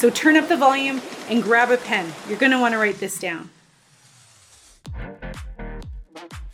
So 0.00 0.08
turn 0.08 0.38
up 0.38 0.48
the 0.48 0.56
volume 0.56 1.02
and 1.28 1.42
grab 1.42 1.70
a 1.70 1.76
pen. 1.76 2.10
You're 2.26 2.38
going 2.38 2.52
to 2.52 2.58
want 2.58 2.72
to 2.72 2.78
write 2.78 2.98
this 2.98 3.18
down. 3.18 3.50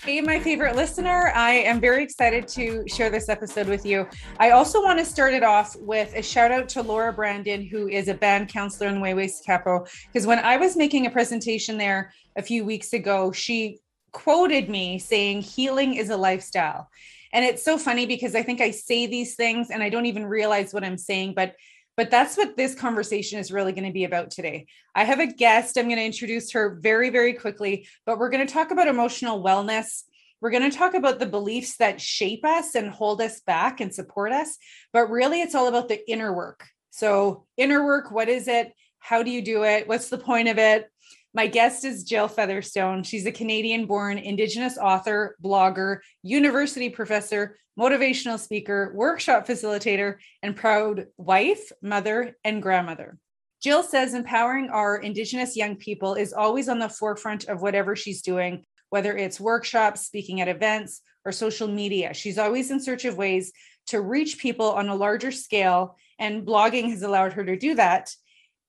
Hey, 0.02 0.20
my 0.20 0.40
favorite 0.40 0.74
listener, 0.74 1.30
I 1.32 1.52
am 1.52 1.80
very 1.80 2.02
excited 2.02 2.48
to 2.48 2.82
share 2.88 3.08
this 3.08 3.28
episode 3.28 3.68
with 3.68 3.86
you. 3.86 4.08
I 4.40 4.50
also 4.50 4.82
want 4.82 4.98
to 4.98 5.04
start 5.04 5.32
it 5.32 5.44
off 5.44 5.76
with 5.76 6.12
a 6.16 6.22
shout 6.22 6.50
out 6.50 6.68
to 6.70 6.82
Laura 6.82 7.12
Brandon, 7.12 7.64
who 7.64 7.86
is 7.86 8.08
a 8.08 8.14
band 8.14 8.48
counselor 8.48 8.90
in 8.90 8.96
Wayway 8.96 9.30
Capo. 9.46 9.86
Because 10.12 10.26
when 10.26 10.40
I 10.40 10.56
was 10.56 10.76
making 10.76 11.06
a 11.06 11.10
presentation 11.10 11.78
there 11.78 12.12
a 12.34 12.42
few 12.42 12.64
weeks 12.64 12.94
ago, 12.94 13.30
she 13.30 13.78
quoted 14.10 14.68
me 14.68 14.98
saying, 14.98 15.42
Healing 15.42 15.94
is 15.94 16.10
a 16.10 16.16
lifestyle. 16.16 16.90
And 17.32 17.44
it's 17.44 17.64
so 17.64 17.78
funny 17.78 18.06
because 18.06 18.34
I 18.34 18.42
think 18.42 18.60
I 18.60 18.72
say 18.72 19.06
these 19.06 19.36
things 19.36 19.70
and 19.70 19.84
I 19.84 19.88
don't 19.88 20.06
even 20.06 20.26
realize 20.26 20.74
what 20.74 20.82
I'm 20.82 20.98
saying, 20.98 21.34
but 21.34 21.54
but 21.96 22.10
that's 22.10 22.36
what 22.36 22.56
this 22.56 22.74
conversation 22.74 23.38
is 23.38 23.50
really 23.50 23.72
going 23.72 23.86
to 23.86 23.92
be 23.92 24.04
about 24.04 24.30
today. 24.30 24.66
I 24.94 25.04
have 25.04 25.20
a 25.20 25.26
guest. 25.26 25.76
I'm 25.76 25.86
going 25.86 25.96
to 25.96 26.04
introduce 26.04 26.52
her 26.52 26.78
very, 26.80 27.10
very 27.10 27.32
quickly, 27.32 27.88
but 28.04 28.18
we're 28.18 28.30
going 28.30 28.46
to 28.46 28.52
talk 28.52 28.70
about 28.70 28.88
emotional 28.88 29.42
wellness. 29.42 30.02
We're 30.40 30.50
going 30.50 30.70
to 30.70 30.76
talk 30.76 30.94
about 30.94 31.18
the 31.18 31.26
beliefs 31.26 31.78
that 31.78 32.00
shape 32.00 32.44
us 32.44 32.74
and 32.74 32.90
hold 32.90 33.22
us 33.22 33.40
back 33.40 33.80
and 33.80 33.94
support 33.94 34.32
us. 34.32 34.58
But 34.92 35.10
really, 35.10 35.40
it's 35.40 35.54
all 35.54 35.68
about 35.68 35.88
the 35.88 36.08
inner 36.10 36.32
work. 36.32 36.66
So, 36.90 37.46
inner 37.56 37.84
work, 37.84 38.10
what 38.10 38.28
is 38.28 38.46
it? 38.46 38.72
How 38.98 39.22
do 39.22 39.30
you 39.30 39.40
do 39.40 39.64
it? 39.64 39.88
What's 39.88 40.08
the 40.08 40.18
point 40.18 40.48
of 40.48 40.58
it? 40.58 40.90
My 41.36 41.48
guest 41.48 41.84
is 41.84 42.02
Jill 42.02 42.28
Featherstone. 42.28 43.02
She's 43.02 43.26
a 43.26 43.30
Canadian 43.30 43.84
born 43.84 44.16
Indigenous 44.16 44.78
author, 44.78 45.36
blogger, 45.44 45.98
university 46.22 46.88
professor, 46.88 47.58
motivational 47.78 48.38
speaker, 48.38 48.90
workshop 48.94 49.46
facilitator, 49.46 50.14
and 50.42 50.56
proud 50.56 51.08
wife, 51.18 51.72
mother, 51.82 52.38
and 52.42 52.62
grandmother. 52.62 53.18
Jill 53.62 53.82
says 53.82 54.14
empowering 54.14 54.70
our 54.70 54.96
Indigenous 54.96 55.56
young 55.56 55.76
people 55.76 56.14
is 56.14 56.32
always 56.32 56.70
on 56.70 56.78
the 56.78 56.88
forefront 56.88 57.44
of 57.48 57.60
whatever 57.60 57.94
she's 57.94 58.22
doing, 58.22 58.64
whether 58.88 59.14
it's 59.14 59.38
workshops, 59.38 60.06
speaking 60.06 60.40
at 60.40 60.48
events, 60.48 61.02
or 61.26 61.32
social 61.32 61.68
media. 61.68 62.14
She's 62.14 62.38
always 62.38 62.70
in 62.70 62.80
search 62.80 63.04
of 63.04 63.18
ways 63.18 63.52
to 63.88 64.00
reach 64.00 64.38
people 64.38 64.72
on 64.72 64.88
a 64.88 64.94
larger 64.94 65.32
scale, 65.32 65.98
and 66.18 66.46
blogging 66.46 66.88
has 66.88 67.02
allowed 67.02 67.34
her 67.34 67.44
to 67.44 67.58
do 67.58 67.74
that. 67.74 68.08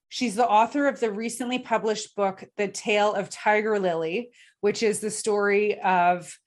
She's 0.09 0.36
the 0.36 0.47
author 0.47 0.88
of 0.88 1.00
the 1.00 1.11
recently 1.11 1.59
published 1.59 2.16
book, 2.16 2.44
The 2.55 2.67
Tale 2.67 3.13
of 3.13 3.30
Tiger 3.30 3.80
Lily, 3.80 4.31
which 4.61 4.81
is 4.83 4.99
the 4.99 5.11
story 5.11 5.80
of 5.81 6.38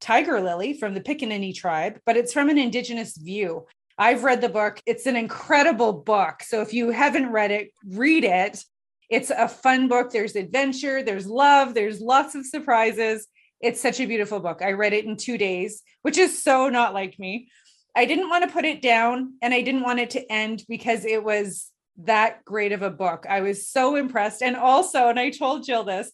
Tiger 0.00 0.40
Lily 0.40 0.74
from 0.74 0.94
the 0.94 1.00
Piikani 1.00 1.54
tribe, 1.54 2.00
but 2.06 2.16
it's 2.16 2.32
from 2.32 2.48
an 2.48 2.58
Indigenous 2.58 3.16
view. 3.16 3.66
I've 3.98 4.24
read 4.24 4.40
the 4.40 4.48
book. 4.48 4.80
It's 4.86 5.06
an 5.06 5.16
incredible 5.16 5.92
book. 5.92 6.42
So 6.42 6.62
if 6.62 6.72
you 6.72 6.90
haven't 6.90 7.30
read 7.30 7.50
it, 7.50 7.70
read 7.86 8.24
it. 8.24 8.64
It's 9.10 9.30
a 9.30 9.46
fun 9.46 9.88
book. 9.88 10.10
There's 10.10 10.34
adventure, 10.34 11.02
there's 11.02 11.26
love, 11.26 11.74
there's 11.74 12.00
lots 12.00 12.34
of 12.34 12.46
surprises. 12.46 13.28
It's 13.60 13.80
such 13.80 14.00
a 14.00 14.06
beautiful 14.06 14.40
book. 14.40 14.62
I 14.62 14.72
read 14.72 14.94
it 14.94 15.04
in 15.04 15.16
two 15.16 15.36
days, 15.36 15.82
which 16.00 16.18
is 16.18 16.42
so 16.42 16.68
not 16.68 16.94
like 16.94 17.18
me. 17.18 17.48
I 17.94 18.06
didn't 18.06 18.30
want 18.30 18.44
to 18.44 18.50
put 18.52 18.64
it 18.64 18.80
down 18.80 19.34
and 19.42 19.52
I 19.52 19.60
didn't 19.60 19.82
want 19.82 20.00
it 20.00 20.10
to 20.10 20.32
end 20.32 20.64
because 20.66 21.04
it 21.04 21.22
was 21.22 21.70
that 21.98 22.44
great 22.44 22.72
of 22.72 22.82
a 22.82 22.90
book. 22.90 23.26
I 23.28 23.40
was 23.40 23.66
so 23.66 23.96
impressed. 23.96 24.42
And 24.42 24.56
also, 24.56 25.08
and 25.08 25.18
I 25.18 25.30
told 25.30 25.64
Jill 25.64 25.84
this, 25.84 26.10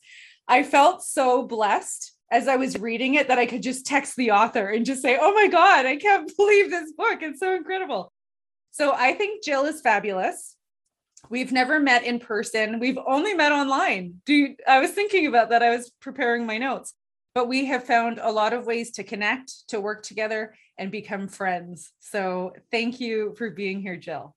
I 0.47 0.63
felt 0.63 1.03
so 1.03 1.47
blessed 1.47 2.13
as 2.31 2.49
I 2.49 2.57
was 2.57 2.79
reading 2.79 3.15
it 3.15 3.29
that 3.29 3.39
I 3.39 3.47
could 3.47 3.63
just 3.63 3.87
text 3.87 4.17
the 4.17 4.33
author 4.33 4.69
and 4.69 4.85
just 4.85 5.03
say, 5.03 5.19
Oh 5.21 5.33
my 5.33 5.49
God, 5.49 5.87
I 5.87 5.97
can't 5.97 6.31
believe 6.37 6.71
this 6.71 6.93
book. 6.93 7.19
It's 7.23 7.41
so 7.41 7.55
incredible. 7.55 8.13
So 8.71 8.93
I 8.93 9.15
think 9.15 9.45
Jill 9.45 9.65
is 9.65 9.81
fabulous. 9.81 10.57
We've 11.31 11.53
never 11.53 11.81
met 11.81 12.05
in 12.05 12.21
person. 12.21 12.79
We've 12.79 12.99
only 13.05 13.35
met 13.35 13.53
online. 13.53 14.21
Dude, 14.25 14.61
I 14.67 14.81
was 14.81 14.93
thinking 14.93 15.27
about 15.27 15.51
that. 15.51 15.63
I 15.63 15.71
was 15.71 15.91
preparing 16.01 16.47
my 16.47 16.59
notes, 16.59 16.95
but 17.35 17.49
we 17.49 17.67
have 17.67 17.85
found 17.85 18.21
a 18.23 18.31
lot 18.31 18.53
of 18.53 18.67
ways 18.67 18.93
to 18.93 19.05
connect, 19.05 19.69
to 19.69 19.81
work 19.81 20.03
together, 20.03 20.55
and 20.79 20.93
become 20.93 21.29
friends. 21.29 21.93
So 21.99 22.53
thank 22.71 23.01
you 23.01 23.35
for 23.37 23.51
being 23.51 23.83
here, 23.83 23.97
Jill. 23.97 24.37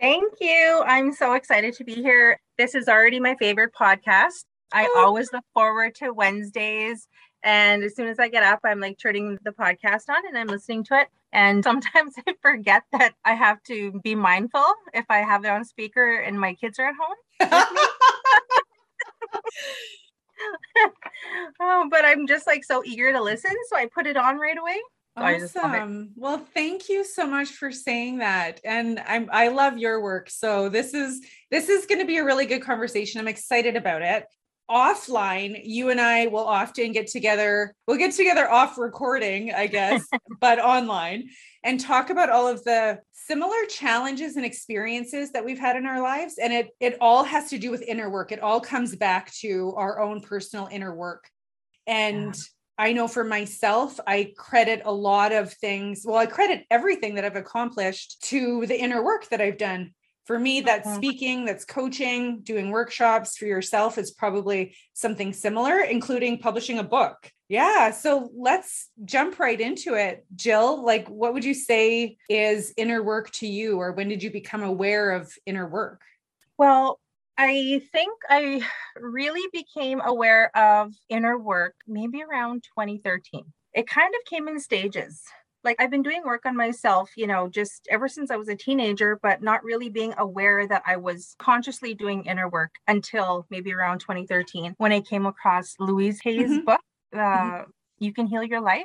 Thank 0.00 0.34
you. 0.40 0.82
I'm 0.86 1.12
so 1.12 1.32
excited 1.32 1.74
to 1.74 1.84
be 1.84 1.94
here. 1.94 2.38
This 2.58 2.74
is 2.74 2.88
already 2.88 3.18
my 3.18 3.34
favorite 3.36 3.72
podcast. 3.78 4.44
I 4.72 4.86
oh. 4.94 5.06
always 5.06 5.32
look 5.32 5.44
forward 5.54 5.94
to 5.96 6.12
Wednesdays. 6.12 7.08
And 7.42 7.82
as 7.82 7.94
soon 7.94 8.08
as 8.08 8.18
I 8.18 8.28
get 8.28 8.42
up, 8.42 8.60
I'm 8.64 8.80
like 8.80 8.98
turning 8.98 9.38
the 9.44 9.52
podcast 9.52 10.08
on 10.08 10.26
and 10.26 10.36
I'm 10.36 10.48
listening 10.48 10.84
to 10.84 11.00
it. 11.00 11.08
And 11.32 11.64
sometimes 11.64 12.14
I 12.26 12.34
forget 12.42 12.82
that 12.92 13.14
I 13.24 13.34
have 13.34 13.62
to 13.64 13.98
be 14.02 14.14
mindful 14.14 14.66
if 14.92 15.06
I 15.08 15.18
have 15.18 15.44
it 15.44 15.48
on 15.48 15.64
speaker 15.64 16.16
and 16.16 16.38
my 16.38 16.54
kids 16.54 16.78
are 16.78 16.88
at 16.88 16.94
home. 17.00 17.16
oh, 21.60 21.88
but 21.90 22.04
I'm 22.04 22.26
just 22.26 22.46
like 22.46 22.64
so 22.64 22.82
eager 22.84 23.12
to 23.12 23.22
listen. 23.22 23.54
So 23.68 23.76
I 23.76 23.86
put 23.86 24.06
it 24.06 24.16
on 24.16 24.38
right 24.38 24.58
away. 24.58 24.78
Awesome. 25.16 26.10
Well, 26.14 26.46
thank 26.52 26.88
you 26.90 27.02
so 27.02 27.26
much 27.26 27.48
for 27.48 27.72
saying 27.72 28.18
that. 28.18 28.60
And 28.64 29.00
I'm 29.06 29.30
I 29.32 29.48
love 29.48 29.78
your 29.78 30.02
work. 30.02 30.28
So 30.28 30.68
this 30.68 30.92
is 30.92 31.24
this 31.50 31.68
is 31.70 31.86
going 31.86 32.00
to 32.00 32.06
be 32.06 32.18
a 32.18 32.24
really 32.24 32.44
good 32.44 32.62
conversation. 32.62 33.20
I'm 33.20 33.28
excited 33.28 33.76
about 33.76 34.02
it. 34.02 34.26
Offline, 34.70 35.60
you 35.64 35.90
and 35.90 36.00
I 36.00 36.26
will 36.26 36.44
often 36.44 36.92
get 36.92 37.06
together. 37.06 37.72
We'll 37.86 37.98
get 37.98 38.12
together 38.12 38.50
off 38.50 38.76
recording, 38.76 39.54
I 39.54 39.68
guess, 39.68 40.04
but 40.40 40.58
online 40.58 41.28
and 41.62 41.80
talk 41.80 42.10
about 42.10 42.30
all 42.30 42.48
of 42.48 42.62
the 42.64 42.98
similar 43.12 43.64
challenges 43.70 44.36
and 44.36 44.44
experiences 44.44 45.32
that 45.32 45.44
we've 45.44 45.58
had 45.58 45.76
in 45.76 45.86
our 45.86 46.00
lives 46.02 46.38
and 46.40 46.52
it 46.52 46.68
it 46.78 46.96
all 47.00 47.24
has 47.24 47.48
to 47.50 47.58
do 47.58 47.70
with 47.70 47.80
inner 47.82 48.10
work. 48.10 48.32
It 48.32 48.40
all 48.40 48.60
comes 48.60 48.94
back 48.94 49.32
to 49.36 49.72
our 49.76 49.98
own 49.98 50.20
personal 50.20 50.68
inner 50.70 50.94
work. 50.94 51.30
And 51.86 52.34
yeah 52.34 52.42
I 52.78 52.92
know 52.92 53.08
for 53.08 53.24
myself, 53.24 53.98
I 54.06 54.34
credit 54.36 54.82
a 54.84 54.92
lot 54.92 55.32
of 55.32 55.52
things. 55.52 56.02
Well, 56.04 56.18
I 56.18 56.26
credit 56.26 56.66
everything 56.70 57.14
that 57.14 57.24
I've 57.24 57.36
accomplished 57.36 58.22
to 58.24 58.66
the 58.66 58.78
inner 58.78 59.02
work 59.02 59.28
that 59.30 59.40
I've 59.40 59.58
done. 59.58 59.92
For 60.26 60.38
me, 60.38 60.60
that's 60.60 60.88
mm-hmm. 60.88 60.96
speaking, 60.96 61.44
that's 61.44 61.64
coaching, 61.64 62.40
doing 62.40 62.70
workshops 62.70 63.36
for 63.36 63.46
yourself 63.46 63.96
is 63.96 64.10
probably 64.10 64.74
something 64.92 65.32
similar, 65.32 65.80
including 65.80 66.38
publishing 66.38 66.78
a 66.78 66.82
book. 66.82 67.30
Yeah. 67.48 67.92
So 67.92 68.30
let's 68.36 68.88
jump 69.04 69.38
right 69.38 69.60
into 69.60 69.94
it. 69.94 70.26
Jill, 70.34 70.84
like, 70.84 71.06
what 71.08 71.32
would 71.32 71.44
you 71.44 71.54
say 71.54 72.16
is 72.28 72.74
inner 72.76 73.02
work 73.04 73.30
to 73.34 73.46
you, 73.46 73.78
or 73.78 73.92
when 73.92 74.08
did 74.08 74.22
you 74.22 74.32
become 74.32 74.64
aware 74.64 75.12
of 75.12 75.32
inner 75.46 75.68
work? 75.68 76.02
Well, 76.58 76.98
I 77.38 77.82
think 77.92 78.12
I 78.30 78.62
really 78.98 79.46
became 79.52 80.00
aware 80.00 80.56
of 80.56 80.94
inner 81.08 81.38
work 81.38 81.74
maybe 81.86 82.22
around 82.22 82.64
2013. 82.64 83.44
It 83.74 83.86
kind 83.86 84.14
of 84.14 84.24
came 84.28 84.48
in 84.48 84.58
stages. 84.58 85.22
Like 85.62 85.76
I've 85.78 85.90
been 85.90 86.02
doing 86.02 86.22
work 86.24 86.46
on 86.46 86.56
myself, 86.56 87.10
you 87.16 87.26
know, 87.26 87.48
just 87.48 87.88
ever 87.90 88.08
since 88.08 88.30
I 88.30 88.36
was 88.36 88.48
a 88.48 88.54
teenager, 88.54 89.18
but 89.22 89.42
not 89.42 89.64
really 89.64 89.90
being 89.90 90.14
aware 90.16 90.66
that 90.66 90.82
I 90.86 90.96
was 90.96 91.34
consciously 91.38 91.92
doing 91.92 92.24
inner 92.24 92.48
work 92.48 92.70
until 92.86 93.46
maybe 93.50 93.74
around 93.74 93.98
2013 93.98 94.74
when 94.78 94.92
I 94.92 95.00
came 95.00 95.26
across 95.26 95.74
Louise 95.78 96.20
Hay's 96.22 96.50
mm-hmm. 96.50 96.64
book, 96.64 96.80
uh, 97.14 97.18
mm-hmm. 97.18 97.70
You 97.98 98.12
Can 98.14 98.28
Heal 98.28 98.44
Your 98.44 98.60
Life. 98.60 98.84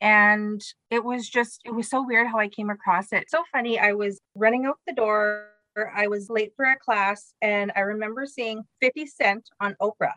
And 0.00 0.62
it 0.90 1.02
was 1.02 1.28
just, 1.28 1.62
it 1.64 1.74
was 1.74 1.90
so 1.90 2.06
weird 2.06 2.28
how 2.28 2.38
I 2.38 2.46
came 2.46 2.70
across 2.70 3.12
it. 3.12 3.28
So 3.28 3.42
funny. 3.50 3.80
I 3.80 3.94
was 3.94 4.20
running 4.36 4.66
out 4.66 4.76
the 4.86 4.92
door 4.92 5.46
I 5.94 6.06
was 6.06 6.30
late 6.30 6.52
for 6.56 6.64
a 6.64 6.78
class 6.78 7.34
and 7.42 7.72
I 7.76 7.80
remember 7.80 8.26
seeing 8.26 8.62
50 8.80 9.06
Cent 9.06 9.48
on 9.60 9.76
Oprah. 9.80 10.14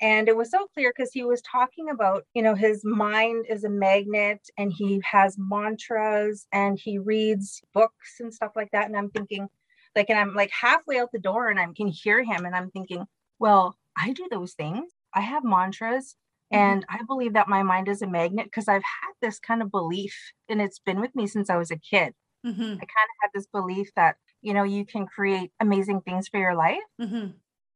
And 0.00 0.28
it 0.28 0.36
was 0.36 0.50
so 0.50 0.66
clear 0.74 0.92
because 0.94 1.12
he 1.12 1.24
was 1.24 1.40
talking 1.40 1.88
about, 1.88 2.24
you 2.34 2.42
know, 2.42 2.54
his 2.54 2.84
mind 2.84 3.46
is 3.48 3.64
a 3.64 3.70
magnet 3.70 4.40
and 4.58 4.72
he 4.72 5.00
has 5.10 5.36
mantras 5.38 6.46
and 6.52 6.78
he 6.78 6.98
reads 6.98 7.62
books 7.72 8.20
and 8.20 8.32
stuff 8.32 8.52
like 8.54 8.70
that. 8.72 8.86
And 8.86 8.96
I'm 8.96 9.10
thinking, 9.10 9.48
like, 9.94 10.10
and 10.10 10.18
I'm 10.18 10.34
like 10.34 10.50
halfway 10.50 10.98
out 10.98 11.12
the 11.12 11.18
door 11.18 11.48
and 11.48 11.58
I 11.58 11.66
can 11.74 11.88
hear 11.88 12.22
him 12.22 12.44
and 12.44 12.54
I'm 12.54 12.70
thinking, 12.70 13.06
well, 13.38 13.78
I 13.96 14.12
do 14.12 14.28
those 14.30 14.52
things. 14.52 14.92
I 15.14 15.22
have 15.22 15.44
mantras 15.44 16.16
mm-hmm. 16.52 16.62
and 16.62 16.86
I 16.90 17.00
believe 17.06 17.32
that 17.32 17.48
my 17.48 17.62
mind 17.62 17.88
is 17.88 18.02
a 18.02 18.06
magnet 18.06 18.46
because 18.46 18.68
I've 18.68 18.82
had 18.82 19.12
this 19.22 19.38
kind 19.38 19.62
of 19.62 19.70
belief 19.70 20.32
and 20.50 20.60
it's 20.60 20.78
been 20.78 21.00
with 21.00 21.14
me 21.16 21.26
since 21.26 21.48
I 21.48 21.56
was 21.56 21.70
a 21.70 21.78
kid. 21.78 22.12
Mm-hmm. 22.44 22.62
I 22.62 22.66
kind 22.66 22.76
of 22.76 23.16
had 23.22 23.30
this 23.34 23.46
belief 23.46 23.88
that 23.96 24.16
you 24.46 24.54
know 24.54 24.62
you 24.62 24.84
can 24.84 25.06
create 25.06 25.50
amazing 25.60 26.00
things 26.00 26.28
for 26.28 26.38
your 26.38 26.54
life 26.54 26.86
mm-hmm. 27.00 27.26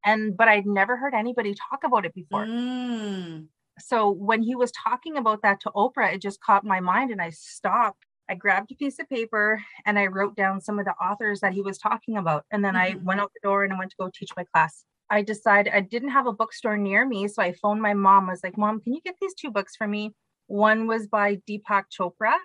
And 0.03 0.35
but 0.35 0.47
I'd 0.47 0.65
never 0.65 0.97
heard 0.97 1.13
anybody 1.13 1.53
talk 1.53 1.83
about 1.83 2.05
it 2.05 2.13
before. 2.13 2.45
Mm. 2.45 3.47
So 3.79 4.09
when 4.09 4.41
he 4.41 4.55
was 4.55 4.71
talking 4.71 5.17
about 5.17 5.41
that 5.43 5.59
to 5.61 5.71
Oprah, 5.71 6.13
it 6.13 6.21
just 6.21 6.41
caught 6.41 6.63
my 6.63 6.79
mind 6.79 7.11
and 7.11 7.21
I 7.21 7.29
stopped. 7.29 8.05
I 8.29 8.35
grabbed 8.35 8.71
a 8.71 8.75
piece 8.75 8.99
of 8.99 9.09
paper 9.09 9.61
and 9.85 9.99
I 9.99 10.07
wrote 10.07 10.35
down 10.35 10.61
some 10.61 10.79
of 10.79 10.85
the 10.85 10.93
authors 10.93 11.41
that 11.41 11.53
he 11.53 11.61
was 11.61 11.77
talking 11.77 12.17
about. 12.17 12.45
And 12.51 12.63
then 12.63 12.75
mm-hmm. 12.75 12.97
I 12.97 13.01
went 13.03 13.19
out 13.19 13.31
the 13.33 13.47
door 13.47 13.63
and 13.63 13.73
I 13.73 13.77
went 13.77 13.91
to 13.91 13.97
go 13.99 14.09
teach 14.13 14.31
my 14.37 14.45
class. 14.53 14.85
I 15.09 15.21
decided 15.21 15.73
I 15.73 15.81
didn't 15.81 16.09
have 16.09 16.27
a 16.27 16.33
bookstore 16.33 16.77
near 16.77 17.05
me. 17.05 17.27
So 17.27 17.41
I 17.41 17.53
phoned 17.53 17.81
my 17.81 17.93
mom. 17.93 18.29
I 18.29 18.33
was 18.33 18.43
like, 18.43 18.57
Mom, 18.57 18.79
can 18.79 18.93
you 18.93 19.01
get 19.03 19.15
these 19.19 19.33
two 19.33 19.51
books 19.51 19.75
for 19.75 19.87
me? 19.87 20.11
One 20.47 20.87
was 20.87 21.07
by 21.07 21.37
Deepak 21.49 21.83
Chopra, 21.97 22.35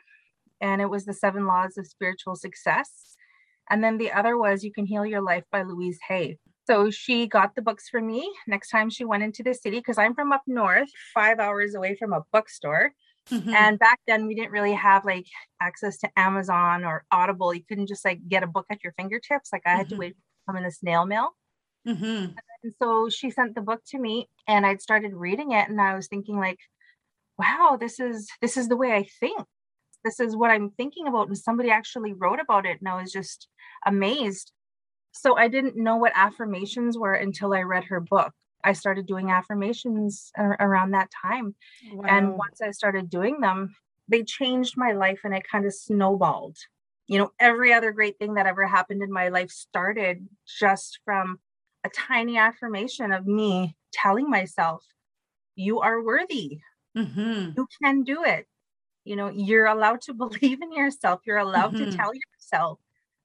and 0.60 0.80
it 0.80 0.90
was 0.90 1.04
The 1.04 1.12
Seven 1.12 1.46
Laws 1.46 1.76
of 1.76 1.86
Spiritual 1.86 2.36
Success. 2.36 3.16
And 3.70 3.82
then 3.82 3.98
the 3.98 4.12
other 4.12 4.36
was 4.38 4.64
You 4.64 4.72
Can 4.72 4.86
Heal 4.86 5.06
Your 5.06 5.22
Life 5.22 5.44
by 5.50 5.62
Louise 5.62 5.98
Hay. 6.08 6.38
So 6.66 6.90
she 6.90 7.26
got 7.26 7.54
the 7.54 7.62
books 7.62 7.88
for 7.88 8.00
me 8.00 8.32
next 8.46 8.70
time 8.70 8.90
she 8.90 9.04
went 9.04 9.22
into 9.22 9.42
the 9.42 9.54
city 9.54 9.78
because 9.78 9.98
I'm 9.98 10.14
from 10.14 10.32
up 10.32 10.42
north, 10.46 10.88
five 11.14 11.38
hours 11.38 11.74
away 11.74 11.94
from 11.94 12.12
a 12.12 12.24
bookstore. 12.32 12.92
Mm-hmm. 13.30 13.50
And 13.50 13.78
back 13.78 14.00
then 14.06 14.26
we 14.26 14.34
didn't 14.34 14.50
really 14.50 14.72
have 14.72 15.04
like 15.04 15.26
access 15.60 15.98
to 15.98 16.10
Amazon 16.16 16.84
or 16.84 17.04
Audible. 17.10 17.54
You 17.54 17.62
couldn't 17.68 17.86
just 17.86 18.04
like 18.04 18.20
get 18.28 18.42
a 18.42 18.48
book 18.48 18.66
at 18.70 18.82
your 18.82 18.92
fingertips. 18.94 19.50
Like 19.52 19.62
I 19.64 19.70
had 19.70 19.86
mm-hmm. 19.86 19.94
to 19.94 20.00
wait 20.00 20.16
for 20.44 20.54
them 20.54 20.62
in 20.62 20.68
a 20.68 20.72
snail 20.72 21.06
mail. 21.06 21.30
Mm-hmm. 21.86 22.32
And 22.64 22.74
so 22.82 23.08
she 23.08 23.30
sent 23.30 23.54
the 23.54 23.60
book 23.60 23.82
to 23.88 23.98
me 23.98 24.28
and 24.48 24.66
I'd 24.66 24.82
started 24.82 25.14
reading 25.14 25.52
it 25.52 25.68
and 25.68 25.80
I 25.80 25.94
was 25.94 26.08
thinking 26.08 26.38
like, 26.38 26.58
wow, 27.38 27.76
this 27.78 28.00
is 28.00 28.28
this 28.40 28.56
is 28.56 28.68
the 28.68 28.76
way 28.76 28.92
I 28.92 29.06
think. 29.20 29.38
This 30.06 30.20
is 30.20 30.36
what 30.36 30.52
I'm 30.52 30.70
thinking 30.70 31.08
about. 31.08 31.26
And 31.26 31.36
somebody 31.36 31.68
actually 31.70 32.12
wrote 32.12 32.38
about 32.38 32.64
it 32.64 32.78
and 32.78 32.88
I 32.88 33.02
was 33.02 33.10
just 33.12 33.48
amazed. 33.84 34.52
So 35.10 35.36
I 35.36 35.48
didn't 35.48 35.76
know 35.76 35.96
what 35.96 36.12
affirmations 36.14 36.96
were 36.96 37.14
until 37.14 37.52
I 37.52 37.62
read 37.62 37.84
her 37.84 37.98
book. 37.98 38.32
I 38.62 38.72
started 38.72 39.06
doing 39.06 39.30
affirmations 39.30 40.30
around 40.38 40.92
that 40.92 41.10
time. 41.10 41.56
Wow. 41.92 42.06
And 42.08 42.38
once 42.38 42.60
I 42.62 42.70
started 42.70 43.10
doing 43.10 43.40
them, 43.40 43.74
they 44.08 44.22
changed 44.22 44.74
my 44.76 44.92
life 44.92 45.20
and 45.24 45.34
it 45.34 45.42
kind 45.50 45.66
of 45.66 45.74
snowballed. 45.74 46.56
You 47.08 47.18
know, 47.18 47.32
every 47.40 47.72
other 47.72 47.90
great 47.90 48.18
thing 48.18 48.34
that 48.34 48.46
ever 48.46 48.64
happened 48.66 49.02
in 49.02 49.10
my 49.10 49.28
life 49.28 49.50
started 49.50 50.28
just 50.46 51.00
from 51.04 51.40
a 51.82 51.88
tiny 51.88 52.38
affirmation 52.38 53.12
of 53.12 53.26
me 53.26 53.76
telling 53.92 54.30
myself, 54.30 54.84
you 55.56 55.80
are 55.80 56.02
worthy. 56.02 56.60
Mm-hmm. 56.96 57.50
You 57.56 57.66
can 57.82 58.04
do 58.04 58.22
it. 58.24 58.46
You 59.06 59.16
know, 59.16 59.30
you're 59.30 59.66
allowed 59.66 60.00
to 60.02 60.14
believe 60.24 60.60
in 60.62 60.72
yourself. 60.72 61.20
You're 61.26 61.38
allowed 61.38 61.74
mm-hmm. 61.74 61.90
to 61.90 61.96
tell 61.96 62.12
yourself 62.14 62.78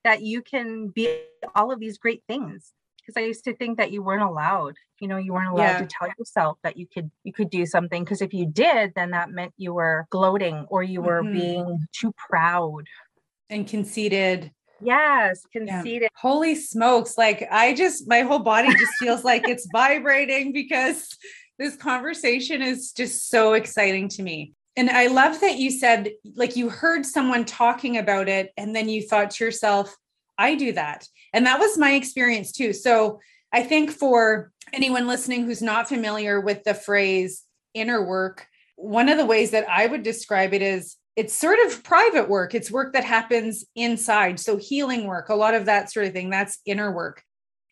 that 0.04 0.22
you 0.22 0.42
can 0.42 0.88
be 0.88 1.22
all 1.56 1.72
of 1.72 1.80
these 1.80 1.98
great 1.98 2.24
things. 2.28 2.74
Because 3.00 3.20
I 3.20 3.26
used 3.26 3.46
to 3.46 3.56
think 3.56 3.80
that 3.80 3.92
you 3.92 4.04
weren't 4.04 4.22
allowed. 4.22 4.76
You 5.00 5.08
know, 5.08 5.18
you 5.18 5.34
weren't 5.34 5.52
allowed 5.52 5.64
yeah. 5.64 5.80
to 5.80 5.88
tell 5.88 6.08
yourself 6.20 6.60
that 6.64 6.78
you 6.78 6.86
could 6.88 7.10
you 7.24 7.34
could 7.34 7.50
do 7.50 7.66
something. 7.66 8.04
Because 8.04 8.22
if 8.22 8.32
you 8.32 8.46
did, 8.46 8.94
then 8.96 9.12
that 9.12 9.32
meant 9.32 9.54
you 9.58 9.74
were 9.74 10.06
gloating 10.12 10.68
or 10.70 10.84
you 10.84 11.02
were 11.02 11.24
mm-hmm. 11.24 11.34
being 11.34 11.88
too 11.94 12.14
proud 12.30 12.84
and 13.50 13.68
conceited 13.68 14.52
Yes, 14.84 15.46
conceited. 15.52 16.04
Yeah. 16.04 16.20
Holy 16.20 16.56
smokes. 16.56 17.18
Like 17.18 17.48
I 17.52 17.74
just 17.74 18.08
my 18.08 18.22
whole 18.22 18.40
body 18.40 18.70
just 18.74 18.94
feels 19.00 19.24
like 19.24 19.48
it's 19.48 19.68
vibrating 19.74 20.54
because 20.54 21.16
this 21.60 21.76
conversation 21.76 22.62
is 22.62 22.92
just 22.92 23.30
so 23.30 23.54
exciting 23.54 24.10
to 24.10 24.24
me. 24.24 24.54
And 24.78 24.90
I 24.90 25.08
love 25.08 25.42
that 25.42 25.58
you 25.58 25.70
said 25.70 26.12
like 26.36 26.56
you 26.56 26.70
heard 26.70 27.06
someone 27.06 27.46
talking 27.46 27.98
about 27.98 28.30
it 28.30 28.52
and 28.58 28.76
then 28.76 28.88
you 28.88 29.02
thought 29.02 29.32
to 29.32 29.44
yourself, 29.44 29.96
I 30.38 30.56
do 30.56 30.72
that. 30.74 31.08
And 31.34 31.46
that 31.46 31.60
was 31.60 31.78
my 31.78 31.94
experience 31.94 32.52
too. 32.52 32.74
So 32.74 33.20
I 33.54 33.64
think 33.64 33.92
for 33.92 34.52
anyone 34.74 35.08
listening 35.08 35.46
who's 35.46 35.62
not 35.62 35.90
familiar 35.90 36.40
with 36.40 36.64
the 36.64 36.74
phrase 36.74 37.44
inner 37.74 38.06
work, 38.06 38.48
one 38.76 39.10
of 39.10 39.18
the 39.18 39.26
ways 39.26 39.52
that 39.52 39.70
I 39.70 39.86
would 39.88 40.04
describe 40.04 40.54
it 40.54 40.62
is 40.62 40.96
it's 41.16 41.34
sort 41.34 41.60
of 41.66 41.84
private 41.84 42.30
work. 42.30 42.56
It's 42.56 42.72
work 42.72 42.94
that 42.94 43.04
happens 43.04 43.66
inside. 43.76 44.40
So, 44.40 44.58
healing 44.58 45.06
work, 45.06 45.30
a 45.30 45.36
lot 45.36 45.54
of 45.54 45.66
that 45.66 45.92
sort 45.92 46.08
of 46.08 46.14
thing, 46.14 46.30
that's 46.30 46.60
inner 46.66 46.92
work. 46.92 47.24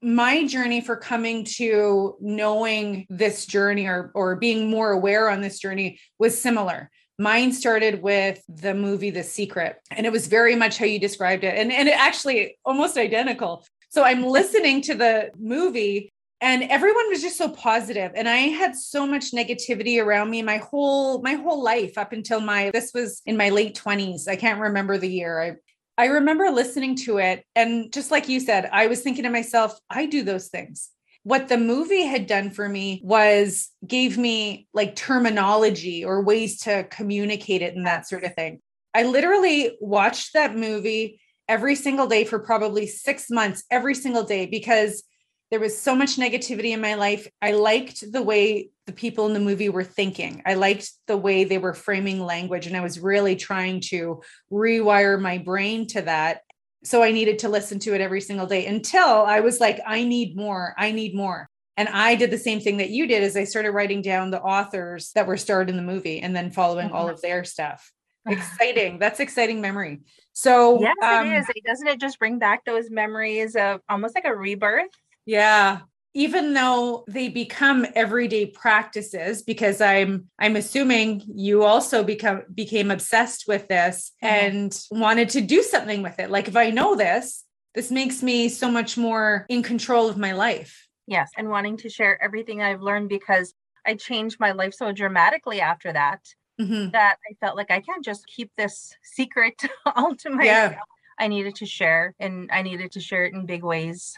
My 0.02 0.46
journey 0.46 0.82
for 0.82 0.96
coming 0.96 1.44
to 1.58 2.16
knowing 2.22 3.06
this 3.10 3.46
journey 3.46 3.86
or, 3.86 4.12
or 4.16 4.38
being 4.38 4.70
more 4.70 4.92
aware 4.92 5.30
on 5.30 5.42
this 5.42 5.60
journey 5.60 6.00
was 6.18 6.40
similar. 6.40 6.90
Mine 7.18 7.52
started 7.52 8.02
with 8.02 8.42
the 8.48 8.74
movie 8.74 9.10
The 9.10 9.24
Secret, 9.24 9.76
and 9.92 10.06
it 10.06 10.12
was 10.12 10.28
very 10.28 10.56
much 10.56 10.78
how 10.78 10.86
you 10.86 11.00
described 11.00 11.44
it. 11.44 11.58
And, 11.58 11.70
and 11.72 11.90
it 11.90 12.00
actually 12.00 12.58
almost 12.64 12.98
identical. 12.98 13.66
So 13.90 14.04
I'm 14.04 14.24
listening 14.24 14.82
to 14.84 14.96
the 14.96 15.32
movie 15.38 16.10
and 16.42 16.64
everyone 16.64 17.10
was 17.10 17.22
just 17.22 17.38
so 17.38 17.50
positive 17.50 18.12
and 18.16 18.28
i 18.28 18.38
had 18.38 18.76
so 18.76 19.06
much 19.06 19.32
negativity 19.32 20.02
around 20.02 20.30
me 20.30 20.42
my 20.42 20.58
whole 20.58 21.22
my 21.22 21.34
whole 21.34 21.62
life 21.62 21.98
up 21.98 22.14
until 22.14 22.40
my 22.40 22.72
this 22.72 22.92
was 22.94 23.22
in 23.26 23.36
my 23.36 23.50
late 23.50 23.76
20s 23.76 24.28
i 24.28 24.36
can't 24.36 24.60
remember 24.60 24.98
the 24.98 25.10
year 25.10 25.42
i 25.42 25.56
i 26.00 26.06
remember 26.06 26.50
listening 26.50 26.96
to 26.96 27.20
it 27.20 27.46
and 27.56 27.94
just 27.94 28.10
like 28.10 28.28
you 28.28 28.40
said 28.40 28.68
i 28.74 28.88
was 28.88 29.02
thinking 29.02 29.24
to 29.24 29.30
myself 29.30 29.80
i 29.92 30.08
do 30.08 30.24
those 30.24 30.48
things. 30.48 30.90
What 31.24 31.48
the 31.50 31.58
movie 31.58 32.06
had 32.06 32.28
done 32.28 32.50
for 32.50 32.68
me 32.68 33.02
was 33.04 33.70
gave 33.86 34.18
me 34.18 34.68
like 34.74 34.96
terminology 34.96 36.06
or 36.06 36.24
ways 36.24 36.62
to 36.62 36.86
communicate 36.86 37.62
it 37.62 37.76
and 37.76 37.86
that 37.86 38.08
sort 38.08 38.24
of 38.24 38.34
thing. 38.36 38.62
I 38.94 39.04
literally 39.04 39.78
watched 39.82 40.34
that 40.34 40.56
movie 40.56 41.20
every 41.48 41.76
single 41.76 42.08
day 42.08 42.24
for 42.24 42.40
probably 42.40 42.88
6 42.88 43.30
months 43.30 43.64
every 43.70 43.96
single 43.96 44.24
day 44.24 44.46
because 44.46 45.04
there 45.52 45.60
was 45.60 45.80
so 45.80 45.96
much 45.96 46.18
negativity 46.18 46.72
in 46.72 46.82
my 46.82 46.94
life. 46.94 47.28
I 47.42 47.54
liked 47.54 48.12
the 48.12 48.22
way 48.22 48.70
the 48.86 48.94
people 48.94 49.26
in 49.26 49.34
the 49.34 49.40
movie 49.40 49.70
were 49.70 49.84
thinking. 49.84 50.44
I 50.46 50.54
liked 50.54 50.92
the 51.08 51.18
way 51.18 51.44
they 51.44 51.58
were 51.58 51.74
framing 51.74 52.24
language. 52.24 52.68
And 52.68 52.78
I 52.78 52.82
was 52.82 53.00
really 53.00 53.36
trying 53.36 53.82
to 53.90 54.22
rewire 54.52 55.20
my 55.20 55.40
brain 55.40 55.88
to 55.88 56.04
that. 56.04 56.42
So 56.84 57.04
I 57.04 57.12
needed 57.12 57.40
to 57.40 57.50
listen 57.50 57.80
to 57.80 57.96
it 57.96 58.02
every 58.02 58.22
single 58.22 58.46
day 58.46 58.68
until 58.68 59.08
I 59.08 59.40
was 59.40 59.60
like, 59.60 59.80
I 59.86 60.04
need 60.04 60.36
more. 60.38 60.74
I 60.78 60.92
need 60.92 61.16
more. 61.16 61.50
And 61.78 61.90
I 61.90 62.16
did 62.16 62.30
the 62.30 62.38
same 62.38 62.60
thing 62.60 62.78
that 62.78 62.90
you 62.90 63.08
did 63.08 63.24
as 63.24 63.36
I 63.36 63.46
started 63.46 63.72
writing 63.72 64.02
down 64.02 64.32
the 64.32 64.42
authors 64.42 65.12
that 65.16 65.28
were 65.28 65.38
starred 65.38 65.70
in 65.70 65.78
the 65.78 65.82
movie 65.82 66.20
and 66.20 66.36
then 66.36 66.52
following 66.52 66.88
mm-hmm. 66.88 66.96
all 66.96 67.10
of 67.10 67.22
their 67.22 67.44
stuff. 67.44 67.92
exciting. 68.28 69.00
That's 69.00 69.20
exciting 69.20 69.62
memory. 69.62 70.02
So 70.34 70.82
yes, 70.82 70.96
um, 71.04 71.28
it 71.28 71.38
is. 71.40 71.48
Doesn't 71.66 71.88
it 71.88 72.00
just 72.00 72.20
bring 72.20 72.40
back 72.40 72.66
those 72.66 72.90
memories 72.90 73.56
of 73.56 73.82
almost 73.90 74.16
like 74.16 74.26
a 74.26 74.36
rebirth? 74.36 74.92
Yeah. 75.30 75.82
Even 76.16 76.56
though 76.56 77.04
they 77.08 77.30
become 77.30 77.86
everyday 77.94 78.48
practices, 78.48 79.44
because 79.44 79.80
I'm 79.80 80.28
I'm 80.40 80.56
assuming 80.56 81.22
you 81.28 81.64
also 81.64 82.04
become 82.04 82.42
became 82.52 82.90
obsessed 82.90 83.46
with 83.48 83.68
this 83.68 84.12
mm-hmm. 84.24 84.36
and 84.36 84.82
wanted 84.90 85.30
to 85.30 85.42
do 85.42 85.62
something 85.62 86.02
with 86.02 86.18
it. 86.18 86.32
Like 86.32 86.48
if 86.48 86.56
I 86.56 86.72
know 86.72 86.96
this, 86.96 87.44
this 87.76 87.92
makes 87.92 88.24
me 88.24 88.50
so 88.50 88.72
much 88.72 88.98
more 88.98 89.46
in 89.50 89.62
control 89.62 90.10
of 90.10 90.18
my 90.18 90.32
life. 90.32 90.88
Yes, 91.06 91.30
and 91.38 91.48
wanting 91.50 91.78
to 91.78 91.90
share 91.90 92.22
everything 92.24 92.64
I've 92.64 92.82
learned 92.82 93.10
because 93.10 93.54
I 93.86 93.94
changed 93.94 94.40
my 94.40 94.54
life 94.54 94.74
so 94.74 94.92
dramatically 94.92 95.62
after 95.62 95.94
that 95.94 96.22
mm-hmm. 96.60 96.90
that 96.90 97.18
I 97.30 97.36
felt 97.40 97.56
like 97.56 97.70
I 97.70 97.82
can't 97.82 98.04
just 98.04 98.26
keep 98.26 98.52
this 98.58 98.96
secret 99.04 99.62
all 99.86 100.16
to 100.16 100.30
myself. 100.32 100.72
Yeah. 100.72 100.80
I 101.20 101.28
needed 101.28 101.56
to 101.56 101.68
share 101.68 102.16
and 102.20 102.50
I 102.52 102.64
needed 102.64 102.94
to 102.94 103.00
share 103.00 103.26
it 103.26 103.34
in 103.34 103.46
big 103.46 103.64
ways. 103.64 104.18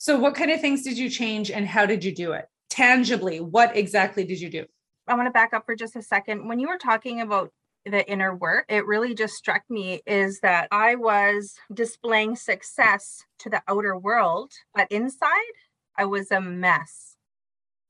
So, 0.00 0.18
what 0.18 0.34
kind 0.34 0.50
of 0.50 0.62
things 0.62 0.82
did 0.82 0.96
you 0.96 1.10
change 1.10 1.50
and 1.50 1.66
how 1.66 1.84
did 1.84 2.02
you 2.02 2.14
do 2.14 2.32
it? 2.32 2.46
Tangibly, 2.70 3.38
what 3.38 3.76
exactly 3.76 4.24
did 4.24 4.40
you 4.40 4.48
do? 4.48 4.64
I 5.06 5.14
want 5.14 5.26
to 5.26 5.30
back 5.30 5.52
up 5.52 5.66
for 5.66 5.76
just 5.76 5.94
a 5.94 6.00
second. 6.00 6.48
When 6.48 6.58
you 6.58 6.68
were 6.68 6.78
talking 6.78 7.20
about 7.20 7.52
the 7.84 8.10
inner 8.10 8.34
work, 8.34 8.64
it 8.70 8.86
really 8.86 9.14
just 9.14 9.34
struck 9.34 9.60
me 9.68 10.00
is 10.06 10.40
that 10.40 10.68
I 10.70 10.94
was 10.94 11.56
displaying 11.74 12.36
success 12.36 13.26
to 13.40 13.50
the 13.50 13.62
outer 13.68 13.94
world, 13.94 14.52
but 14.74 14.90
inside 14.90 15.28
I 15.98 16.06
was 16.06 16.30
a 16.30 16.40
mess. 16.40 17.09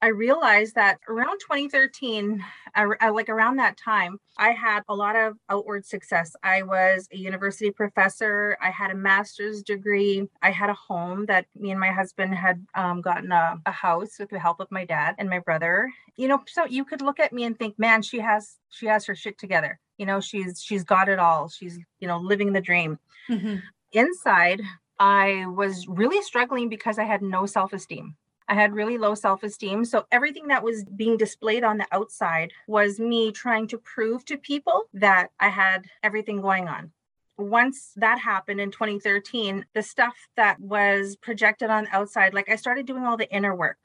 I 0.02 0.08
realized 0.08 0.76
that 0.76 0.98
around 1.08 1.40
2013, 1.40 2.42
uh, 2.74 3.12
like 3.12 3.28
around 3.28 3.56
that 3.56 3.76
time, 3.76 4.18
I 4.38 4.52
had 4.52 4.82
a 4.88 4.94
lot 4.94 5.14
of 5.14 5.36
outward 5.50 5.84
success. 5.84 6.34
I 6.42 6.62
was 6.62 7.06
a 7.12 7.18
university 7.18 7.70
professor. 7.70 8.56
I 8.62 8.70
had 8.70 8.90
a 8.90 8.94
master's 8.94 9.62
degree. 9.62 10.26
I 10.40 10.52
had 10.52 10.70
a 10.70 10.74
home 10.74 11.26
that 11.26 11.46
me 11.54 11.70
and 11.70 11.78
my 11.78 11.90
husband 11.90 12.34
had 12.34 12.64
um, 12.74 13.02
gotten 13.02 13.30
a, 13.30 13.60
a 13.66 13.70
house 13.70 14.18
with 14.18 14.30
the 14.30 14.38
help 14.38 14.60
of 14.60 14.70
my 14.70 14.86
dad 14.86 15.16
and 15.18 15.28
my 15.28 15.40
brother. 15.40 15.92
You 16.16 16.28
know, 16.28 16.42
so 16.46 16.64
you 16.64 16.86
could 16.86 17.02
look 17.02 17.20
at 17.20 17.32
me 17.32 17.44
and 17.44 17.58
think, 17.58 17.78
man, 17.78 18.00
she 18.00 18.20
has 18.20 18.56
she 18.70 18.86
has 18.86 19.04
her 19.04 19.14
shit 19.14 19.36
together. 19.36 19.78
You 19.98 20.06
know, 20.06 20.20
she's 20.20 20.62
she's 20.62 20.84
got 20.84 21.10
it 21.10 21.18
all. 21.18 21.48
She's 21.50 21.78
you 21.98 22.08
know 22.08 22.18
living 22.18 22.54
the 22.54 22.60
dream. 22.62 22.98
Mm-hmm. 23.28 23.56
Inside, 23.92 24.62
I 24.98 25.46
was 25.46 25.86
really 25.88 26.22
struggling 26.22 26.70
because 26.70 26.98
I 26.98 27.04
had 27.04 27.20
no 27.20 27.44
self 27.44 27.74
esteem. 27.74 28.16
I 28.50 28.54
had 28.54 28.74
really 28.74 28.98
low 28.98 29.14
self 29.14 29.42
esteem. 29.42 29.84
So 29.84 30.04
everything 30.10 30.48
that 30.48 30.62
was 30.62 30.84
being 30.84 31.16
displayed 31.16 31.64
on 31.64 31.78
the 31.78 31.86
outside 31.92 32.52
was 32.66 32.98
me 32.98 33.32
trying 33.32 33.68
to 33.68 33.78
prove 33.78 34.24
to 34.26 34.36
people 34.36 34.82
that 34.94 35.28
I 35.38 35.48
had 35.48 35.86
everything 36.02 36.42
going 36.42 36.68
on 36.68 36.92
once 37.40 37.92
that 37.96 38.18
happened 38.18 38.60
in 38.60 38.70
2013, 38.70 39.64
the 39.74 39.82
stuff 39.82 40.14
that 40.36 40.60
was 40.60 41.16
projected 41.16 41.70
on 41.70 41.84
the 41.84 41.96
outside, 41.96 42.34
like 42.34 42.50
I 42.50 42.56
started 42.56 42.86
doing 42.86 43.04
all 43.04 43.16
the 43.16 43.32
inner 43.32 43.54
work. 43.54 43.78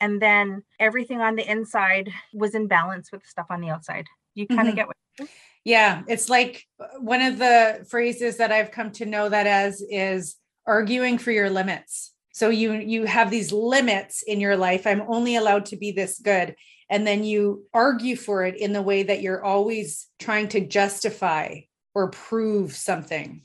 And 0.00 0.20
then 0.20 0.62
everything 0.80 1.20
on 1.20 1.36
the 1.36 1.48
inside 1.48 2.10
was 2.32 2.54
in 2.54 2.66
balance 2.66 3.12
with 3.12 3.24
stuff 3.26 3.46
on 3.50 3.60
the 3.60 3.70
outside. 3.70 4.06
You 4.34 4.46
kind 4.46 4.60
of 4.60 4.66
mm-hmm. 4.68 4.76
get 4.76 4.86
what 4.86 5.28
yeah, 5.64 6.02
it's 6.08 6.28
like 6.28 6.66
uh, 6.80 6.98
one 6.98 7.22
of 7.22 7.38
the 7.38 7.86
phrases 7.88 8.38
that 8.38 8.50
I've 8.50 8.72
come 8.72 8.90
to 8.92 9.06
know 9.06 9.28
that 9.28 9.46
as 9.46 9.82
is 9.88 10.36
arguing 10.66 11.18
for 11.18 11.30
your 11.30 11.50
limits. 11.50 12.11
So 12.32 12.48
you 12.48 12.72
you 12.72 13.04
have 13.04 13.30
these 13.30 13.52
limits 13.52 14.22
in 14.22 14.40
your 14.40 14.56
life. 14.56 14.86
I'm 14.86 15.02
only 15.02 15.36
allowed 15.36 15.66
to 15.66 15.76
be 15.76 15.92
this 15.92 16.18
good 16.18 16.56
and 16.92 17.06
then 17.06 17.24
you 17.24 17.64
argue 17.72 18.16
for 18.16 18.44
it 18.44 18.54
in 18.54 18.74
the 18.74 18.82
way 18.82 19.02
that 19.02 19.22
you're 19.22 19.42
always 19.42 20.08
trying 20.18 20.48
to 20.48 20.60
justify 20.60 21.60
or 21.94 22.10
prove 22.10 22.76
something. 22.76 23.42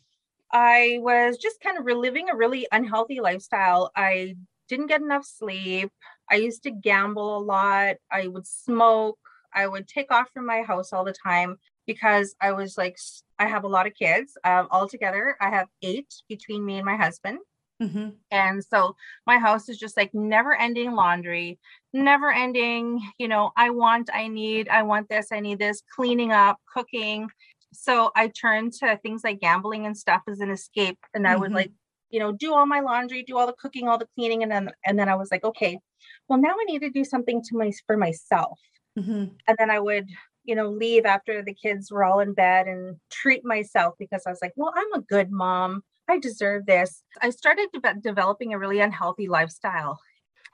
I 0.51 0.97
was 0.99 1.37
just 1.37 1.61
kind 1.61 1.77
of 1.77 1.85
reliving 1.85 2.29
a 2.29 2.35
really 2.35 2.67
unhealthy 2.73 3.21
lifestyle. 3.21 3.89
I 3.95 4.35
didn't 4.67 4.87
get 4.87 4.99
enough 4.99 5.25
sleep. 5.25 5.91
I 6.29 6.35
used 6.35 6.63
to 6.63 6.71
gamble 6.71 7.37
a 7.37 7.39
lot. 7.39 7.95
I 8.11 8.27
would 8.27 8.45
smoke. 8.45 9.17
I 9.53 9.65
would 9.65 9.87
take 9.87 10.11
off 10.11 10.29
from 10.33 10.45
my 10.45 10.63
house 10.63 10.91
all 10.91 11.05
the 11.05 11.15
time 11.23 11.55
because 11.85 12.35
I 12.41 12.51
was 12.51 12.77
like, 12.77 12.97
I 13.39 13.47
have 13.47 13.63
a 13.63 13.69
lot 13.69 13.87
of 13.87 13.95
kids. 13.95 14.37
Um, 14.43 14.67
altogether, 14.71 15.37
I 15.39 15.51
have 15.51 15.69
eight 15.81 16.13
between 16.27 16.65
me 16.65 16.75
and 16.75 16.85
my 16.85 16.97
husband. 16.97 17.39
Mm-hmm. 17.81 18.09
And 18.31 18.63
so 18.63 18.95
my 19.25 19.37
house 19.37 19.69
is 19.69 19.77
just 19.77 19.97
like 19.97 20.13
never 20.13 20.55
ending 20.55 20.93
laundry, 20.93 21.59
never 21.93 22.31
ending, 22.31 23.01
you 23.17 23.27
know, 23.27 23.51
I 23.55 23.69
want, 23.69 24.09
I 24.13 24.27
need, 24.27 24.67
I 24.69 24.83
want 24.83 25.09
this, 25.09 25.27
I 25.31 25.39
need 25.39 25.59
this, 25.59 25.83
cleaning 25.95 26.31
up, 26.31 26.57
cooking. 26.73 27.29
So 27.73 28.11
I 28.15 28.29
turned 28.29 28.73
to 28.79 28.97
things 28.97 29.23
like 29.23 29.39
gambling 29.39 29.85
and 29.85 29.95
stuff 29.95 30.23
as 30.27 30.39
an 30.39 30.49
escape. 30.49 30.97
And 31.13 31.25
mm-hmm. 31.25 31.33
I 31.33 31.37
would 31.37 31.47
mm-hmm. 31.47 31.55
like, 31.55 31.71
you 32.09 32.19
know, 32.19 32.31
do 32.31 32.53
all 32.53 32.65
my 32.65 32.79
laundry, 32.79 33.21
do 33.21 33.37
all 33.37 33.45
the 33.45 33.53
cooking, 33.53 33.87
all 33.87 33.97
the 33.97 34.07
cleaning. 34.15 34.41
And 34.41 34.51
then, 34.51 34.71
and 34.85 34.97
then 34.97 35.09
I 35.09 35.15
was 35.15 35.29
like, 35.29 35.43
okay, 35.43 35.79
well, 36.27 36.39
now 36.39 36.55
I 36.59 36.63
need 36.65 36.79
to 36.79 36.89
do 36.89 37.03
something 37.03 37.41
to 37.43 37.57
my, 37.57 37.71
for 37.85 37.97
myself. 37.97 38.59
Mm-hmm. 38.97 39.25
And 39.47 39.57
then 39.59 39.69
I 39.69 39.79
would, 39.79 40.09
you 40.45 40.55
know, 40.55 40.69
leave 40.69 41.05
after 41.05 41.43
the 41.43 41.53
kids 41.53 41.91
were 41.91 42.05
all 42.05 42.21
in 42.21 42.33
bed 42.33 42.67
and 42.67 42.95
treat 43.11 43.45
myself 43.45 43.93
because 43.99 44.23
I 44.25 44.31
was 44.31 44.39
like, 44.41 44.53
well, 44.55 44.73
I'm 44.75 44.93
a 44.93 45.01
good 45.01 45.29
mom. 45.29 45.83
I 46.09 46.19
deserve 46.19 46.65
this. 46.65 47.03
I 47.21 47.29
started 47.31 47.67
de- 47.73 47.95
developing 48.01 48.53
a 48.53 48.59
really 48.59 48.79
unhealthy 48.79 49.27
lifestyle. 49.27 49.99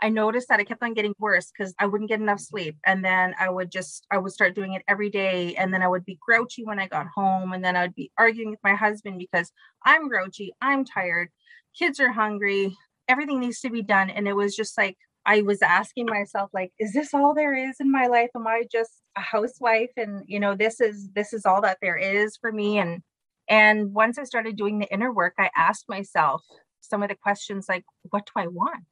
I 0.01 0.09
noticed 0.09 0.47
that 0.49 0.59
I 0.59 0.63
kept 0.63 0.83
on 0.83 0.93
getting 0.93 1.13
worse 1.19 1.51
because 1.51 1.73
I 1.79 1.85
wouldn't 1.85 2.09
get 2.09 2.19
enough 2.19 2.39
sleep. 2.39 2.75
And 2.85 3.05
then 3.05 3.35
I 3.39 3.49
would 3.49 3.71
just, 3.71 4.05
I 4.11 4.17
would 4.17 4.33
start 4.33 4.55
doing 4.55 4.73
it 4.73 4.81
every 4.87 5.09
day. 5.09 5.55
And 5.55 5.73
then 5.73 5.81
I 5.81 5.87
would 5.87 6.03
be 6.03 6.17
grouchy 6.19 6.65
when 6.65 6.79
I 6.79 6.87
got 6.87 7.07
home. 7.15 7.53
And 7.53 7.63
then 7.63 7.75
I 7.75 7.83
would 7.83 7.95
be 7.95 8.11
arguing 8.17 8.49
with 8.49 8.59
my 8.63 8.73
husband 8.75 9.19
because 9.19 9.51
I'm 9.85 10.09
grouchy, 10.09 10.51
I'm 10.61 10.83
tired, 10.83 11.29
kids 11.77 11.99
are 11.99 12.11
hungry, 12.11 12.75
everything 13.07 13.39
needs 13.39 13.61
to 13.61 13.69
be 13.69 13.81
done. 13.81 14.09
And 14.09 14.27
it 14.27 14.35
was 14.35 14.55
just 14.55 14.77
like, 14.77 14.97
I 15.25 15.41
was 15.41 15.61
asking 15.61 16.07
myself, 16.07 16.49
like, 16.51 16.73
is 16.79 16.91
this 16.91 17.13
all 17.13 17.33
there 17.33 17.53
is 17.53 17.75
in 17.79 17.89
my 17.89 18.07
life? 18.07 18.31
Am 18.35 18.45
I 18.45 18.63
just 18.69 18.91
a 19.15 19.21
housewife? 19.21 19.91
And, 19.95 20.23
you 20.27 20.39
know, 20.39 20.55
this 20.55 20.81
is, 20.81 21.09
this 21.15 21.31
is 21.31 21.45
all 21.45 21.61
that 21.61 21.77
there 21.81 21.95
is 21.95 22.35
for 22.41 22.51
me. 22.51 22.77
And, 22.77 23.03
and 23.47 23.93
once 23.93 24.17
I 24.17 24.23
started 24.23 24.55
doing 24.55 24.79
the 24.79 24.91
inner 24.91 25.11
work, 25.11 25.33
I 25.37 25.49
asked 25.55 25.89
myself 25.89 26.43
some 26.81 27.03
of 27.03 27.09
the 27.09 27.15
questions 27.15 27.67
like, 27.69 27.83
what 28.09 28.25
do 28.25 28.41
I 28.41 28.47
want? 28.47 28.85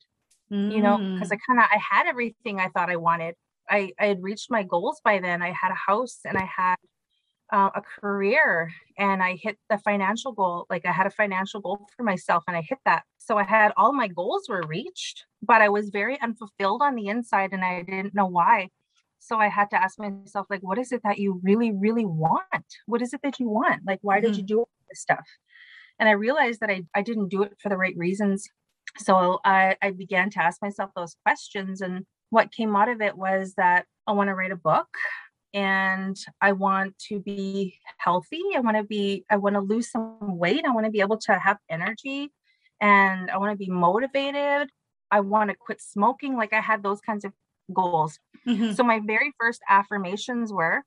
mm. 0.52 0.72
you 0.72 0.82
know, 0.82 0.98
because 0.98 1.32
I 1.32 1.38
kind 1.48 1.60
of 1.60 1.66
I 1.72 1.78
had 1.78 2.08
everything 2.08 2.60
I 2.60 2.68
thought 2.68 2.90
I 2.90 2.98
wanted. 2.98 3.36
I, 3.70 3.92
I 4.00 4.08
had 4.08 4.22
reached 4.22 4.52
my 4.52 4.64
goals 4.64 5.00
by 5.04 5.20
then. 5.20 5.42
I 5.42 5.52
had 5.52 5.72
a 5.72 5.92
house 5.92 6.20
and 6.26 6.38
I 6.38 6.46
had 6.46 6.76
uh, 7.54 7.70
a 7.76 7.82
career 7.82 8.72
and 8.98 9.24
I 9.24 9.38
hit 9.42 9.58
the 9.70 9.78
financial 9.78 10.34
goal. 10.34 10.66
Like 10.70 10.86
I 10.86 10.92
had 10.92 11.08
a 11.08 11.12
financial 11.12 11.62
goal 11.62 11.88
for 11.96 12.04
myself 12.04 12.44
and 12.48 12.58
I 12.58 12.62
hit 12.62 12.80
that. 12.86 13.04
So 13.18 13.38
I 13.38 13.44
had 13.44 13.72
all 13.78 13.94
my 13.94 14.08
goals 14.08 14.50
were 14.50 14.64
reached, 14.68 15.26
but 15.42 15.62
I 15.62 15.70
was 15.70 15.90
very 15.90 16.20
unfulfilled 16.20 16.82
on 16.82 16.96
the 16.96 17.08
inside 17.08 17.54
and 17.54 17.64
I 17.64 17.84
didn't 17.84 18.14
know 18.14 18.26
why. 18.26 18.70
So 19.22 19.38
I 19.38 19.48
had 19.48 19.70
to 19.70 19.82
ask 19.82 19.98
myself, 19.98 20.48
like, 20.50 20.62
what 20.62 20.78
is 20.78 20.92
it 20.92 21.02
that 21.04 21.20
you 21.20 21.40
really, 21.44 21.72
really 21.72 22.06
want? 22.06 22.66
What 22.88 23.02
is 23.02 23.14
it 23.14 23.22
that 23.24 23.40
you 23.40 23.48
want? 23.48 23.82
Like, 23.86 24.00
why 24.02 24.18
mm-hmm. 24.18 24.28
did 24.28 24.38
you 24.38 24.44
do 24.44 24.60
all 24.60 24.70
this 24.90 25.00
stuff? 25.00 25.26
And 26.00 26.10
I 26.10 26.14
realized 26.14 26.60
that 26.60 26.70
I, 26.70 26.84
I 26.96 27.02
didn't 27.02 27.30
do 27.30 27.44
it 27.44 27.54
for 27.62 27.70
the 27.70 27.78
right 27.78 27.96
reasons 27.96 28.50
so 28.98 29.40
I, 29.44 29.76
I 29.82 29.92
began 29.92 30.30
to 30.32 30.44
ask 30.44 30.62
myself 30.62 30.92
those 30.96 31.16
questions 31.24 31.82
and 31.82 32.06
what 32.30 32.52
came 32.52 32.76
out 32.76 32.90
of 32.90 33.02
it 33.02 33.18
was 33.18 33.54
that 33.58 33.86
i 34.08 34.12
want 34.12 34.30
to 34.30 34.36
write 34.36 34.52
a 34.52 34.56
book 34.56 34.88
and 35.54 36.16
i 36.40 36.52
want 36.52 36.98
to 37.10 37.20
be 37.20 37.78
healthy 37.98 38.42
i 38.56 38.60
want 38.60 38.78
to 38.78 38.84
be 38.84 39.26
i 39.30 39.38
want 39.38 39.56
to 39.56 39.62
lose 39.62 39.92
some 39.92 40.38
weight 40.38 40.64
i 40.66 40.72
want 40.72 40.86
to 40.86 40.92
be 40.92 41.02
able 41.02 41.18
to 41.18 41.38
have 41.38 41.58
energy 41.70 42.32
and 42.80 43.30
i 43.30 43.38
want 43.38 43.52
to 43.52 43.58
be 43.58 43.72
motivated 43.72 44.70
i 45.12 45.20
want 45.20 45.50
to 45.50 45.56
quit 45.56 45.82
smoking 45.82 46.36
like 46.36 46.54
i 46.54 46.62
had 46.62 46.84
those 46.84 47.02
kinds 47.02 47.26
of 47.26 47.34
goals 47.74 48.20
mm-hmm. 48.48 48.72
so 48.74 48.84
my 48.84 49.00
very 49.06 49.34
first 49.40 49.62
affirmations 49.70 50.52
were 50.52 50.84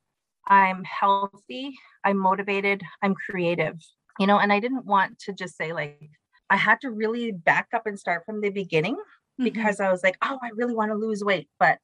i'm 0.47 0.85
healthy 0.85 1.73
i'm 2.05 2.19
motivated 2.19 2.83
i'm 3.03 3.15
creative 3.15 3.77
you 4.19 4.27
know 4.27 4.39
and 4.39 4.53
i 4.53 4.61
didn't 4.61 4.85
want 4.85 5.19
to 5.19 5.33
just 5.33 5.57
say 5.57 5.73
like 5.73 6.11
I 6.51 6.57
had 6.57 6.81
to 6.83 6.91
really 6.91 7.33
back 7.33 7.69
up 7.75 7.87
and 7.87 7.99
start 7.99 8.25
from 8.25 8.41
the 8.41 8.51
beginning 8.51 8.95
mm-hmm. 8.95 9.45
because 9.45 9.81
I 9.81 9.91
was 9.91 10.03
like, 10.03 10.17
oh, 10.23 10.39
I 10.43 10.51
really 10.55 10.75
want 10.75 10.91
to 10.91 10.97
lose 10.97 11.25
weight, 11.25 11.49
but 11.59 11.79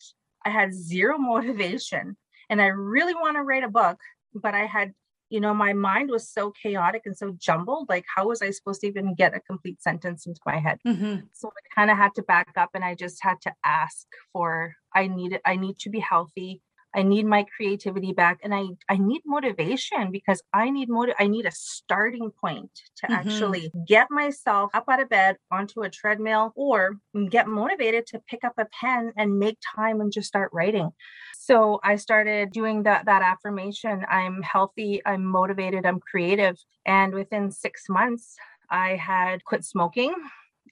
I 0.44 0.50
had 0.50 0.74
zero 0.74 1.18
motivation 1.18 2.16
and 2.48 2.60
I 2.60 2.66
really 2.66 3.14
want 3.14 3.36
to 3.36 3.42
write 3.42 3.64
a 3.64 3.68
book, 3.68 3.98
but 4.34 4.54
I 4.54 4.66
had, 4.66 4.92
you 5.30 5.40
know, 5.40 5.54
my 5.54 5.72
mind 5.72 6.10
was 6.10 6.28
so 6.28 6.52
chaotic 6.62 7.02
and 7.06 7.16
so 7.16 7.34
jumbled. 7.38 7.88
Like, 7.88 8.04
how 8.14 8.28
was 8.28 8.42
I 8.42 8.50
supposed 8.50 8.80
to 8.80 8.88
even 8.88 9.14
get 9.14 9.34
a 9.34 9.40
complete 9.40 9.80
sentence 9.80 10.26
into 10.26 10.40
my 10.44 10.58
head? 10.58 10.78
Mm-hmm. 10.86 11.20
So 11.32 11.48
I 11.48 11.74
kind 11.74 11.90
of 11.90 11.96
had 11.96 12.14
to 12.16 12.22
back 12.22 12.48
up 12.56 12.70
and 12.74 12.84
I 12.84 12.96
just 12.96 13.18
had 13.22 13.40
to 13.42 13.52
ask 13.64 14.06
for, 14.32 14.74
I 14.94 15.06
need 15.06 15.40
I 15.44 15.56
need 15.56 15.78
to 15.80 15.90
be 15.90 16.00
healthy. 16.00 16.62
I 16.94 17.02
need 17.02 17.26
my 17.26 17.44
creativity 17.56 18.12
back 18.12 18.40
and 18.42 18.54
I 18.54 18.64
I 18.88 18.96
need 18.96 19.22
motivation 19.24 20.10
because 20.10 20.42
I 20.52 20.70
need 20.70 20.88
motive 20.88 21.14
I 21.18 21.28
need 21.28 21.46
a 21.46 21.52
starting 21.52 22.30
point 22.40 22.70
to 22.98 23.06
mm-hmm. 23.06 23.14
actually 23.14 23.72
get 23.86 24.08
myself 24.10 24.70
up 24.74 24.84
out 24.88 25.00
of 25.00 25.08
bed 25.08 25.36
onto 25.50 25.82
a 25.82 25.90
treadmill 25.90 26.52
or 26.56 26.96
get 27.28 27.46
motivated 27.46 28.06
to 28.08 28.20
pick 28.28 28.44
up 28.44 28.54
a 28.58 28.66
pen 28.80 29.12
and 29.16 29.38
make 29.38 29.58
time 29.76 30.00
and 30.00 30.12
just 30.12 30.28
start 30.28 30.50
writing. 30.52 30.90
So 31.36 31.80
I 31.84 31.96
started 31.96 32.50
doing 32.52 32.82
that 32.84 33.06
that 33.06 33.22
affirmation 33.22 34.04
I'm 34.08 34.42
healthy, 34.42 35.00
I'm 35.06 35.24
motivated, 35.24 35.86
I'm 35.86 36.00
creative 36.00 36.56
and 36.86 37.14
within 37.14 37.50
6 37.50 37.82
months 37.88 38.34
I 38.70 38.96
had 38.96 39.44
quit 39.44 39.64
smoking. 39.64 40.14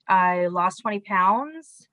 I 0.08 0.46
lost 0.46 0.80
20 0.82 1.00
pounds. 1.00 1.88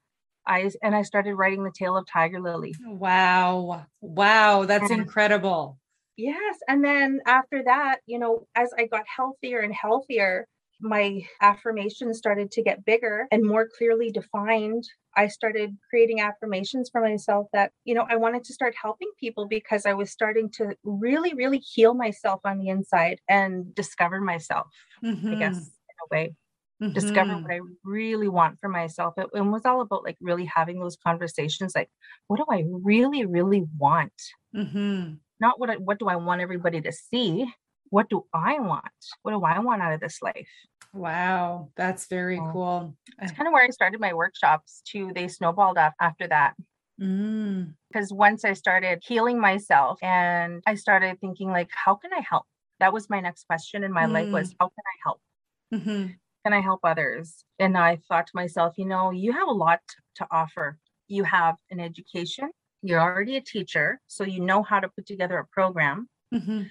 I 0.48 0.72
and 0.82 0.96
I 0.96 1.02
started 1.02 1.36
writing 1.36 1.64
the 1.64 1.72
tale 1.72 1.98
of 1.98 2.08
Tiger 2.08 2.40
Lily. 2.40 2.76
Wow. 2.86 3.86
Wow, 4.02 4.66
that's 4.66 4.92
and, 4.92 5.02
incredible. 5.02 5.80
Yes, 6.18 6.58
and 6.68 6.84
then 6.84 7.20
after 7.26 7.64
that, 7.66 7.98
you 8.06 8.20
know, 8.20 8.48
as 8.56 8.70
I 8.78 8.86
got 8.86 9.04
healthier 9.06 9.60
and 9.60 9.74
healthier, 9.74 10.48
my 10.80 11.22
affirmations 11.42 12.18
started 12.18 12.52
to 12.52 12.64
get 12.64 12.86
bigger 12.86 13.28
and 13.32 13.44
more 13.44 13.68
clearly 13.68 14.12
defined. 14.12 14.84
I 15.18 15.28
started 15.28 15.76
creating 15.90 16.20
affirmations 16.20 16.90
for 16.90 17.02
myself 17.02 17.48
that, 17.54 17.72
you 17.86 17.94
know, 17.96 18.06
I 18.10 18.18
wanted 18.18 18.44
to 18.46 18.54
start 18.54 18.76
helping 18.82 19.08
people 19.20 19.48
because 19.48 19.86
I 19.86 19.94
was 19.94 20.12
starting 20.12 20.50
to 20.58 20.76
really, 20.84 21.34
really 21.34 21.60
heal 21.60 21.94
myself 21.94 22.42
on 22.44 22.60
the 22.60 22.68
inside 22.70 23.20
and 23.30 23.74
discover 23.74 24.20
myself, 24.20 24.68
mm-hmm. 25.04 25.36
I 25.36 25.36
guess, 25.36 25.58
in 25.58 25.62
a 25.62 26.16
way 26.16 26.36
mm-hmm. 26.82 26.94
discover 26.94 27.38
what 27.38 27.52
I 27.52 27.60
really 27.84 28.28
want 28.28 28.60
for 28.60 28.70
myself. 28.70 29.16
It, 29.18 29.28
it, 29.34 29.42
was 29.42 29.66
all 29.66 29.82
about 29.82 30.04
like 30.04 30.18
really 30.22 30.46
having 30.46 30.80
those 30.80 30.98
conversations 30.98 31.74
like, 31.76 31.90
what 32.28 32.38
do 32.38 32.46
I 32.50 32.66
really, 32.68 33.26
really 33.26 33.66
want? 33.78 34.14
Mm-hmm. 34.56 35.14
Not 35.40 35.60
what, 35.60 35.80
what 35.82 36.00
do 36.00 36.08
I 36.08 36.16
want 36.16 36.42
everybody 36.42 36.82
to 36.82 36.92
see? 36.92 37.46
What 37.90 38.10
do 38.10 38.26
I 38.34 38.60
want? 38.60 38.84
What 39.22 39.32
do 39.32 39.44
I 39.44 39.60
want 39.60 39.82
out 39.82 39.94
of 39.94 40.00
this 40.00 40.22
life? 40.22 40.50
Wow, 40.94 41.70
that's 41.76 42.08
very 42.08 42.38
so, 42.38 42.50
cool. 42.52 42.96
It's 43.22 43.32
kind 43.32 43.48
of 43.48 43.54
where 43.54 43.64
I 43.64 43.70
started 43.70 44.00
my 44.00 44.14
workshops 44.14 44.82
too. 44.86 45.12
They 45.14 45.28
snowballed 45.28 45.78
up 45.78 45.94
after 46.00 46.28
that. 46.28 46.54
Mm. 47.02 47.74
Because 47.92 48.14
once 48.14 48.46
I 48.46 48.54
started 48.54 49.04
healing 49.06 49.40
myself 49.40 50.00
and 50.02 50.64
I 50.66 50.76
started 50.76 51.20
thinking, 51.20 51.50
like, 51.50 51.70
how 51.72 51.96
can 51.96 52.12
I 52.14 52.22
help? 52.28 52.46
That 52.80 52.94
was 52.94 53.10
my 53.10 53.20
next 53.20 53.46
question 53.46 53.84
in 53.84 53.92
my 53.92 54.06
mm. 54.06 54.14
life 54.14 54.30
was, 54.30 54.56
how 54.60 54.68
can 54.68 54.84
I 54.86 54.98
help? 55.04 55.22
Mm-hmm 55.74 56.14
can 56.46 56.54
I 56.54 56.62
help 56.62 56.82
others? 56.84 57.44
And 57.58 57.76
I 57.76 57.98
thought 58.08 58.28
to 58.28 58.32
myself, 58.36 58.76
you 58.78 58.86
know, 58.86 59.10
you 59.10 59.32
have 59.32 59.48
a 59.48 59.52
lot 59.52 59.80
to 60.18 60.28
offer. 60.30 60.78
You 61.08 61.24
have 61.24 61.56
an 61.72 61.80
education, 61.80 62.52
you're 62.84 63.02
already 63.02 63.36
a 63.36 63.42
teacher, 63.42 64.00
so 64.08 64.24
you 64.24 64.42
know 64.42 64.62
how 64.62 64.80
to 64.80 64.90
put 64.90 65.08
together 65.08 65.40
a 65.40 65.46
program. 65.48 66.08
Mm-hmm. 66.34 66.64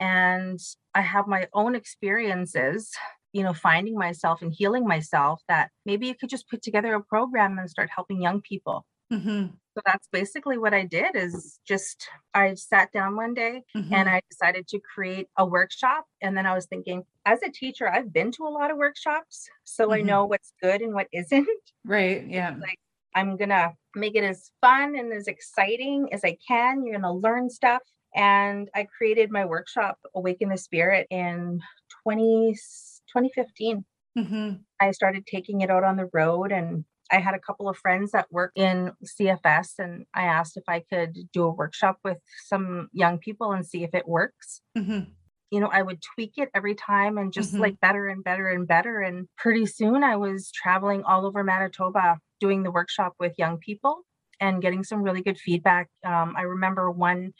And 0.00 0.58
I 0.94 1.00
have 1.02 1.26
my 1.26 1.48
own 1.52 1.74
experiences, 1.74 2.90
you 3.32 3.42
know, 3.42 3.52
finding 3.52 3.96
myself 3.96 4.40
and 4.40 4.52
healing 4.52 4.86
myself 4.86 5.42
that 5.48 5.70
maybe 5.84 6.06
you 6.06 6.14
could 6.14 6.30
just 6.30 6.48
put 6.48 6.62
together 6.62 6.94
a 6.94 7.02
program 7.02 7.58
and 7.58 7.68
start 7.68 7.90
helping 7.94 8.22
young 8.22 8.40
people. 8.40 8.86
Mm-hmm. 9.12 9.46
So 9.78 9.82
that's 9.86 10.08
basically 10.10 10.58
what 10.58 10.74
I 10.74 10.84
did 10.84 11.14
is 11.14 11.60
just 11.66 12.08
I 12.34 12.54
sat 12.54 12.92
down 12.92 13.14
one 13.14 13.32
day 13.32 13.62
mm-hmm. 13.76 13.94
and 13.94 14.08
I 14.08 14.20
decided 14.28 14.66
to 14.68 14.80
create 14.80 15.28
a 15.36 15.46
workshop. 15.46 16.04
And 16.20 16.36
then 16.36 16.46
I 16.46 16.54
was 16.54 16.66
thinking, 16.66 17.04
as 17.24 17.38
a 17.42 17.50
teacher, 17.50 17.88
I've 17.88 18.12
been 18.12 18.32
to 18.32 18.44
a 18.44 18.50
lot 18.50 18.70
of 18.70 18.76
workshops. 18.76 19.48
So 19.64 19.84
mm-hmm. 19.84 19.92
I 19.94 20.00
know 20.00 20.26
what's 20.26 20.52
good 20.60 20.80
and 20.80 20.94
what 20.94 21.06
isn't. 21.12 21.48
Right. 21.84 22.26
Yeah. 22.28 22.54
Like 22.60 22.78
I'm 23.14 23.38
gonna 23.38 23.72
make 23.94 24.14
it 24.14 24.24
as 24.24 24.50
fun 24.60 24.94
and 24.94 25.10
as 25.10 25.26
exciting 25.26 26.08
as 26.12 26.22
I 26.22 26.36
can. 26.46 26.84
You're 26.84 26.98
gonna 26.98 27.14
learn 27.14 27.48
stuff. 27.48 27.80
And 28.14 28.68
I 28.74 28.86
created 28.96 29.30
my 29.30 29.46
workshop, 29.46 29.96
Awaken 30.14 30.50
the 30.50 30.58
Spirit, 30.58 31.06
in 31.10 31.60
20, 32.02 32.52
2015. 32.52 33.84
Mm-hmm. 34.18 34.50
I 34.80 34.90
started 34.90 35.26
taking 35.26 35.62
it 35.62 35.70
out 35.70 35.84
on 35.84 35.96
the 35.96 36.10
road 36.12 36.52
and 36.52 36.84
I 37.10 37.18
had 37.18 37.34
a 37.34 37.38
couple 37.38 37.68
of 37.68 37.76
friends 37.76 38.12
that 38.12 38.30
work 38.30 38.52
in 38.54 38.92
CFS 39.04 39.78
and 39.78 40.04
I 40.14 40.24
asked 40.24 40.56
if 40.56 40.64
I 40.68 40.84
could 40.92 41.16
do 41.32 41.44
a 41.44 41.50
workshop 41.50 41.98
with 42.04 42.18
some 42.46 42.88
young 42.92 43.18
people 43.18 43.52
and 43.52 43.66
see 43.66 43.82
if 43.84 43.94
it 43.94 44.06
works. 44.06 44.60
Mm-hmm. 44.76 45.10
You 45.50 45.60
know, 45.60 45.70
I 45.72 45.82
would 45.82 46.02
tweak 46.02 46.34
it 46.36 46.50
every 46.54 46.74
time 46.74 47.16
and 47.16 47.32
just 47.32 47.52
mm-hmm. 47.52 47.62
like 47.62 47.80
better 47.80 48.08
and 48.08 48.22
better 48.22 48.48
and 48.48 48.68
better. 48.68 49.00
And 49.00 49.28
pretty 49.38 49.66
soon 49.66 50.04
I 50.04 50.16
was 50.16 50.50
traveling 50.52 51.02
all 51.04 51.24
over 51.24 51.42
Manitoba 51.42 52.18
doing 52.40 52.62
the 52.62 52.70
workshop 52.70 53.14
with 53.18 53.32
young 53.38 53.58
people 53.58 54.02
and 54.40 54.62
getting 54.62 54.84
some 54.84 55.02
really 55.02 55.22
good 55.22 55.38
feedback. 55.38 55.88
Um, 56.06 56.34
I 56.36 56.42
remember 56.42 56.90
one 56.90 57.32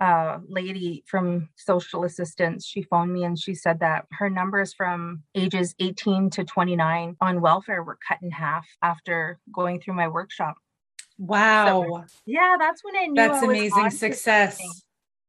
uh, 0.00 0.38
lady 0.48 1.02
from 1.06 1.48
social 1.56 2.04
assistance 2.04 2.64
she 2.64 2.82
phoned 2.82 3.12
me 3.12 3.24
and 3.24 3.38
she 3.38 3.54
said 3.54 3.80
that 3.80 4.06
her 4.12 4.30
numbers 4.30 4.72
from 4.72 5.22
ages 5.34 5.74
18 5.80 6.30
to 6.30 6.44
29 6.44 7.16
on 7.20 7.40
welfare 7.40 7.82
were 7.82 7.98
cut 8.06 8.18
in 8.22 8.30
half 8.30 8.66
after 8.82 9.38
going 9.52 9.80
through 9.80 9.94
my 9.94 10.08
workshop. 10.08 10.56
Wow. 11.18 11.84
so, 11.84 12.04
yeah 12.26 12.56
that's 12.60 12.84
when 12.84 12.96
i 12.96 13.06
knew 13.06 13.16
that's 13.16 13.42
I 13.42 13.46
amazing 13.46 13.90
success. 13.90 14.60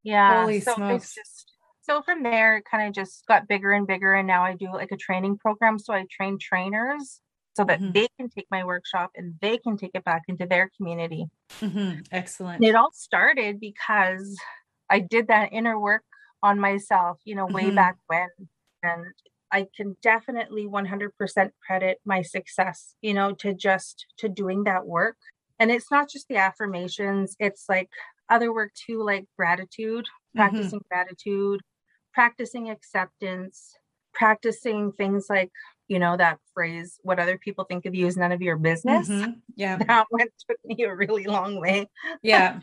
Yeah 0.04 0.42
holy 0.42 0.60
so 0.60 0.76
smokes. 0.76 1.16
just, 1.16 1.52
so 1.82 2.04
from 2.04 2.22
there 2.22 2.58
it 2.58 2.66
kind 2.70 2.88
of 2.88 2.94
just 2.94 3.26
got 3.28 3.48
bigger 3.48 3.72
and 3.72 3.88
bigger 3.88 4.14
and 4.14 4.28
now 4.28 4.44
i 4.44 4.54
do 4.54 4.72
like 4.72 4.92
a 4.92 4.98
training 4.98 5.38
program. 5.38 5.80
So 5.80 5.94
i 5.94 6.06
train 6.12 6.38
trainers 6.40 7.22
so 7.60 7.66
that 7.66 7.82
mm-hmm. 7.82 7.92
they 7.92 8.08
can 8.18 8.30
take 8.30 8.48
my 8.50 8.64
workshop 8.64 9.12
and 9.16 9.34
they 9.42 9.58
can 9.58 9.76
take 9.76 9.92
it 9.94 10.06
back 10.06 10.22
into 10.30 10.46
their 10.46 10.72
community. 10.78 11.26
Mm-hmm. 11.60 12.00
Excellent. 12.10 12.62
And 12.62 12.66
it 12.66 12.74
all 12.74 12.92
started 12.94 13.60
because 13.60 14.40
I 14.90 15.00
did 15.00 15.28
that 15.28 15.50
inner 15.52 15.78
work 15.78 16.04
on 16.42 16.58
myself, 16.58 17.20
you 17.26 17.36
know, 17.36 17.48
way 17.48 17.66
mm-hmm. 17.66 17.76
back 17.76 17.98
when. 18.08 18.30
And 18.82 19.08
I 19.52 19.68
can 19.76 19.98
definitely 20.02 20.68
100% 20.68 21.10
credit 21.68 21.98
my 22.06 22.22
success, 22.22 22.96
you 23.02 23.14
know, 23.14 23.34
to 23.34 23.54
just 23.54 24.06
to 24.20 24.30
doing 24.30 24.64
that 24.64 24.86
work. 24.86 25.18
And 25.60 25.70
it's 25.70 25.92
not 25.92 26.10
just 26.10 26.30
the 26.30 26.38
affirmations, 26.38 27.36
it's 27.40 27.66
like 27.68 27.90
other 28.30 28.54
work 28.54 28.72
too, 28.74 29.04
like 29.04 29.26
gratitude, 29.38 30.06
mm-hmm. 30.06 30.40
practicing 30.40 30.82
gratitude, 30.90 31.60
practicing 32.14 32.70
acceptance, 32.70 33.76
practicing 34.14 34.94
things 34.94 35.26
like 35.30 35.52
you 35.90 36.00
know 36.00 36.16
that 36.16 36.38
phrase 36.54 37.00
what 37.04 37.20
other 37.20 37.38
people 37.38 37.66
think 37.66 37.86
of 37.86 37.94
you 37.94 38.08
is 38.08 38.16
none 38.16 38.32
of 38.32 38.42
your 38.42 38.56
business. 38.56 39.10
Mm-hmm. 39.10 39.32
yeah. 39.56 39.78
That 39.88 40.06
went 40.12 40.32
took 40.48 40.58
me 40.64 40.84
a 40.84 40.96
really 40.96 41.26
long 41.26 41.60
way. 41.60 41.88
Yeah. 42.24 42.60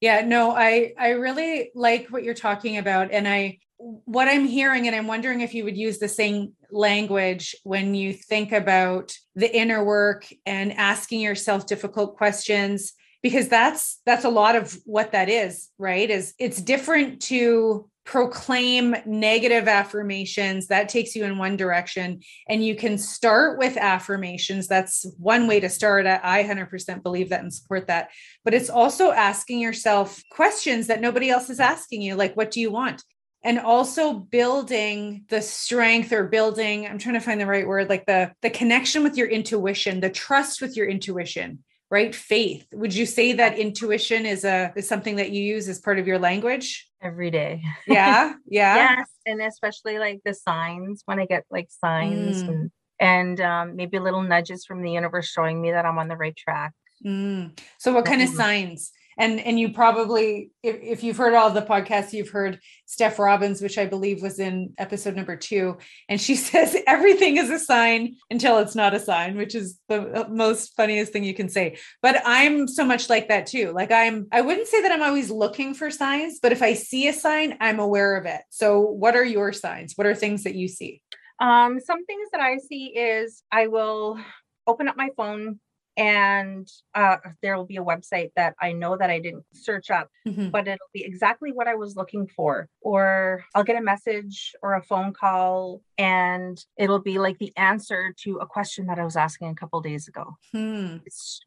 Yeah 0.00 0.22
no 0.22 0.52
i 0.52 0.92
i 0.98 1.10
really 1.10 1.70
like 1.74 2.08
what 2.08 2.24
you're 2.24 2.34
talking 2.34 2.78
about 2.78 3.12
and 3.12 3.28
i 3.28 3.58
what 3.76 4.28
i'm 4.28 4.46
hearing 4.46 4.86
and 4.86 4.96
i'm 4.96 5.06
wondering 5.06 5.40
if 5.40 5.54
you 5.54 5.64
would 5.64 5.76
use 5.76 5.98
the 5.98 6.08
same 6.08 6.52
language 6.70 7.54
when 7.64 7.94
you 7.94 8.12
think 8.12 8.52
about 8.52 9.12
the 9.34 9.54
inner 9.54 9.84
work 9.84 10.26
and 10.46 10.72
asking 10.72 11.20
yourself 11.20 11.66
difficult 11.66 12.16
questions 12.16 12.92
because 13.22 13.48
that's 13.48 14.00
that's 14.06 14.24
a 14.24 14.30
lot 14.30 14.56
of 14.56 14.78
what 14.84 15.12
that 15.12 15.28
is 15.28 15.70
right? 15.78 16.10
Is 16.10 16.34
it's 16.38 16.60
different 16.60 17.22
to 17.22 17.88
proclaim 18.10 18.96
negative 19.06 19.68
affirmations 19.68 20.66
that 20.66 20.88
takes 20.88 21.14
you 21.14 21.24
in 21.24 21.38
one 21.38 21.56
direction. 21.56 22.20
And 22.48 22.66
you 22.66 22.74
can 22.74 22.98
start 22.98 23.56
with 23.56 23.76
affirmations. 23.76 24.66
That's 24.66 25.06
one 25.16 25.46
way 25.46 25.60
to 25.60 25.68
start. 25.68 26.06
I 26.06 26.42
100% 26.42 27.04
believe 27.04 27.28
that 27.28 27.42
and 27.42 27.54
support 27.54 27.86
that. 27.86 28.10
But 28.44 28.52
it's 28.52 28.68
also 28.68 29.12
asking 29.12 29.60
yourself 29.60 30.20
questions 30.32 30.88
that 30.88 31.00
nobody 31.00 31.30
else 31.30 31.50
is 31.50 31.60
asking 31.60 32.02
you 32.02 32.16
like 32.16 32.36
what 32.36 32.50
do 32.50 32.58
you 32.58 32.72
want? 32.72 33.04
And 33.44 33.60
also 33.60 34.12
building 34.12 35.24
the 35.28 35.40
strength 35.40 36.12
or 36.12 36.24
building 36.24 36.86
i'm 36.86 36.98
trying 36.98 37.14
to 37.14 37.20
find 37.20 37.40
the 37.40 37.46
right 37.46 37.66
word 37.66 37.88
like 37.88 38.04
the 38.04 38.32
the 38.42 38.50
connection 38.50 39.02
with 39.02 39.16
your 39.16 39.28
intuition 39.28 40.00
the 40.00 40.10
trust 40.10 40.60
with 40.60 40.76
your 40.76 40.86
intuition 40.86 41.64
right? 41.90 42.14
Faith. 42.14 42.66
Would 42.72 42.94
you 42.94 43.04
say 43.04 43.32
that 43.32 43.58
intuition 43.58 44.24
is 44.26 44.44
a 44.44 44.72
is 44.76 44.88
something 44.88 45.16
that 45.16 45.30
you 45.30 45.42
use 45.42 45.68
as 45.68 45.80
part 45.80 45.98
of 45.98 46.06
your 46.06 46.18
language? 46.18 46.88
Every 47.02 47.30
day. 47.30 47.62
Yeah 47.86 48.34
yeah. 48.46 48.76
Yes 48.76 49.08
and 49.26 49.40
especially 49.42 49.98
like 49.98 50.20
the 50.24 50.34
signs 50.34 51.02
when 51.06 51.18
i 51.18 51.26
get 51.26 51.44
like 51.50 51.68
signs 51.70 52.42
mm. 52.42 52.48
and 52.48 52.70
and 53.00 53.40
um, 53.40 53.76
maybe 53.76 53.98
little 53.98 54.22
nudges 54.22 54.66
from 54.66 54.82
the 54.82 54.90
universe 54.90 55.26
showing 55.26 55.60
me 55.60 55.70
that 55.70 55.86
i'm 55.86 55.98
on 55.98 56.08
the 56.08 56.16
right 56.16 56.36
track. 56.36 56.72
Mm. 57.04 57.58
so 57.78 57.94
what 57.94 58.04
kind 58.04 58.20
of 58.20 58.28
signs 58.28 58.92
and 59.18 59.40
and 59.40 59.58
you 59.58 59.72
probably 59.72 60.50
if, 60.62 60.76
if 60.82 61.02
you've 61.02 61.16
heard 61.16 61.34
all 61.34 61.50
the 61.50 61.62
podcasts 61.62 62.12
you've 62.12 62.30
heard 62.30 62.58
steph 62.86 63.18
robbins 63.18 63.60
which 63.60 63.78
i 63.78 63.86
believe 63.86 64.22
was 64.22 64.38
in 64.38 64.72
episode 64.78 65.14
number 65.14 65.36
two. 65.36 65.78
And 66.08 66.20
she 66.20 66.34
says 66.50 66.76
everything 66.86 67.36
is 67.36 67.50
a 67.50 67.58
sign 67.58 68.16
until 68.30 68.58
it's 68.58 68.74
not 68.74 68.94
a 68.94 69.00
sign 69.00 69.36
which 69.36 69.54
is 69.54 69.78
the 69.88 70.26
most 70.30 70.74
funniest 70.76 71.12
thing 71.12 71.24
you 71.24 71.34
can 71.34 71.48
say. 71.48 71.78
But 72.02 72.22
i'm 72.24 72.66
so 72.66 72.84
much 72.84 73.08
like 73.08 73.28
that 73.28 73.46
too. 73.46 73.72
Like 73.72 73.92
i'm 73.92 74.26
i 74.32 74.40
wouldn't 74.40 74.68
say 74.68 74.82
that 74.82 74.92
i'm 74.92 75.02
always 75.02 75.30
looking 75.30 75.74
for 75.74 75.90
signs 75.90 76.38
but 76.40 76.52
if 76.52 76.62
i 76.62 76.74
see 76.74 77.08
a 77.08 77.12
sign 77.12 77.56
i'm 77.60 77.78
aware 77.78 78.16
of 78.16 78.26
it. 78.26 78.42
So 78.50 78.80
what 78.80 79.16
are 79.16 79.24
your 79.24 79.52
signs? 79.52 79.94
What 79.96 80.06
are 80.06 80.14
things 80.14 80.44
that 80.44 80.54
you 80.54 80.68
see? 80.68 81.02
Um 81.38 81.80
some 81.80 82.04
things 82.06 82.28
that 82.32 82.40
i 82.40 82.58
see 82.58 82.86
is 82.86 83.42
i 83.50 83.66
will 83.66 84.18
open 84.66 84.88
up 84.88 84.96
my 84.96 85.08
phone 85.16 85.58
and 86.00 86.66
uh, 86.94 87.18
there 87.42 87.58
will 87.58 87.66
be 87.66 87.76
a 87.76 87.84
website 87.84 88.30
that 88.34 88.54
I 88.58 88.72
know 88.72 88.96
that 88.96 89.10
I 89.10 89.18
didn't 89.18 89.44
search 89.52 89.90
up, 89.90 90.08
mm-hmm. 90.26 90.48
but 90.48 90.66
it'll 90.66 90.78
be 90.94 91.04
exactly 91.04 91.52
what 91.52 91.68
I 91.68 91.74
was 91.74 91.94
looking 91.94 92.26
for. 92.26 92.70
Or 92.80 93.44
I'll 93.54 93.64
get 93.64 93.76
a 93.76 93.82
message 93.82 94.54
or 94.62 94.74
a 94.74 94.82
phone 94.82 95.12
call, 95.12 95.82
and 95.98 96.58
it'll 96.78 97.00
be 97.00 97.18
like 97.18 97.38
the 97.38 97.52
answer 97.58 98.14
to 98.22 98.38
a 98.38 98.46
question 98.46 98.86
that 98.86 98.98
I 98.98 99.04
was 99.04 99.14
asking 99.14 99.50
a 99.50 99.54
couple 99.54 99.78
days 99.82 100.08
ago. 100.08 100.38
Hmm. 100.52 100.96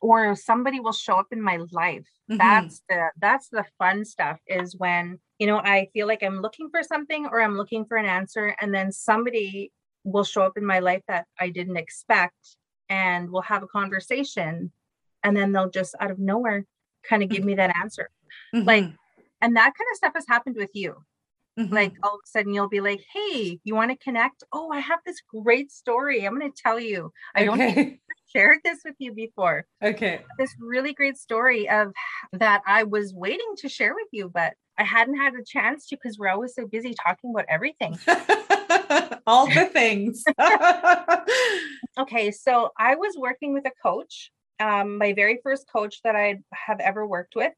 Or 0.02 0.36
somebody 0.36 0.80
will 0.80 0.94
show 0.94 1.16
up 1.16 1.30
in 1.32 1.42
my 1.42 1.58
life. 1.72 2.08
Mm-hmm. 2.30 2.38
That's 2.38 2.84
the 2.88 3.10
that's 3.20 3.50
the 3.50 3.66
fun 3.80 4.06
stuff. 4.06 4.40
Is 4.46 4.76
when 4.78 5.18
you 5.40 5.48
know 5.48 5.58
I 5.58 5.88
feel 5.94 6.06
like 6.06 6.22
I'm 6.22 6.42
looking 6.42 6.70
for 6.70 6.84
something 6.84 7.26
or 7.26 7.42
I'm 7.42 7.58
looking 7.58 7.86
for 7.86 7.98
an 7.98 8.06
answer, 8.06 8.56
and 8.62 8.72
then 8.72 8.92
somebody 8.92 9.72
will 10.04 10.24
show 10.24 10.44
up 10.44 10.58
in 10.58 10.66
my 10.66 10.78
life 10.78 11.02
that 11.08 11.26
I 11.40 11.50
didn't 11.50 11.78
expect 11.78 12.58
and 12.90 13.30
we'll 13.30 13.42
have 13.42 13.64
a 13.64 13.68
conversation 13.68 14.72
and 15.24 15.36
then 15.36 15.52
they'll 15.52 15.70
just 15.70 15.96
out 16.00 16.12
of 16.12 16.20
nowhere 16.20 16.66
kind 17.08 17.24
of 17.24 17.30
give 17.30 17.44
me 17.44 17.56
that 17.56 17.76
answer. 17.76 18.10
Mm-hmm. 18.56 18.68
like 18.68 18.86
and 19.42 19.56
that 19.56 19.74
kind 19.78 19.88
of 19.92 19.98
stuff 19.98 20.14
has 20.16 20.26
happened 20.28 20.56
with 20.58 20.72
you. 20.74 20.96
Mm-hmm. 21.60 21.72
like 21.72 21.94
all 22.02 22.16
of 22.16 22.22
a 22.26 22.28
sudden 22.28 22.52
you'll 22.52 22.68
be 22.68 22.82
like 22.82 23.06
hey 23.14 23.60
you 23.64 23.76
want 23.76 23.92
to 23.92 23.98
connect? 23.98 24.44
Oh 24.52 24.72
i 24.72 24.80
have 24.80 25.00
this 25.06 25.22
great 25.28 25.72
story 25.72 26.26
i'm 26.26 26.40
going 26.40 26.52
to 26.52 26.62
tell 26.62 26.80
you. 26.80 27.12
I 27.36 27.48
okay. 27.48 27.76
don't 27.76 28.00
shared 28.36 28.58
this 28.64 28.80
with 28.84 28.96
you 28.98 29.14
before. 29.14 29.68
Okay. 29.84 30.22
This 30.40 30.56
really 30.60 30.94
great 30.94 31.18
story 31.18 31.70
of 31.70 31.94
that 32.34 32.62
i 32.66 32.84
was 32.84 33.14
waiting 33.14 33.54
to 33.58 33.70
share 33.70 33.94
with 33.94 34.08
you 34.12 34.30
but 34.34 34.54
i 34.78 34.84
hadn't 34.84 35.18
had 35.18 35.34
a 35.36 35.44
chance 35.44 35.88
to 35.88 35.96
because 35.96 36.18
we're 36.18 36.30
always 36.30 36.56
so 36.56 36.66
busy 36.66 36.94
talking 36.94 37.32
about 37.32 37.46
everything 37.48 37.98
all 39.28 39.48
the 39.48 39.66
things. 39.66 40.24
okay, 42.00 42.32
so 42.32 42.72
I 42.78 42.96
was 42.96 43.16
working 43.18 43.54
with 43.54 43.66
a 43.66 43.72
coach, 43.82 44.32
um, 44.60 44.98
my 44.98 45.14
very 45.14 45.40
first 45.44 45.66
coach 45.72 46.02
that 46.04 46.16
I 46.16 46.40
have 46.54 46.80
ever 46.80 47.06
worked 47.06 47.36
with. 47.36 47.54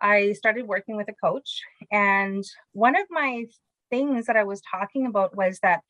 I 0.00 0.32
started 0.32 0.66
working 0.66 0.96
with 0.96 1.08
a 1.08 1.14
coach, 1.14 1.60
and 1.90 2.44
one 2.72 2.96
of 2.96 3.06
my 3.10 3.46
things 3.90 4.26
that 4.26 4.36
I 4.36 4.44
was 4.44 4.62
talking 4.70 5.06
about 5.06 5.36
was 5.36 5.58
that 5.62 5.82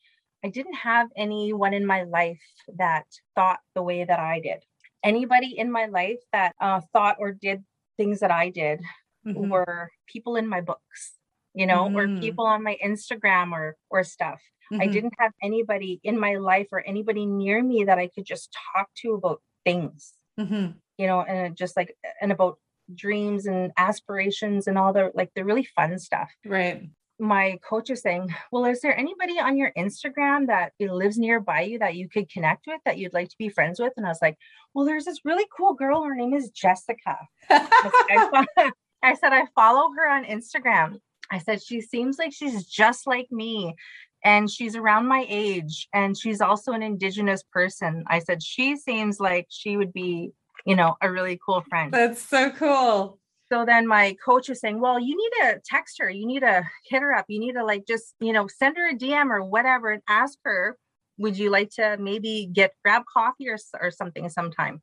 I 0.43 0.49
didn't 0.49 0.75
have 0.75 1.07
anyone 1.15 1.73
in 1.73 1.85
my 1.85 2.03
life 2.03 2.43
that 2.77 3.05
thought 3.33 3.59
the 3.75 3.81
way 3.81 4.03
that 4.03 4.19
I 4.19 4.41
did. 4.41 4.59
Anybody 5.03 5.57
in 5.57 5.71
my 5.71 5.85
life 5.85 6.19
that 6.33 6.53
uh, 6.59 6.81
thought 6.91 7.15
or 7.19 7.31
did 7.31 7.63
things 7.97 8.19
that 8.19 8.31
I 8.31 8.49
did 8.49 8.81
mm-hmm. 9.25 9.49
were 9.49 9.89
people 10.07 10.35
in 10.35 10.47
my 10.47 10.61
books, 10.61 11.13
you 11.53 11.65
know, 11.65 11.85
mm-hmm. 11.85 11.97
or 11.97 12.07
mm. 12.07 12.19
people 12.19 12.45
on 12.45 12.63
my 12.63 12.77
Instagram 12.83 13.51
or 13.51 13.75
or 13.89 14.03
stuff. 14.03 14.41
Mm-hmm. 14.71 14.81
I 14.81 14.87
didn't 14.87 15.13
have 15.19 15.31
anybody 15.41 15.99
in 16.03 16.19
my 16.19 16.35
life 16.35 16.67
or 16.71 16.85
anybody 16.85 17.25
near 17.25 17.61
me 17.63 17.83
that 17.85 17.99
I 17.99 18.07
could 18.07 18.25
just 18.25 18.55
talk 18.75 18.89
to 19.01 19.13
about 19.13 19.41
things, 19.65 20.13
mm-hmm. 20.39 20.71
you 20.97 21.07
know, 21.07 21.21
and 21.21 21.55
just 21.55 21.75
like, 21.77 21.95
and 22.21 22.31
about 22.31 22.57
dreams 22.93 23.45
and 23.45 23.71
aspirations 23.77 24.67
and 24.67 24.77
all 24.77 24.93
the 24.93 25.11
like 25.13 25.31
the 25.35 25.45
really 25.45 25.67
fun 25.75 25.97
stuff. 25.99 26.31
Right. 26.45 26.89
my 27.19 27.57
coach 27.67 27.89
is 27.89 28.01
saying, 28.01 28.33
Well, 28.51 28.65
is 28.65 28.81
there 28.81 28.97
anybody 28.97 29.39
on 29.39 29.57
your 29.57 29.71
Instagram 29.77 30.47
that 30.47 30.73
lives 30.79 31.17
nearby 31.17 31.61
you 31.61 31.79
that 31.79 31.95
you 31.95 32.09
could 32.09 32.29
connect 32.29 32.67
with 32.67 32.81
that 32.85 32.97
you'd 32.97 33.13
like 33.13 33.29
to 33.29 33.37
be 33.37 33.49
friends 33.49 33.79
with? 33.79 33.93
And 33.97 34.05
I 34.05 34.09
was 34.09 34.21
like, 34.21 34.37
Well, 34.73 34.85
there's 34.85 35.05
this 35.05 35.19
really 35.25 35.45
cool 35.55 35.73
girl. 35.73 36.03
Her 36.03 36.15
name 36.15 36.33
is 36.33 36.49
Jessica. 36.49 37.17
I, 37.49 38.45
I 39.03 39.15
said, 39.15 39.33
I 39.33 39.45
follow 39.55 39.91
her 39.97 40.09
on 40.09 40.25
Instagram. 40.25 40.99
I 41.31 41.39
said, 41.39 41.63
She 41.63 41.81
seems 41.81 42.17
like 42.17 42.33
she's 42.33 42.65
just 42.65 43.07
like 43.07 43.27
me 43.31 43.75
and 44.23 44.49
she's 44.49 44.75
around 44.75 45.07
my 45.07 45.25
age 45.29 45.87
and 45.93 46.17
she's 46.17 46.41
also 46.41 46.71
an 46.71 46.83
indigenous 46.83 47.43
person. 47.43 48.03
I 48.07 48.19
said 48.19 48.41
she 48.41 48.77
seems 48.77 49.19
like 49.19 49.47
she 49.49 49.77
would 49.77 49.93
be 49.93 50.31
you 50.65 50.75
know 50.75 50.95
a 51.01 51.11
really 51.11 51.39
cool 51.45 51.61
friend. 51.61 51.93
That's 51.93 52.21
so 52.21 52.49
cool. 52.51 53.19
So 53.51 53.65
then 53.65 53.85
my 53.87 54.15
coach 54.25 54.49
was 54.49 54.59
saying 54.59 54.79
well 54.79 54.99
you 54.99 55.15
need 55.15 55.41
to 55.41 55.61
text 55.65 55.97
her. 55.99 56.09
You 56.09 56.25
need 56.25 56.41
to 56.41 56.63
hit 56.89 57.01
her 57.01 57.13
up. 57.13 57.25
You 57.27 57.39
need 57.39 57.53
to 57.53 57.65
like 57.65 57.85
just 57.87 58.15
you 58.19 58.33
know 58.33 58.47
send 58.47 58.77
her 58.77 58.89
a 58.89 58.95
dm 58.95 59.29
or 59.29 59.43
whatever 59.43 59.91
and 59.91 60.01
ask 60.07 60.37
her 60.43 60.77
would 61.19 61.37
you 61.37 61.51
like 61.51 61.69
to 61.69 61.95
maybe 61.99 62.49
get 62.51 62.71
grab 62.83 63.03
coffee 63.11 63.47
or, 63.47 63.57
or 63.79 63.91
something 63.91 64.29
sometime? 64.29 64.81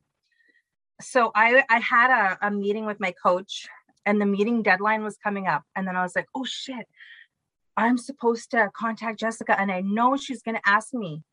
So 1.01 1.31
i 1.33 1.63
i 1.69 1.79
had 1.79 2.11
a, 2.11 2.47
a 2.47 2.51
meeting 2.51 2.85
with 2.85 2.99
my 2.99 3.13
coach 3.23 3.67
and 4.05 4.19
the 4.19 4.25
meeting 4.25 4.63
deadline 4.63 5.03
was 5.03 5.17
coming 5.17 5.47
up 5.47 5.63
and 5.75 5.87
then 5.87 5.95
i 5.95 6.03
was 6.03 6.15
like 6.15 6.27
oh 6.35 6.45
shit 6.45 6.87
I'm 7.77 7.97
supposed 7.97 8.51
to 8.51 8.69
contact 8.75 9.19
Jessica 9.19 9.59
and 9.59 9.71
I 9.71 9.81
know 9.81 10.17
she's 10.17 10.41
going 10.41 10.55
to 10.55 10.69
ask 10.69 10.93
me, 10.93 11.23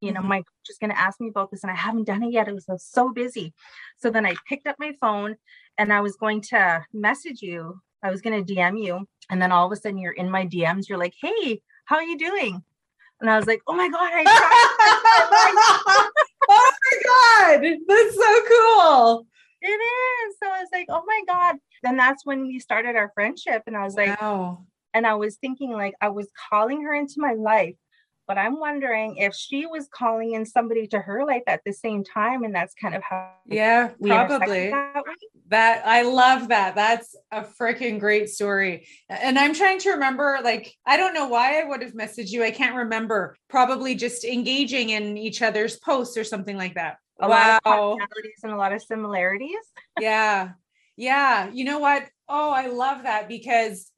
you 0.00 0.12
know, 0.12 0.20
mm-hmm. 0.20 0.28
my 0.28 0.38
coach 0.38 0.70
is 0.70 0.78
going 0.78 0.90
to 0.90 0.98
ask 0.98 1.20
me 1.20 1.28
about 1.28 1.50
this 1.50 1.62
and 1.62 1.70
I 1.70 1.76
haven't 1.76 2.04
done 2.04 2.22
it 2.22 2.32
yet. 2.32 2.48
It 2.48 2.54
was 2.54 2.66
so 2.78 3.12
busy. 3.12 3.52
So 3.98 4.10
then 4.10 4.26
I 4.26 4.34
picked 4.48 4.66
up 4.66 4.76
my 4.78 4.92
phone 5.00 5.36
and 5.78 5.92
I 5.92 6.00
was 6.00 6.16
going 6.16 6.40
to 6.42 6.84
message 6.92 7.42
you. 7.42 7.80
I 8.02 8.10
was 8.10 8.20
going 8.20 8.44
to 8.44 8.54
DM 8.54 8.82
you. 8.82 9.06
And 9.30 9.40
then 9.40 9.52
all 9.52 9.66
of 9.66 9.72
a 9.72 9.76
sudden 9.76 9.98
you're 9.98 10.12
in 10.12 10.30
my 10.30 10.46
DMs. 10.46 10.88
You're 10.88 10.98
like, 10.98 11.14
hey, 11.20 11.62
how 11.84 11.96
are 11.96 12.02
you 12.02 12.18
doing? 12.18 12.62
And 13.20 13.30
I 13.30 13.36
was 13.36 13.46
like, 13.46 13.60
oh 13.68 13.74
my 13.74 13.88
God, 13.88 14.10
I 14.12 14.24
oh 16.48 16.72
my 16.82 17.60
God. 17.60 17.78
That's 17.86 18.14
so 18.16 18.42
cool. 18.48 19.26
It 19.60 19.68
is. 19.68 20.36
So 20.42 20.48
I 20.50 20.58
was 20.60 20.68
like, 20.72 20.86
oh 20.88 21.02
my 21.06 21.22
God. 21.28 21.56
Then 21.84 21.96
that's 21.96 22.26
when 22.26 22.42
we 22.48 22.58
started 22.58 22.96
our 22.96 23.12
friendship. 23.14 23.62
And 23.68 23.76
I 23.76 23.84
was 23.84 23.94
like, 23.94 24.20
wow. 24.20 24.66
And 24.94 25.06
I 25.06 25.14
was 25.14 25.36
thinking, 25.36 25.72
like, 25.72 25.94
I 26.00 26.08
was 26.08 26.28
calling 26.50 26.82
her 26.82 26.94
into 26.94 27.14
my 27.18 27.34
life, 27.34 27.76
but 28.28 28.38
I'm 28.38 28.58
wondering 28.60 29.16
if 29.16 29.34
she 29.34 29.66
was 29.66 29.88
calling 29.92 30.32
in 30.32 30.46
somebody 30.46 30.86
to 30.88 30.98
her 30.98 31.24
life 31.24 31.42
at 31.46 31.60
the 31.64 31.72
same 31.72 32.04
time. 32.04 32.44
And 32.44 32.54
that's 32.54 32.74
kind 32.74 32.94
of 32.94 33.02
how, 33.02 33.30
yeah, 33.46 33.90
probably. 34.00 34.70
That, 34.70 35.04
that 35.48 35.82
I 35.86 36.02
love 36.02 36.48
that. 36.48 36.74
That's 36.74 37.14
a 37.30 37.42
freaking 37.42 38.00
great 38.00 38.30
story. 38.30 38.86
And 39.08 39.38
I'm 39.38 39.54
trying 39.54 39.78
to 39.80 39.90
remember, 39.90 40.38
like, 40.42 40.74
I 40.86 40.96
don't 40.96 41.14
know 41.14 41.28
why 41.28 41.60
I 41.60 41.64
would 41.64 41.82
have 41.82 41.92
messaged 41.92 42.30
you. 42.30 42.42
I 42.44 42.50
can't 42.50 42.76
remember. 42.76 43.36
Probably 43.48 43.94
just 43.94 44.24
engaging 44.24 44.90
in 44.90 45.18
each 45.18 45.42
other's 45.42 45.76
posts 45.78 46.16
or 46.16 46.24
something 46.24 46.56
like 46.56 46.74
that. 46.74 46.96
A 47.20 47.28
wow. 47.28 47.60
lot 47.64 47.76
of 47.76 47.98
commonalities 47.98 48.42
and 48.42 48.52
a 48.52 48.56
lot 48.56 48.72
of 48.72 48.82
similarities. 48.82 49.64
yeah. 50.00 50.52
Yeah. 50.96 51.50
You 51.52 51.64
know 51.64 51.78
what? 51.78 52.08
Oh, 52.28 52.50
I 52.50 52.68
love 52.68 53.04
that 53.04 53.28
because 53.28 53.91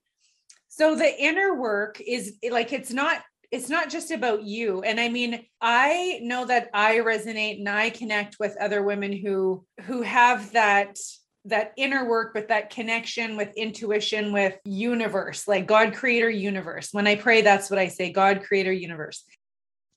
so 0.76 0.96
the 0.96 1.22
inner 1.22 1.54
work 1.54 2.00
is 2.04 2.34
like 2.50 2.72
it's 2.72 2.92
not 2.92 3.22
it's 3.52 3.68
not 3.68 3.88
just 3.90 4.10
about 4.10 4.42
you. 4.42 4.82
And 4.82 4.98
i 4.98 5.08
mean 5.08 5.46
i 5.60 6.18
know 6.20 6.44
that 6.46 6.68
i 6.74 6.96
resonate 6.96 7.58
and 7.58 7.68
i 7.68 7.90
connect 7.90 8.40
with 8.40 8.56
other 8.60 8.82
women 8.82 9.12
who 9.12 9.64
who 9.82 10.02
have 10.02 10.50
that 10.52 10.98
that 11.44 11.74
inner 11.76 12.08
work 12.08 12.34
but 12.34 12.48
that 12.48 12.70
connection 12.70 13.36
with 13.36 13.52
intuition 13.56 14.32
with 14.32 14.58
universe 14.64 15.46
like 15.46 15.68
god 15.68 15.94
creator 15.94 16.30
universe. 16.30 16.88
When 16.90 17.06
i 17.06 17.14
pray 17.14 17.42
that's 17.42 17.70
what 17.70 17.78
i 17.78 17.86
say 17.86 18.10
god 18.10 18.42
creator 18.42 18.72
universe. 18.72 19.22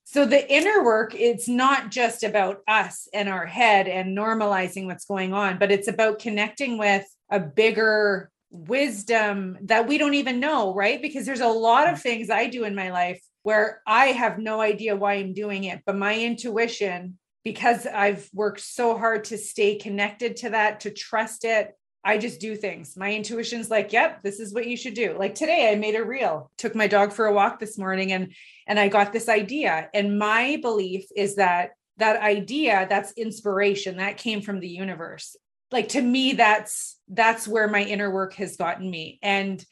So 0.04 0.24
the 0.26 0.48
inner 0.48 0.84
work 0.84 1.12
it's 1.16 1.48
not 1.48 1.90
just 1.90 2.22
about 2.22 2.60
us 2.68 3.08
and 3.12 3.28
our 3.28 3.46
head 3.46 3.88
and 3.88 4.16
normalizing 4.16 4.86
what's 4.86 5.06
going 5.06 5.32
on 5.32 5.58
but 5.58 5.72
it's 5.72 5.88
about 5.88 6.20
connecting 6.20 6.78
with 6.78 7.04
a 7.30 7.40
bigger 7.40 8.30
wisdom 8.50 9.58
that 9.62 9.86
we 9.86 9.98
don't 9.98 10.14
even 10.14 10.40
know, 10.40 10.74
right? 10.74 11.00
Because 11.00 11.26
there's 11.26 11.40
a 11.40 11.48
lot 11.48 11.88
of 11.88 11.98
mm. 11.98 12.02
things 12.02 12.30
I 12.30 12.46
do 12.46 12.64
in 12.64 12.74
my 12.74 12.90
life 12.90 13.20
where 13.42 13.82
I 13.86 14.06
have 14.06 14.38
no 14.38 14.60
idea 14.60 14.96
why 14.96 15.14
I'm 15.14 15.32
doing 15.32 15.64
it, 15.64 15.82
but 15.86 15.96
my 15.96 16.18
intuition, 16.18 17.18
because 17.44 17.86
I've 17.86 18.28
worked 18.32 18.60
so 18.60 18.98
hard 18.98 19.24
to 19.24 19.38
stay 19.38 19.76
connected 19.76 20.36
to 20.36 20.50
that, 20.50 20.80
to 20.80 20.90
trust 20.90 21.44
it, 21.44 21.74
I 22.04 22.16
just 22.16 22.40
do 22.40 22.56
things. 22.56 22.96
My 22.96 23.12
intuition's 23.12 23.70
like, 23.70 23.92
yep, 23.92 24.22
this 24.22 24.40
is 24.40 24.54
what 24.54 24.66
you 24.66 24.76
should 24.76 24.94
do. 24.94 25.16
Like 25.18 25.34
today 25.34 25.70
I 25.70 25.74
made 25.74 25.94
a 25.94 26.04
reel, 26.04 26.50
took 26.56 26.74
my 26.74 26.86
dog 26.86 27.12
for 27.12 27.26
a 27.26 27.32
walk 27.32 27.58
this 27.58 27.76
morning 27.76 28.12
and 28.12 28.32
and 28.66 28.78
I 28.78 28.88
got 28.88 29.12
this 29.12 29.28
idea. 29.28 29.88
And 29.92 30.18
my 30.18 30.58
belief 30.62 31.06
is 31.16 31.36
that 31.36 31.70
that 31.96 32.22
idea, 32.22 32.86
that's 32.88 33.12
inspiration, 33.12 33.96
that 33.96 34.16
came 34.16 34.40
from 34.40 34.60
the 34.60 34.68
universe 34.68 35.36
like 35.70 35.88
to 35.88 36.02
me 36.02 36.32
that's 36.32 36.98
that's 37.08 37.46
where 37.46 37.68
my 37.68 37.82
inner 37.82 38.10
work 38.10 38.34
has 38.34 38.56
gotten 38.56 38.90
me. 38.90 39.18
And 39.22 39.64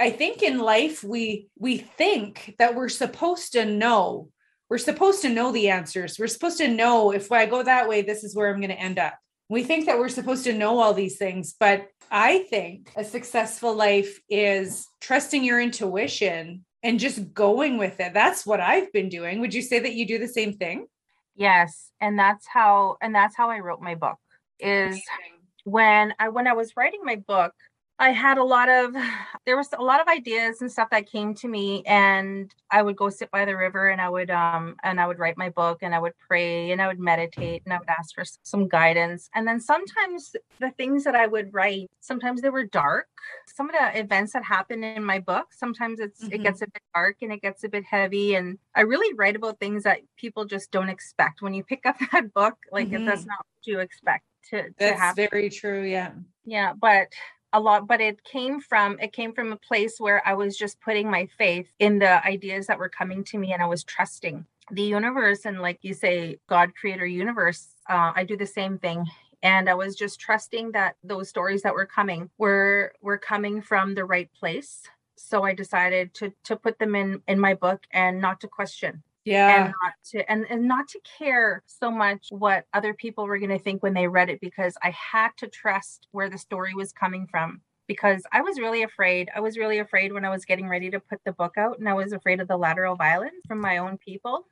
i 0.00 0.10
think 0.10 0.42
in 0.42 0.58
life 0.58 1.02
we 1.02 1.48
we 1.58 1.76
think 1.78 2.54
that 2.58 2.74
we're 2.74 2.88
supposed 2.88 3.52
to 3.52 3.64
know 3.64 4.28
we're 4.70 4.78
supposed 4.78 5.22
to 5.22 5.30
know 5.30 5.50
the 5.50 5.70
answers. 5.70 6.18
We're 6.18 6.26
supposed 6.26 6.58
to 6.58 6.68
know 6.68 7.12
if 7.12 7.32
i 7.32 7.46
go 7.46 7.62
that 7.62 7.88
way 7.88 8.02
this 8.02 8.24
is 8.24 8.34
where 8.34 8.52
i'm 8.52 8.60
going 8.60 8.70
to 8.70 8.80
end 8.80 8.98
up. 8.98 9.14
We 9.50 9.64
think 9.64 9.86
that 9.86 9.98
we're 9.98 10.10
supposed 10.10 10.44
to 10.44 10.52
know 10.52 10.78
all 10.78 10.94
these 10.94 11.18
things 11.18 11.54
but 11.58 11.88
i 12.10 12.38
think 12.50 12.90
a 12.96 13.04
successful 13.04 13.74
life 13.74 14.20
is 14.28 14.86
trusting 15.00 15.44
your 15.44 15.60
intuition 15.60 16.64
and 16.84 17.00
just 17.00 17.34
going 17.34 17.76
with 17.76 17.98
it. 17.98 18.14
That's 18.14 18.46
what 18.46 18.60
i've 18.60 18.92
been 18.92 19.08
doing. 19.08 19.40
Would 19.40 19.54
you 19.54 19.62
say 19.62 19.78
that 19.80 19.94
you 19.94 20.06
do 20.06 20.18
the 20.18 20.28
same 20.28 20.52
thing? 20.52 20.86
Yes 21.34 21.88
and 22.00 22.18
that's 22.18 22.46
how 22.46 22.96
and 23.00 23.14
that's 23.14 23.36
how 23.36 23.50
i 23.50 23.58
wrote 23.58 23.80
my 23.80 23.94
book 23.94 24.18
is 24.60 24.86
Amazing 24.94 25.37
when 25.68 26.14
I 26.18 26.28
when 26.28 26.46
I 26.46 26.54
was 26.54 26.76
writing 26.76 27.00
my 27.04 27.16
book, 27.16 27.54
I 28.00 28.10
had 28.10 28.38
a 28.38 28.44
lot 28.44 28.68
of 28.68 28.94
there 29.46 29.56
was 29.56 29.68
a 29.76 29.82
lot 29.82 30.00
of 30.00 30.08
ideas 30.08 30.60
and 30.60 30.70
stuff 30.70 30.90
that 30.90 31.10
came 31.10 31.34
to 31.34 31.48
me 31.48 31.82
and 31.84 32.54
I 32.70 32.82
would 32.82 32.96
go 32.96 33.08
sit 33.08 33.30
by 33.30 33.44
the 33.44 33.56
river 33.56 33.88
and 33.88 34.00
I 34.00 34.08
would 34.08 34.30
um 34.30 34.76
and 34.84 35.00
I 35.00 35.06
would 35.06 35.18
write 35.18 35.36
my 35.36 35.48
book 35.50 35.78
and 35.82 35.94
I 35.94 35.98
would 35.98 36.12
pray 36.18 36.70
and 36.70 36.80
I 36.80 36.86
would 36.86 37.00
meditate 37.00 37.62
and 37.64 37.72
I 37.72 37.78
would 37.78 37.88
ask 37.88 38.14
for 38.14 38.24
some 38.42 38.68
guidance 38.68 39.28
and 39.34 39.48
then 39.48 39.60
sometimes 39.60 40.34
the 40.60 40.70
things 40.72 41.04
that 41.04 41.14
I 41.14 41.26
would 41.26 41.52
write 41.52 41.90
sometimes 42.00 42.40
they 42.40 42.50
were 42.50 42.64
dark 42.64 43.08
some 43.46 43.68
of 43.68 43.74
the 43.74 43.98
events 43.98 44.32
that 44.34 44.44
happen 44.44 44.84
in 44.84 45.02
my 45.02 45.18
book 45.18 45.46
sometimes 45.52 45.98
it's 45.98 46.22
mm-hmm. 46.22 46.34
it 46.34 46.42
gets 46.42 46.62
a 46.62 46.66
bit 46.66 46.82
dark 46.94 47.16
and 47.22 47.32
it 47.32 47.42
gets 47.42 47.64
a 47.64 47.68
bit 47.68 47.84
heavy 47.84 48.34
and 48.34 48.58
I 48.74 48.82
really 48.82 49.14
write 49.14 49.36
about 49.36 49.58
things 49.58 49.82
that 49.84 50.00
people 50.16 50.44
just 50.44 50.70
don't 50.70 50.88
expect 50.88 51.42
when 51.42 51.54
you 51.54 51.64
pick 51.64 51.84
up 51.86 51.96
that 52.12 52.32
book 52.32 52.58
like 52.70 52.90
mm-hmm. 52.90 53.06
that's 53.06 53.26
not 53.26 53.38
what 53.38 53.66
you 53.66 53.80
expect 53.80 54.24
to, 54.50 54.64
to 54.64 54.74
That's 54.78 55.16
very 55.16 55.50
true. 55.50 55.82
Yeah. 55.84 56.12
Yeah. 56.44 56.72
But 56.74 57.12
a 57.52 57.60
lot, 57.60 57.86
but 57.86 58.00
it 58.00 58.22
came 58.24 58.60
from 58.60 58.98
it 59.00 59.12
came 59.12 59.32
from 59.32 59.52
a 59.52 59.56
place 59.56 59.98
where 59.98 60.26
I 60.26 60.34
was 60.34 60.56
just 60.56 60.80
putting 60.80 61.10
my 61.10 61.26
faith 61.38 61.72
in 61.78 61.98
the 61.98 62.24
ideas 62.26 62.66
that 62.66 62.78
were 62.78 62.90
coming 62.90 63.24
to 63.24 63.38
me 63.38 63.52
and 63.52 63.62
I 63.62 63.66
was 63.66 63.84
trusting 63.84 64.44
the 64.70 64.82
universe 64.82 65.46
and 65.46 65.62
like 65.62 65.78
you 65.82 65.94
say, 65.94 66.38
God 66.48 66.74
creator 66.74 67.06
universe. 67.06 67.68
Uh, 67.88 68.12
I 68.14 68.24
do 68.24 68.36
the 68.36 68.46
same 68.46 68.78
thing 68.78 69.06
and 69.42 69.68
i 69.68 69.74
was 69.74 69.94
just 69.94 70.20
trusting 70.20 70.72
that 70.72 70.96
those 71.04 71.28
stories 71.28 71.62
that 71.62 71.74
were 71.74 71.86
coming 71.86 72.30
were 72.38 72.92
were 73.00 73.18
coming 73.18 73.62
from 73.62 73.94
the 73.94 74.04
right 74.04 74.30
place 74.32 74.82
so 75.16 75.44
i 75.44 75.54
decided 75.54 76.12
to 76.14 76.32
to 76.44 76.56
put 76.56 76.78
them 76.78 76.94
in 76.94 77.22
in 77.28 77.38
my 77.38 77.54
book 77.54 77.82
and 77.92 78.20
not 78.20 78.40
to 78.40 78.48
question 78.48 79.02
yeah. 79.24 79.64
and 79.64 79.74
not 79.82 79.92
to 80.10 80.30
and, 80.30 80.46
and 80.50 80.66
not 80.66 80.88
to 80.88 81.00
care 81.18 81.62
so 81.66 81.90
much 81.90 82.28
what 82.30 82.64
other 82.72 82.94
people 82.94 83.26
were 83.26 83.38
going 83.38 83.50
to 83.50 83.58
think 83.58 83.82
when 83.82 83.94
they 83.94 84.08
read 84.08 84.30
it 84.30 84.40
because 84.40 84.74
i 84.82 84.90
had 84.90 85.30
to 85.36 85.46
trust 85.46 86.08
where 86.12 86.30
the 86.30 86.38
story 86.38 86.74
was 86.74 86.92
coming 86.92 87.26
from 87.30 87.60
because 87.86 88.22
i 88.32 88.40
was 88.40 88.58
really 88.58 88.82
afraid 88.82 89.28
i 89.34 89.40
was 89.40 89.58
really 89.58 89.78
afraid 89.78 90.12
when 90.12 90.24
i 90.24 90.30
was 90.30 90.44
getting 90.44 90.68
ready 90.68 90.90
to 90.90 91.00
put 91.00 91.20
the 91.24 91.32
book 91.32 91.56
out 91.56 91.78
and 91.78 91.88
i 91.88 91.94
was 91.94 92.12
afraid 92.12 92.40
of 92.40 92.48
the 92.48 92.56
lateral 92.56 92.96
violence 92.96 93.42
from 93.46 93.60
my 93.60 93.78
own 93.78 93.98
people 93.98 94.46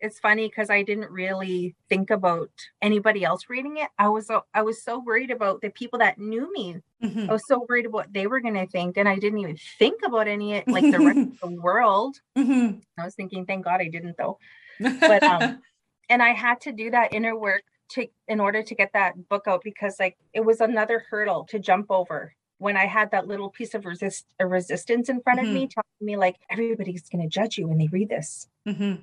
it's 0.00 0.18
funny 0.18 0.48
because 0.48 0.70
I 0.70 0.82
didn't 0.82 1.10
really 1.10 1.74
think 1.88 2.10
about 2.10 2.50
anybody 2.82 3.24
else 3.24 3.48
reading 3.48 3.78
it. 3.78 3.88
I 3.98 4.08
was 4.08 4.26
so, 4.26 4.44
I 4.52 4.62
was 4.62 4.82
so 4.82 4.98
worried 4.98 5.30
about 5.30 5.60
the 5.60 5.70
people 5.70 5.98
that 6.00 6.18
knew 6.18 6.52
me. 6.52 6.76
Mm-hmm. 7.02 7.30
I 7.30 7.32
was 7.32 7.46
so 7.46 7.64
worried 7.68 7.86
about 7.86 7.94
what 7.94 8.12
they 8.12 8.26
were 8.26 8.40
going 8.40 8.54
to 8.54 8.66
think, 8.66 8.96
and 8.96 9.08
I 9.08 9.16
didn't 9.16 9.38
even 9.38 9.58
think 9.78 10.00
about 10.04 10.28
any 10.28 10.62
like 10.66 10.90
the 10.90 10.98
rest 10.98 11.18
of 11.42 11.50
the 11.50 11.60
world. 11.60 12.16
Mm-hmm. 12.36 12.78
I 12.98 13.04
was 13.04 13.14
thinking, 13.14 13.46
thank 13.46 13.64
God 13.64 13.80
I 13.80 13.88
didn't 13.88 14.16
though. 14.16 14.38
But 14.78 15.22
um, 15.22 15.62
and 16.08 16.22
I 16.22 16.30
had 16.30 16.60
to 16.62 16.72
do 16.72 16.90
that 16.90 17.14
inner 17.14 17.36
work 17.36 17.62
to 17.90 18.06
in 18.28 18.40
order 18.40 18.62
to 18.62 18.74
get 18.74 18.92
that 18.92 19.28
book 19.28 19.44
out 19.46 19.62
because 19.62 19.96
like 19.98 20.16
it 20.32 20.44
was 20.44 20.60
another 20.60 21.04
hurdle 21.10 21.44
to 21.50 21.58
jump 21.58 21.86
over 21.90 22.34
when 22.58 22.76
I 22.76 22.86
had 22.86 23.10
that 23.10 23.26
little 23.26 23.50
piece 23.50 23.74
of 23.74 23.84
resist 23.84 24.26
a 24.40 24.46
resistance 24.46 25.08
in 25.08 25.20
front 25.22 25.40
mm-hmm. 25.40 25.48
of 25.48 25.54
me, 25.54 25.68
telling 25.68 25.86
me 26.00 26.16
like 26.16 26.36
everybody's 26.50 27.08
going 27.08 27.22
to 27.22 27.28
judge 27.28 27.56
you 27.56 27.66
when 27.68 27.78
they 27.78 27.88
read 27.88 28.08
this. 28.08 28.48
Mm-hmm 28.66 28.96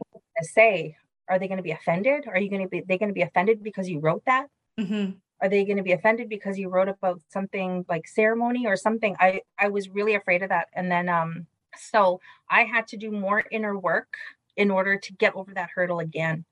to 0.43 0.49
say? 0.49 0.97
Are 1.29 1.39
they 1.39 1.47
going 1.47 1.57
to 1.57 1.63
be 1.63 1.71
offended? 1.71 2.25
Are 2.27 2.39
you 2.39 2.49
going 2.49 2.63
to 2.63 2.67
be 2.67 2.81
they 2.87 2.97
going 2.97 3.09
to 3.09 3.13
be 3.13 3.21
offended 3.21 3.63
because 3.63 3.87
you 3.89 3.99
wrote 3.99 4.23
that? 4.25 4.47
Mm-hmm. 4.79 5.11
Are 5.41 5.49
they 5.49 5.65
going 5.65 5.77
to 5.77 5.83
be 5.83 5.93
offended 5.93 6.29
because 6.29 6.57
you 6.57 6.69
wrote 6.69 6.89
about 6.89 7.21
something 7.29 7.85
like 7.87 8.07
ceremony 8.07 8.67
or 8.67 8.75
something? 8.75 9.15
I 9.19 9.41
I 9.57 9.69
was 9.69 9.89
really 9.89 10.15
afraid 10.15 10.43
of 10.43 10.49
that, 10.49 10.67
and 10.73 10.91
then 10.91 11.09
um 11.09 11.47
So 11.77 12.19
I 12.49 12.63
had 12.63 12.87
to 12.87 12.97
do 12.97 13.11
more 13.11 13.43
inner 13.51 13.77
work 13.77 14.13
in 14.55 14.69
order 14.71 14.97
to 14.97 15.13
get 15.13 15.35
over 15.35 15.53
that 15.53 15.69
hurdle 15.73 15.99
again. 15.99 16.45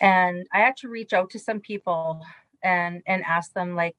And 0.00 0.46
I 0.52 0.58
had 0.58 0.76
to 0.78 0.88
reach 0.88 1.12
out 1.12 1.30
to 1.30 1.38
some 1.38 1.60
people 1.60 2.24
and 2.62 3.02
and 3.06 3.22
ask 3.24 3.52
them 3.52 3.74
like 3.74 3.96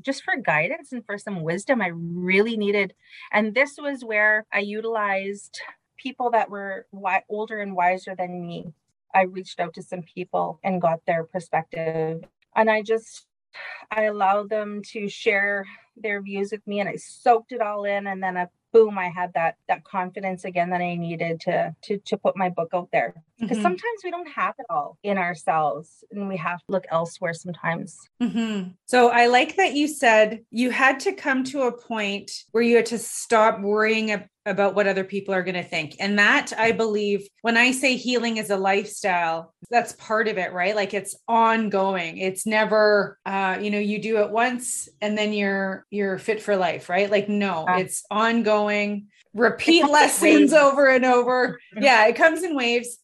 just 0.00 0.22
for 0.22 0.36
guidance 0.36 0.92
and 0.92 1.04
for 1.04 1.18
some 1.18 1.42
wisdom 1.42 1.82
I 1.82 1.90
really 1.94 2.56
needed. 2.56 2.94
And 3.32 3.54
this 3.54 3.76
was 3.78 4.04
where 4.04 4.46
I 4.52 4.60
utilized 4.60 5.60
people 5.98 6.30
that 6.30 6.50
were 6.50 6.86
wi- 6.92 7.24
older 7.28 7.60
and 7.60 7.74
wiser 7.74 8.14
than 8.16 8.40
me. 8.40 8.72
I 9.14 9.22
reached 9.22 9.60
out 9.60 9.74
to 9.74 9.82
some 9.82 10.02
people 10.02 10.60
and 10.62 10.80
got 10.80 11.04
their 11.06 11.24
perspective. 11.24 12.24
And 12.54 12.70
I 12.70 12.82
just 12.82 13.26
I 13.90 14.04
allowed 14.04 14.50
them 14.50 14.82
to 14.92 15.08
share 15.08 15.66
their 15.96 16.22
views 16.22 16.52
with 16.52 16.66
me 16.66 16.80
and 16.80 16.88
I 16.88 16.96
soaked 16.96 17.52
it 17.52 17.60
all 17.60 17.84
in 17.84 18.06
and 18.06 18.22
then 18.22 18.36
I 18.36 18.46
boom 18.72 18.98
i 18.98 19.08
had 19.08 19.32
that 19.34 19.56
that 19.66 19.84
confidence 19.84 20.44
again 20.44 20.70
that 20.70 20.80
i 20.80 20.94
needed 20.94 21.40
to 21.40 21.74
to 21.82 21.98
to 21.98 22.16
put 22.16 22.36
my 22.36 22.48
book 22.48 22.68
out 22.74 22.88
there 22.92 23.14
because 23.38 23.56
mm-hmm. 23.56 23.62
sometimes 23.62 24.00
we 24.04 24.10
don't 24.10 24.28
have 24.28 24.54
it 24.58 24.66
all 24.68 24.98
in 25.02 25.16
ourselves 25.16 26.04
and 26.10 26.28
we 26.28 26.36
have 26.36 26.58
to 26.58 26.64
look 26.68 26.84
elsewhere 26.90 27.32
sometimes 27.32 27.98
mm-hmm. 28.20 28.68
so 28.84 29.10
i 29.10 29.26
like 29.26 29.56
that 29.56 29.74
you 29.74 29.88
said 29.88 30.44
you 30.50 30.70
had 30.70 31.00
to 31.00 31.12
come 31.12 31.44
to 31.44 31.62
a 31.62 31.72
point 31.72 32.44
where 32.52 32.62
you 32.62 32.76
had 32.76 32.86
to 32.86 32.98
stop 32.98 33.60
worrying 33.60 34.10
about 34.48 34.74
what 34.74 34.86
other 34.86 35.04
people 35.04 35.34
are 35.34 35.42
going 35.42 35.54
to 35.54 35.62
think. 35.62 35.96
And 36.00 36.18
that 36.18 36.52
I 36.56 36.72
believe 36.72 37.28
when 37.42 37.56
I 37.56 37.72
say 37.72 37.96
healing 37.96 38.38
is 38.38 38.50
a 38.50 38.56
lifestyle, 38.56 39.54
that's 39.70 39.92
part 39.92 40.26
of 40.28 40.38
it, 40.38 40.52
right? 40.52 40.74
Like 40.74 40.94
it's 40.94 41.16
ongoing. 41.28 42.18
It's 42.18 42.46
never 42.46 43.18
uh, 43.26 43.58
you 43.60 43.70
know, 43.70 43.78
you 43.78 44.00
do 44.00 44.18
it 44.18 44.30
once 44.30 44.88
and 45.00 45.16
then 45.16 45.32
you're 45.32 45.84
you're 45.90 46.18
fit 46.18 46.42
for 46.42 46.56
life, 46.56 46.88
right? 46.88 47.10
Like 47.10 47.28
no, 47.28 47.64
yeah. 47.68 47.78
it's 47.78 48.04
ongoing. 48.10 49.08
Repeat 49.34 49.84
lessons 49.88 50.52
over 50.52 50.88
and 50.88 51.04
over. 51.04 51.60
Yeah, 51.80 52.06
it 52.06 52.16
comes 52.16 52.42
in 52.42 52.56
waves, 52.56 52.98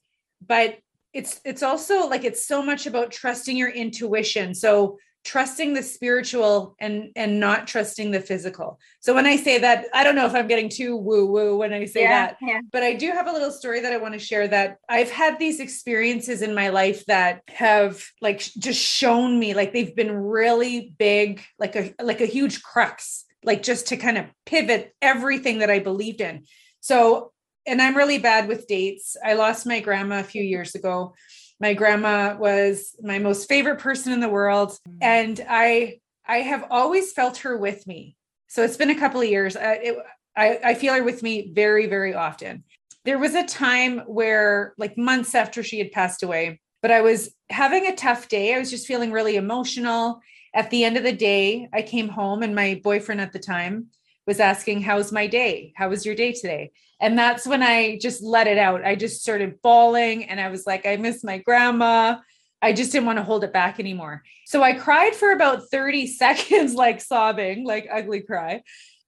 but 0.44 0.78
it's 1.12 1.40
it's 1.44 1.62
also 1.62 2.08
like 2.08 2.24
it's 2.24 2.46
so 2.46 2.62
much 2.62 2.86
about 2.86 3.12
trusting 3.12 3.56
your 3.56 3.68
intuition. 3.68 4.54
So 4.54 4.98
trusting 5.24 5.72
the 5.72 5.82
spiritual 5.82 6.76
and 6.78 7.10
and 7.16 7.40
not 7.40 7.66
trusting 7.66 8.10
the 8.10 8.20
physical. 8.20 8.78
So 9.00 9.14
when 9.14 9.26
i 9.26 9.36
say 9.36 9.58
that 9.58 9.86
i 9.92 10.02
don't 10.04 10.14
know 10.14 10.26
if 10.26 10.34
i'm 10.34 10.46
getting 10.46 10.68
too 10.68 10.96
woo 10.96 11.26
woo 11.26 11.56
when 11.56 11.72
i 11.72 11.84
say 11.84 12.02
yeah, 12.02 12.26
that 12.26 12.36
yeah. 12.40 12.60
but 12.72 12.82
i 12.82 12.94
do 12.94 13.10
have 13.10 13.26
a 13.26 13.32
little 13.32 13.50
story 13.50 13.80
that 13.80 13.92
i 13.92 13.96
want 13.96 14.14
to 14.14 14.18
share 14.18 14.48
that 14.48 14.78
i've 14.88 15.10
had 15.10 15.38
these 15.38 15.60
experiences 15.60 16.42
in 16.42 16.54
my 16.54 16.68
life 16.68 17.04
that 17.06 17.42
have 17.48 18.02
like 18.20 18.38
just 18.38 18.80
shown 18.80 19.38
me 19.38 19.54
like 19.54 19.72
they've 19.72 19.94
been 19.94 20.12
really 20.12 20.94
big 20.98 21.42
like 21.58 21.76
a 21.76 21.94
like 22.02 22.20
a 22.20 22.26
huge 22.26 22.62
crux 22.62 23.24
like 23.44 23.62
just 23.62 23.88
to 23.88 23.96
kind 23.96 24.18
of 24.18 24.26
pivot 24.46 24.94
everything 25.02 25.58
that 25.58 25.70
i 25.70 25.78
believed 25.78 26.20
in. 26.20 26.44
So 26.80 27.32
and 27.66 27.80
i'm 27.80 27.96
really 27.96 28.18
bad 28.18 28.48
with 28.48 28.66
dates. 28.66 29.16
I 29.22 29.34
lost 29.34 29.66
my 29.66 29.80
grandma 29.80 30.20
a 30.20 30.24
few 30.24 30.42
years 30.42 30.74
ago 30.74 31.14
my 31.64 31.72
grandma 31.72 32.36
was 32.36 32.94
my 33.00 33.18
most 33.18 33.48
favorite 33.48 33.78
person 33.78 34.12
in 34.12 34.20
the 34.20 34.28
world. 34.28 34.78
Mm. 34.86 34.98
And 35.00 35.46
I 35.48 36.00
I 36.26 36.38
have 36.38 36.66
always 36.70 37.10
felt 37.12 37.38
her 37.38 37.56
with 37.56 37.86
me. 37.86 38.16
So 38.48 38.62
it's 38.62 38.76
been 38.76 38.90
a 38.90 38.98
couple 38.98 39.22
of 39.22 39.28
years. 39.28 39.56
I, 39.56 39.72
it, 39.72 39.96
I, 40.36 40.58
I 40.62 40.74
feel 40.74 40.92
her 40.92 41.02
with 41.02 41.22
me 41.22 41.52
very, 41.54 41.86
very 41.86 42.14
often. 42.14 42.64
There 43.06 43.18
was 43.18 43.34
a 43.34 43.46
time 43.46 44.00
where, 44.00 44.74
like 44.76 44.98
months 44.98 45.34
after 45.34 45.62
she 45.62 45.78
had 45.78 45.90
passed 45.90 46.22
away, 46.22 46.60
but 46.82 46.90
I 46.90 47.00
was 47.00 47.34
having 47.48 47.86
a 47.86 47.96
tough 47.96 48.28
day. 48.28 48.54
I 48.54 48.58
was 48.58 48.70
just 48.70 48.86
feeling 48.86 49.10
really 49.10 49.36
emotional. 49.36 50.20
At 50.54 50.70
the 50.70 50.84
end 50.84 50.98
of 50.98 51.02
the 51.02 51.12
day, 51.12 51.68
I 51.72 51.80
came 51.80 52.08
home 52.08 52.42
and 52.42 52.54
my 52.54 52.78
boyfriend 52.84 53.22
at 53.22 53.32
the 53.32 53.38
time 53.38 53.86
was 54.26 54.38
asking, 54.38 54.82
How's 54.82 55.12
my 55.12 55.26
day? 55.26 55.72
How 55.76 55.88
was 55.88 56.04
your 56.04 56.14
day 56.14 56.32
today? 56.32 56.72
And 57.04 57.18
that's 57.18 57.46
when 57.46 57.62
I 57.62 57.98
just 57.98 58.22
let 58.22 58.46
it 58.46 58.56
out. 58.56 58.82
I 58.82 58.94
just 58.94 59.20
started 59.20 59.60
bawling 59.60 60.24
and 60.24 60.40
I 60.40 60.48
was 60.48 60.66
like, 60.66 60.86
I 60.86 60.96
miss 60.96 61.22
my 61.22 61.36
grandma. 61.36 62.16
I 62.62 62.72
just 62.72 62.92
didn't 62.92 63.04
want 63.04 63.18
to 63.18 63.22
hold 63.22 63.44
it 63.44 63.52
back 63.52 63.78
anymore. 63.78 64.22
So 64.46 64.62
I 64.62 64.72
cried 64.72 65.14
for 65.14 65.30
about 65.30 65.68
30 65.70 66.06
seconds, 66.22 66.72
like 66.72 67.02
sobbing, 67.02 67.66
like 67.66 67.86
ugly 67.92 68.22
cry. 68.22 68.62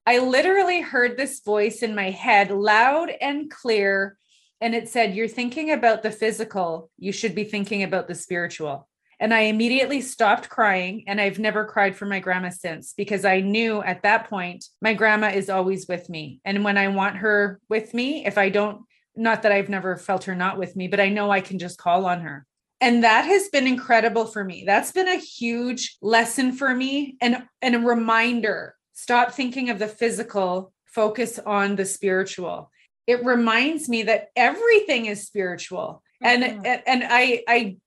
I 0.05 0.19
literally 0.19 0.79
heard 0.79 1.17
this 1.17 1.39
voice 1.39 1.81
in 1.81 1.95
my 1.95 2.11
head 2.11 2.51
loud 2.51 3.09
and 3.19 3.49
clear. 3.49 4.15
And 4.61 4.75
it 4.75 4.89
said, 4.89 5.15
You're 5.15 5.27
thinking 5.27 5.71
about 5.71 6.03
the 6.03 6.11
physical. 6.11 6.91
You 6.99 7.11
should 7.11 7.33
be 7.33 7.45
thinking 7.45 7.81
about 7.81 8.07
the 8.07 8.13
spiritual. 8.13 8.87
And 9.19 9.33
I 9.33 9.41
immediately 9.41 10.01
stopped 10.01 10.49
crying. 10.49 11.03
And 11.07 11.19
I've 11.19 11.39
never 11.39 11.65
cried 11.65 11.95
for 11.95 12.05
my 12.05 12.19
grandma 12.19 12.49
since 12.49 12.93
because 12.93 13.25
I 13.25 13.41
knew 13.41 13.81
at 13.81 14.03
that 14.03 14.29
point, 14.29 14.65
my 14.81 14.93
grandma 14.93 15.29
is 15.29 15.49
always 15.49 15.87
with 15.87 16.09
me. 16.09 16.39
And 16.45 16.63
when 16.63 16.77
I 16.77 16.89
want 16.89 17.17
her 17.17 17.59
with 17.69 17.93
me, 17.93 18.25
if 18.25 18.37
I 18.37 18.49
don't, 18.49 18.81
not 19.15 19.41
that 19.41 19.51
I've 19.51 19.69
never 19.69 19.97
felt 19.97 20.25
her 20.25 20.35
not 20.35 20.59
with 20.59 20.75
me, 20.75 20.87
but 20.87 20.99
I 20.99 21.09
know 21.09 21.31
I 21.31 21.41
can 21.41 21.57
just 21.57 21.79
call 21.79 22.05
on 22.05 22.21
her. 22.21 22.45
And 22.79 23.03
that 23.03 23.25
has 23.25 23.49
been 23.49 23.65
incredible 23.65 24.25
for 24.25 24.43
me. 24.43 24.63
That's 24.65 24.91
been 24.91 25.07
a 25.07 25.17
huge 25.17 25.97
lesson 26.01 26.51
for 26.51 26.73
me 26.73 27.17
and, 27.21 27.43
and 27.61 27.75
a 27.75 27.79
reminder 27.79 28.75
stop 28.93 29.31
thinking 29.31 29.69
of 29.69 29.77
the 29.77 29.87
physical, 29.87 30.73
focus 30.85 31.39
on 31.45 31.75
the 31.75 31.85
spiritual. 31.85 32.71
It 33.05 33.23
reminds 33.23 33.87
me 33.87 34.03
that 34.03 34.29
everything 34.35 35.05
is 35.05 35.25
spiritual. 35.25 36.01
Mm-hmm. 36.23 36.65
And, 36.65 36.81
and 36.87 37.03
I, 37.07 37.43
I 37.47 37.77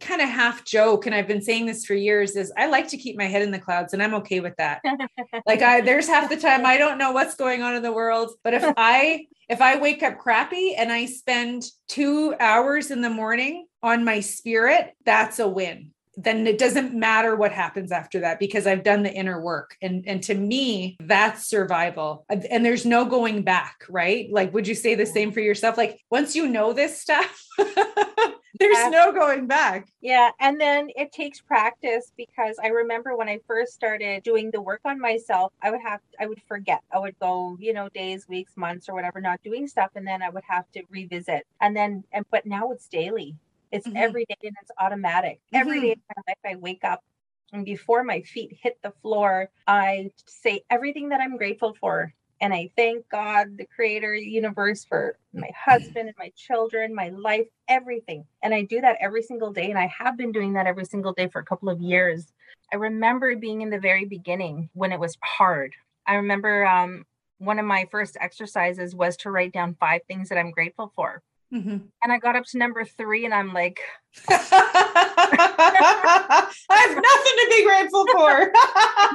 kind 0.00 0.20
of 0.20 0.28
half 0.28 0.64
joke 0.64 1.06
and 1.06 1.14
I've 1.14 1.26
been 1.26 1.42
saying 1.42 1.66
this 1.66 1.84
for 1.84 1.94
years 1.94 2.36
is 2.36 2.52
I 2.56 2.66
like 2.66 2.88
to 2.88 2.96
keep 2.96 3.16
my 3.16 3.24
head 3.24 3.42
in 3.42 3.50
the 3.50 3.58
clouds 3.58 3.92
and 3.92 4.02
I'm 4.02 4.14
okay 4.14 4.40
with 4.40 4.54
that. 4.56 4.80
like 5.46 5.62
I 5.62 5.80
there's 5.80 6.06
half 6.06 6.28
the 6.28 6.36
time 6.36 6.64
I 6.64 6.76
don't 6.76 6.98
know 6.98 7.12
what's 7.12 7.34
going 7.34 7.62
on 7.62 7.74
in 7.74 7.82
the 7.82 7.92
world, 7.92 8.32
but 8.44 8.54
if 8.54 8.64
I 8.76 9.26
if 9.48 9.60
I 9.60 9.78
wake 9.78 10.02
up 10.02 10.18
crappy 10.18 10.74
and 10.74 10.92
I 10.92 11.06
spend 11.06 11.64
2 11.88 12.34
hours 12.38 12.90
in 12.90 13.00
the 13.00 13.10
morning 13.10 13.66
on 13.82 14.04
my 14.04 14.20
spirit, 14.20 14.94
that's 15.04 15.38
a 15.38 15.48
win. 15.48 15.92
Then 16.20 16.46
it 16.46 16.58
doesn't 16.58 16.94
matter 16.94 17.36
what 17.36 17.52
happens 17.52 17.92
after 17.92 18.20
that 18.20 18.38
because 18.38 18.66
I've 18.66 18.82
done 18.82 19.04
the 19.04 19.12
inner 19.12 19.40
work. 19.40 19.76
And 19.80 20.04
and 20.06 20.22
to 20.24 20.34
me, 20.34 20.96
that's 21.00 21.48
survival. 21.48 22.26
And 22.28 22.64
there's 22.64 22.84
no 22.84 23.04
going 23.04 23.42
back, 23.42 23.84
right? 23.88 24.28
Like 24.30 24.52
would 24.52 24.66
you 24.66 24.74
say 24.74 24.94
the 24.94 25.06
same 25.06 25.32
for 25.32 25.40
yourself? 25.40 25.76
Like 25.78 26.00
once 26.10 26.34
you 26.34 26.48
know 26.48 26.72
this 26.72 27.00
stuff, 27.00 27.44
there's 28.58 28.78
yeah. 28.78 28.88
no 28.90 29.12
going 29.12 29.46
back. 29.46 29.88
Yeah. 30.00 30.30
And 30.40 30.60
then 30.60 30.88
it 30.96 31.12
takes 31.12 31.40
practice 31.40 32.12
because 32.16 32.56
I 32.62 32.68
remember 32.68 33.16
when 33.16 33.28
I 33.28 33.38
first 33.46 33.72
started 33.72 34.22
doing 34.22 34.50
the 34.50 34.60
work 34.60 34.80
on 34.84 35.00
myself, 35.00 35.52
I 35.62 35.70
would 35.70 35.80
have, 35.80 36.00
I 36.18 36.26
would 36.26 36.42
forget. 36.48 36.80
I 36.92 36.98
would 36.98 37.18
go, 37.20 37.56
you 37.60 37.72
know, 37.72 37.88
days, 37.90 38.26
weeks, 38.28 38.56
months, 38.56 38.88
or 38.88 38.94
whatever, 38.94 39.20
not 39.20 39.42
doing 39.42 39.66
stuff. 39.68 39.90
And 39.94 40.06
then 40.06 40.22
I 40.22 40.30
would 40.30 40.44
have 40.48 40.70
to 40.72 40.82
revisit. 40.90 41.46
And 41.60 41.76
then, 41.76 42.04
and, 42.12 42.24
but 42.30 42.46
now 42.46 42.72
it's 42.72 42.88
daily. 42.88 43.36
It's 43.70 43.86
mm-hmm. 43.86 43.96
every 43.96 44.24
day 44.24 44.36
and 44.42 44.56
it's 44.60 44.70
automatic. 44.78 45.40
Mm-hmm. 45.54 45.56
Every 45.56 45.80
day 45.80 45.92
in 45.92 46.02
my 46.16 46.22
life, 46.28 46.54
I 46.54 46.56
wake 46.56 46.84
up 46.84 47.02
and 47.52 47.64
before 47.64 48.04
my 48.04 48.20
feet 48.22 48.58
hit 48.62 48.78
the 48.82 48.92
floor, 49.02 49.50
I 49.66 50.10
say 50.26 50.62
everything 50.70 51.10
that 51.10 51.20
I'm 51.20 51.36
grateful 51.36 51.74
for 51.80 52.12
and 52.40 52.54
I 52.54 52.70
thank 52.76 53.08
God, 53.08 53.56
the 53.56 53.66
creator, 53.66 54.16
the 54.16 54.24
universe, 54.24 54.84
for 54.84 55.18
my 55.32 55.50
husband 55.56 56.08
and 56.08 56.14
my 56.18 56.32
children, 56.36 56.94
my 56.94 57.08
life, 57.08 57.48
everything. 57.66 58.24
And 58.42 58.54
I 58.54 58.62
do 58.62 58.80
that 58.80 58.96
every 59.00 59.22
single 59.22 59.52
day. 59.52 59.70
And 59.70 59.78
I 59.78 59.86
have 59.98 60.16
been 60.16 60.30
doing 60.30 60.52
that 60.52 60.66
every 60.66 60.84
single 60.84 61.12
day 61.12 61.28
for 61.28 61.40
a 61.40 61.44
couple 61.44 61.68
of 61.68 61.80
years. 61.80 62.32
I 62.72 62.76
remember 62.76 63.34
being 63.34 63.62
in 63.62 63.70
the 63.70 63.78
very 63.78 64.04
beginning 64.04 64.70
when 64.74 64.92
it 64.92 65.00
was 65.00 65.16
hard. 65.22 65.74
I 66.06 66.14
remember 66.14 66.64
um, 66.64 67.06
one 67.38 67.58
of 67.58 67.66
my 67.66 67.88
first 67.90 68.16
exercises 68.20 68.94
was 68.94 69.16
to 69.18 69.30
write 69.30 69.52
down 69.52 69.76
five 69.80 70.02
things 70.06 70.28
that 70.28 70.38
I'm 70.38 70.52
grateful 70.52 70.92
for. 70.94 71.22
Mm-hmm. 71.52 71.78
And 72.02 72.12
I 72.12 72.18
got 72.18 72.36
up 72.36 72.44
to 72.46 72.58
number 72.58 72.84
three, 72.84 73.24
and 73.24 73.32
I'm 73.32 73.52
like, 73.52 73.80
I 74.28 74.44
have 76.68 76.94
nothing 76.94 77.02
to 77.02 77.46
be 77.50 77.64
grateful 77.64 78.06
for. 78.06 78.52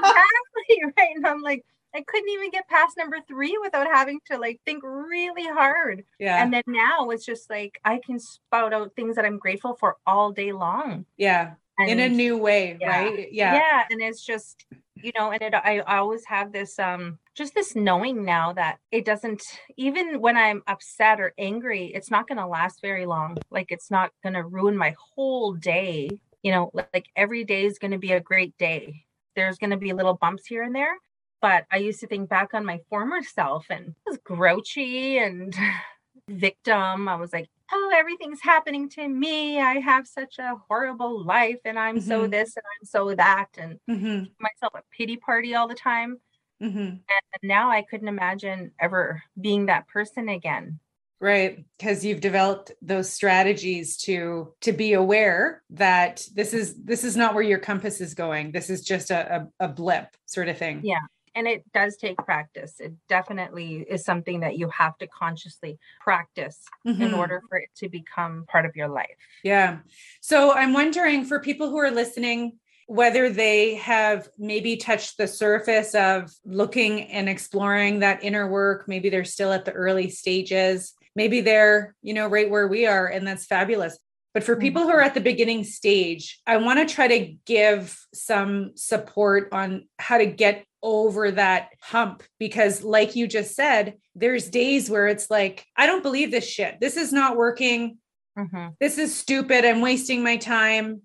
exactly 0.57 0.93
right. 0.97 1.15
And 1.15 1.27
I'm 1.27 1.41
like, 1.41 1.63
I 1.95 2.01
couldn't 2.01 2.29
even 2.29 2.49
get 2.49 2.67
past 2.67 2.97
number 2.97 3.17
three 3.27 3.57
without 3.61 3.87
having 3.87 4.19
to 4.31 4.37
like 4.37 4.59
think 4.65 4.83
really 4.83 5.45
hard. 5.45 6.03
Yeah. 6.19 6.41
And 6.43 6.51
then 6.51 6.63
now 6.65 7.11
it's 7.11 7.25
just 7.25 7.49
like 7.49 7.79
I 7.85 7.99
can 8.03 8.19
spout 8.19 8.73
out 8.73 8.95
things 8.95 9.15
that 9.15 9.25
I'm 9.25 9.37
grateful 9.37 9.75
for 9.75 9.97
all 10.07 10.31
day 10.31 10.53
long. 10.53 11.05
Yeah. 11.17 11.53
And 11.77 11.89
in 11.89 11.99
a 11.99 12.09
new 12.09 12.37
way, 12.37 12.77
yeah. 12.81 12.87
right? 12.87 13.27
Yeah. 13.31 13.53
Yeah. 13.53 13.83
And 13.91 14.01
it's 14.01 14.25
just, 14.25 14.65
you 15.03 15.11
know, 15.17 15.31
and 15.31 15.41
it, 15.41 15.53
I, 15.53 15.79
always 15.79 16.25
have 16.25 16.51
this, 16.51 16.79
um, 16.79 17.19
just 17.35 17.53
this 17.53 17.75
knowing 17.75 18.23
now 18.23 18.53
that 18.53 18.77
it 18.91 19.05
doesn't, 19.05 19.43
even 19.77 20.21
when 20.21 20.37
I'm 20.37 20.63
upset 20.67 21.19
or 21.19 21.33
angry, 21.37 21.91
it's 21.93 22.09
not 22.09 22.27
going 22.27 22.37
to 22.37 22.47
last 22.47 22.81
very 22.81 23.05
long. 23.05 23.37
Like 23.51 23.67
it's 23.71 23.91
not 23.91 24.11
going 24.23 24.33
to 24.33 24.43
ruin 24.43 24.77
my 24.77 24.95
whole 25.15 25.53
day. 25.53 26.09
You 26.41 26.51
know, 26.51 26.71
like 26.73 27.07
every 27.15 27.43
day 27.43 27.65
is 27.65 27.79
going 27.79 27.91
to 27.91 27.97
be 27.97 28.11
a 28.11 28.19
great 28.19 28.57
day 28.57 29.05
there's 29.35 29.57
going 29.57 29.71
to 29.71 29.77
be 29.77 29.93
little 29.93 30.13
bumps 30.13 30.45
here 30.45 30.61
and 30.61 30.75
there 30.75 30.95
but 31.43 31.65
I 31.69 31.77
used 31.77 31.99
to 31.99 32.07
think 32.07 32.29
back 32.29 32.53
on 32.53 32.63
my 32.63 32.79
former 32.89 33.21
self 33.21 33.65
and 33.69 33.95
I 34.07 34.11
was 34.11 34.17
grouchy 34.23 35.17
and 35.17 35.53
victim. 36.29 37.09
I 37.09 37.15
was 37.15 37.33
like, 37.33 37.49
oh, 37.73 37.91
everything's 37.95 38.41
happening 38.41 38.89
to 38.89 39.07
me. 39.07 39.59
I 39.59 39.79
have 39.79 40.07
such 40.07 40.37
a 40.39 40.55
horrible 40.67 41.23
life 41.23 41.59
and 41.65 41.77
I'm 41.77 41.97
mm-hmm. 41.97 42.07
so 42.07 42.27
this 42.27 42.55
and 42.55 42.63
I'm 42.79 42.85
so 42.85 43.15
that 43.15 43.47
and 43.57 43.79
mm-hmm. 43.89 44.25
myself 44.39 44.73
a 44.75 44.81
pity 44.95 45.17
party 45.17 45.55
all 45.55 45.67
the 45.67 45.75
time. 45.75 46.17
Mm-hmm. 46.61 46.77
And 46.77 47.01
now 47.41 47.69
I 47.71 47.81
couldn't 47.81 48.07
imagine 48.07 48.71
ever 48.79 49.23
being 49.39 49.65
that 49.65 49.87
person 49.87 50.29
again. 50.29 50.79
Right, 51.19 51.63
because 51.77 52.03
you've 52.03 52.19
developed 52.19 52.73
those 52.81 53.09
strategies 53.09 53.95
to 53.99 54.53
to 54.59 54.73
be 54.73 54.91
aware 54.91 55.63
that 55.69 56.27
this 56.33 56.53
is 56.53 56.75
this 56.83 57.05
is 57.05 57.15
not 57.15 57.33
where 57.33 57.43
your 57.43 57.59
compass 57.59 58.01
is 58.01 58.13
going. 58.13 58.51
This 58.51 58.69
is 58.69 58.83
just 58.83 59.09
a, 59.09 59.47
a, 59.59 59.65
a 59.65 59.67
blip 59.69 60.07
sort 60.25 60.49
of 60.49 60.57
thing. 60.57 60.81
Yeah, 60.83 60.99
and 61.35 61.47
it 61.47 61.63
does 61.73 61.97
take 61.97 62.17
practice. 62.17 62.79
It 62.79 62.93
definitely 63.07 63.85
is 63.89 64.05
something 64.05 64.41
that 64.41 64.57
you 64.57 64.69
have 64.69 64.97
to 64.99 65.07
consciously 65.07 65.77
practice 66.01 66.59
mm-hmm. 66.87 67.01
in 67.01 67.13
order 67.13 67.41
for 67.49 67.57
it 67.57 67.69
to 67.77 67.89
become 67.89 68.45
part 68.47 68.65
of 68.65 68.75
your 68.75 68.87
life. 68.87 69.17
Yeah. 69.43 69.79
So 70.21 70.53
i'm 70.53 70.73
wondering 70.73 71.25
for 71.25 71.39
people 71.39 71.69
who 71.69 71.77
are 71.77 71.91
listening 71.91 72.53
whether 72.87 73.29
they 73.29 73.75
have 73.75 74.27
maybe 74.37 74.75
touched 74.75 75.17
the 75.17 75.27
surface 75.27 75.95
of 75.95 76.31
looking 76.45 77.03
and 77.03 77.29
exploring 77.29 77.99
that 77.99 78.23
inner 78.23 78.47
work 78.47 78.87
maybe 78.87 79.09
they're 79.09 79.23
still 79.23 79.51
at 79.51 79.65
the 79.65 79.71
early 79.71 80.09
stages 80.09 80.93
maybe 81.15 81.41
they're 81.41 81.95
you 82.01 82.13
know 82.13 82.27
right 82.27 82.49
where 82.49 82.67
we 82.67 82.85
are 82.85 83.07
and 83.07 83.25
that's 83.25 83.45
fabulous. 83.45 83.97
But 84.33 84.43
for 84.43 84.55
people 84.55 84.81
who 84.81 84.89
are 84.89 85.01
at 85.01 85.13
the 85.13 85.21
beginning 85.21 85.63
stage, 85.63 86.41
I 86.47 86.57
want 86.57 86.79
to 86.79 86.91
try 86.91 87.07
to 87.07 87.35
give 87.45 87.95
some 88.15 88.71
support 88.73 89.49
on 89.51 89.87
how 89.99 90.17
to 90.17 90.25
get 90.25 90.65
over 90.83 91.31
that 91.31 91.69
hump 91.81 92.21
because, 92.37 92.83
like 92.83 93.15
you 93.15 93.25
just 93.25 93.55
said, 93.55 93.95
there's 94.13 94.49
days 94.49 94.89
where 94.89 95.07
it's 95.07 95.31
like, 95.31 95.65
I 95.75 95.87
don't 95.87 96.03
believe 96.03 96.29
this 96.29 96.47
shit. 96.47 96.79
This 96.79 96.97
is 96.97 97.11
not 97.11 97.37
working. 97.37 97.97
Mm-hmm. 98.37 98.67
This 98.79 98.99
is 98.99 99.15
stupid. 99.15 99.65
I'm 99.65 99.81
wasting 99.81 100.23
my 100.23 100.37
time. 100.37 101.01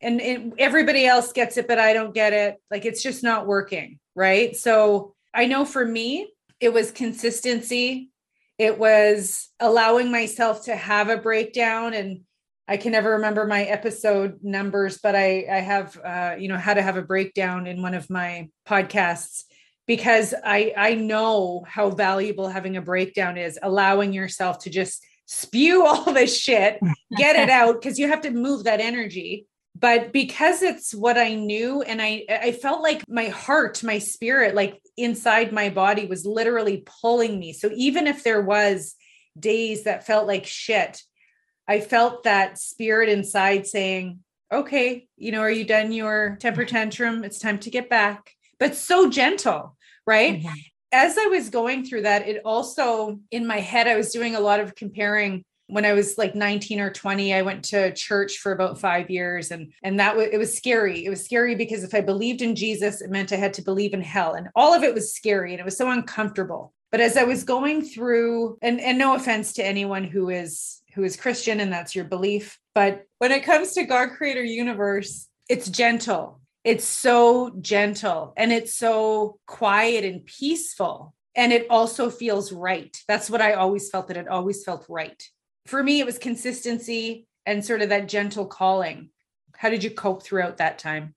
And 0.00 0.20
it, 0.20 0.52
everybody 0.58 1.06
else 1.06 1.32
gets 1.32 1.56
it, 1.56 1.66
but 1.66 1.80
I 1.80 1.92
don't 1.92 2.14
get 2.14 2.32
it. 2.32 2.56
Like 2.70 2.84
it's 2.84 3.02
just 3.02 3.24
not 3.24 3.48
working. 3.48 3.98
Right. 4.14 4.54
So 4.54 5.14
I 5.34 5.46
know 5.46 5.64
for 5.64 5.84
me, 5.84 6.30
it 6.60 6.72
was 6.72 6.92
consistency 6.92 8.10
it 8.58 8.76
was 8.76 9.48
allowing 9.60 10.10
myself 10.10 10.64
to 10.64 10.74
have 10.74 11.08
a 11.08 11.16
breakdown 11.16 11.94
and 11.94 12.22
I 12.68 12.76
can 12.76 12.92
never 12.92 13.12
remember 13.12 13.46
my 13.46 13.64
episode 13.64 14.40
numbers, 14.42 14.98
but 15.02 15.16
I 15.16 15.46
I 15.50 15.60
have 15.60 15.98
uh, 16.04 16.36
you 16.38 16.48
know 16.48 16.58
how 16.58 16.74
to 16.74 16.82
have 16.82 16.98
a 16.98 17.02
breakdown 17.02 17.66
in 17.66 17.80
one 17.80 17.94
of 17.94 18.10
my 18.10 18.50
podcasts 18.68 19.44
because 19.86 20.34
I 20.44 20.74
I 20.76 20.94
know 20.94 21.64
how 21.66 21.90
valuable 21.90 22.48
having 22.48 22.76
a 22.76 22.82
breakdown 22.82 23.38
is, 23.38 23.58
allowing 23.62 24.12
yourself 24.12 24.58
to 24.60 24.70
just 24.70 25.02
spew 25.24 25.86
all 25.86 26.12
this 26.12 26.38
shit, 26.38 26.78
get 27.16 27.36
it 27.36 27.50
out 27.50 27.80
because 27.80 27.98
you 27.98 28.06
have 28.06 28.20
to 28.22 28.30
move 28.30 28.64
that 28.64 28.80
energy. 28.80 29.46
But 29.74 30.12
because 30.12 30.60
it's 30.60 30.92
what 30.92 31.16
I 31.16 31.34
knew 31.34 31.80
and 31.82 32.02
I 32.02 32.24
I 32.28 32.52
felt 32.52 32.82
like 32.82 33.02
my 33.08 33.28
heart, 33.28 33.82
my 33.82 33.98
spirit, 33.98 34.54
like 34.54 34.78
inside 34.98 35.52
my 35.52 35.70
body 35.70 36.04
was 36.04 36.26
literally 36.26 36.84
pulling 37.00 37.38
me. 37.38 37.54
So 37.54 37.70
even 37.74 38.06
if 38.06 38.24
there 38.24 38.42
was 38.42 38.94
days 39.38 39.84
that 39.84 40.04
felt 40.04 40.26
like 40.26 40.44
shit, 40.44 41.00
I 41.68 41.80
felt 41.80 42.24
that 42.24 42.58
spirit 42.58 43.08
inside 43.08 43.66
saying, 43.66 44.20
okay, 44.50 45.06
you 45.16 45.30
know, 45.30 45.40
are 45.40 45.50
you 45.50 45.64
done 45.64 45.92
your 45.92 46.38
temper 46.40 46.64
tantrum? 46.64 47.22
It's 47.24 47.38
time 47.38 47.58
to 47.60 47.70
get 47.70 47.90
back. 47.90 48.32
But 48.58 48.74
so 48.74 49.10
gentle, 49.10 49.76
right? 50.06 50.40
Mm-hmm. 50.40 50.54
As 50.90 51.18
I 51.18 51.26
was 51.26 51.50
going 51.50 51.84
through 51.84 52.02
that, 52.02 52.26
it 52.26 52.40
also 52.44 53.20
in 53.30 53.46
my 53.46 53.58
head, 53.58 53.86
I 53.86 53.96
was 53.96 54.10
doing 54.10 54.34
a 54.34 54.40
lot 54.40 54.60
of 54.60 54.74
comparing 54.74 55.44
when 55.68 55.84
I 55.84 55.92
was 55.92 56.16
like 56.16 56.34
19 56.34 56.80
or 56.80 56.90
20, 56.90 57.34
I 57.34 57.42
went 57.42 57.62
to 57.66 57.92
church 57.92 58.38
for 58.38 58.52
about 58.52 58.80
five 58.80 59.10
years. 59.10 59.50
And, 59.50 59.70
and 59.82 60.00
that 60.00 60.16
was, 60.16 60.28
it 60.32 60.38
was 60.38 60.56
scary. 60.56 61.04
It 61.04 61.10
was 61.10 61.22
scary 61.22 61.54
because 61.54 61.84
if 61.84 61.94
I 61.94 62.00
believed 62.00 62.40
in 62.40 62.56
Jesus, 62.56 63.02
it 63.02 63.10
meant 63.10 63.32
I 63.32 63.36
had 63.36 63.52
to 63.54 63.62
believe 63.62 63.92
in 63.92 64.00
hell. 64.00 64.32
And 64.32 64.48
all 64.56 64.72
of 64.72 64.82
it 64.82 64.94
was 64.94 65.14
scary 65.14 65.52
and 65.52 65.60
it 65.60 65.66
was 65.66 65.76
so 65.76 65.90
uncomfortable. 65.90 66.72
But 66.90 67.02
as 67.02 67.18
I 67.18 67.24
was 67.24 67.44
going 67.44 67.82
through, 67.82 68.56
and, 68.62 68.80
and 68.80 68.96
no 68.96 69.14
offense 69.14 69.52
to 69.54 69.66
anyone 69.66 70.04
who 70.04 70.30
is, 70.30 70.77
who 70.98 71.04
is 71.04 71.16
Christian 71.16 71.60
and 71.60 71.72
that's 71.72 71.94
your 71.94 72.04
belief. 72.04 72.58
But 72.74 73.04
when 73.18 73.32
it 73.32 73.44
comes 73.44 73.72
to 73.72 73.84
God, 73.84 74.10
creator 74.10 74.44
universe, 74.44 75.28
it's 75.48 75.68
gentle. 75.68 76.40
It's 76.64 76.84
so 76.84 77.52
gentle 77.60 78.34
and 78.36 78.52
it's 78.52 78.74
so 78.74 79.38
quiet 79.46 80.04
and 80.04 80.26
peaceful. 80.26 81.14
And 81.34 81.52
it 81.52 81.66
also 81.70 82.10
feels 82.10 82.52
right. 82.52 82.96
That's 83.06 83.30
what 83.30 83.40
I 83.40 83.54
always 83.54 83.88
felt 83.90 84.08
that 84.08 84.16
it 84.16 84.28
always 84.28 84.64
felt 84.64 84.84
right 84.88 85.22
for 85.68 85.82
me, 85.82 86.00
it 86.00 86.06
was 86.06 86.18
consistency 86.18 87.26
and 87.44 87.64
sort 87.64 87.82
of 87.82 87.90
that 87.90 88.08
gentle 88.08 88.46
calling. 88.46 89.10
How 89.54 89.68
did 89.68 89.84
you 89.84 89.90
cope 89.90 90.22
throughout 90.22 90.56
that 90.56 90.78
time? 90.78 91.14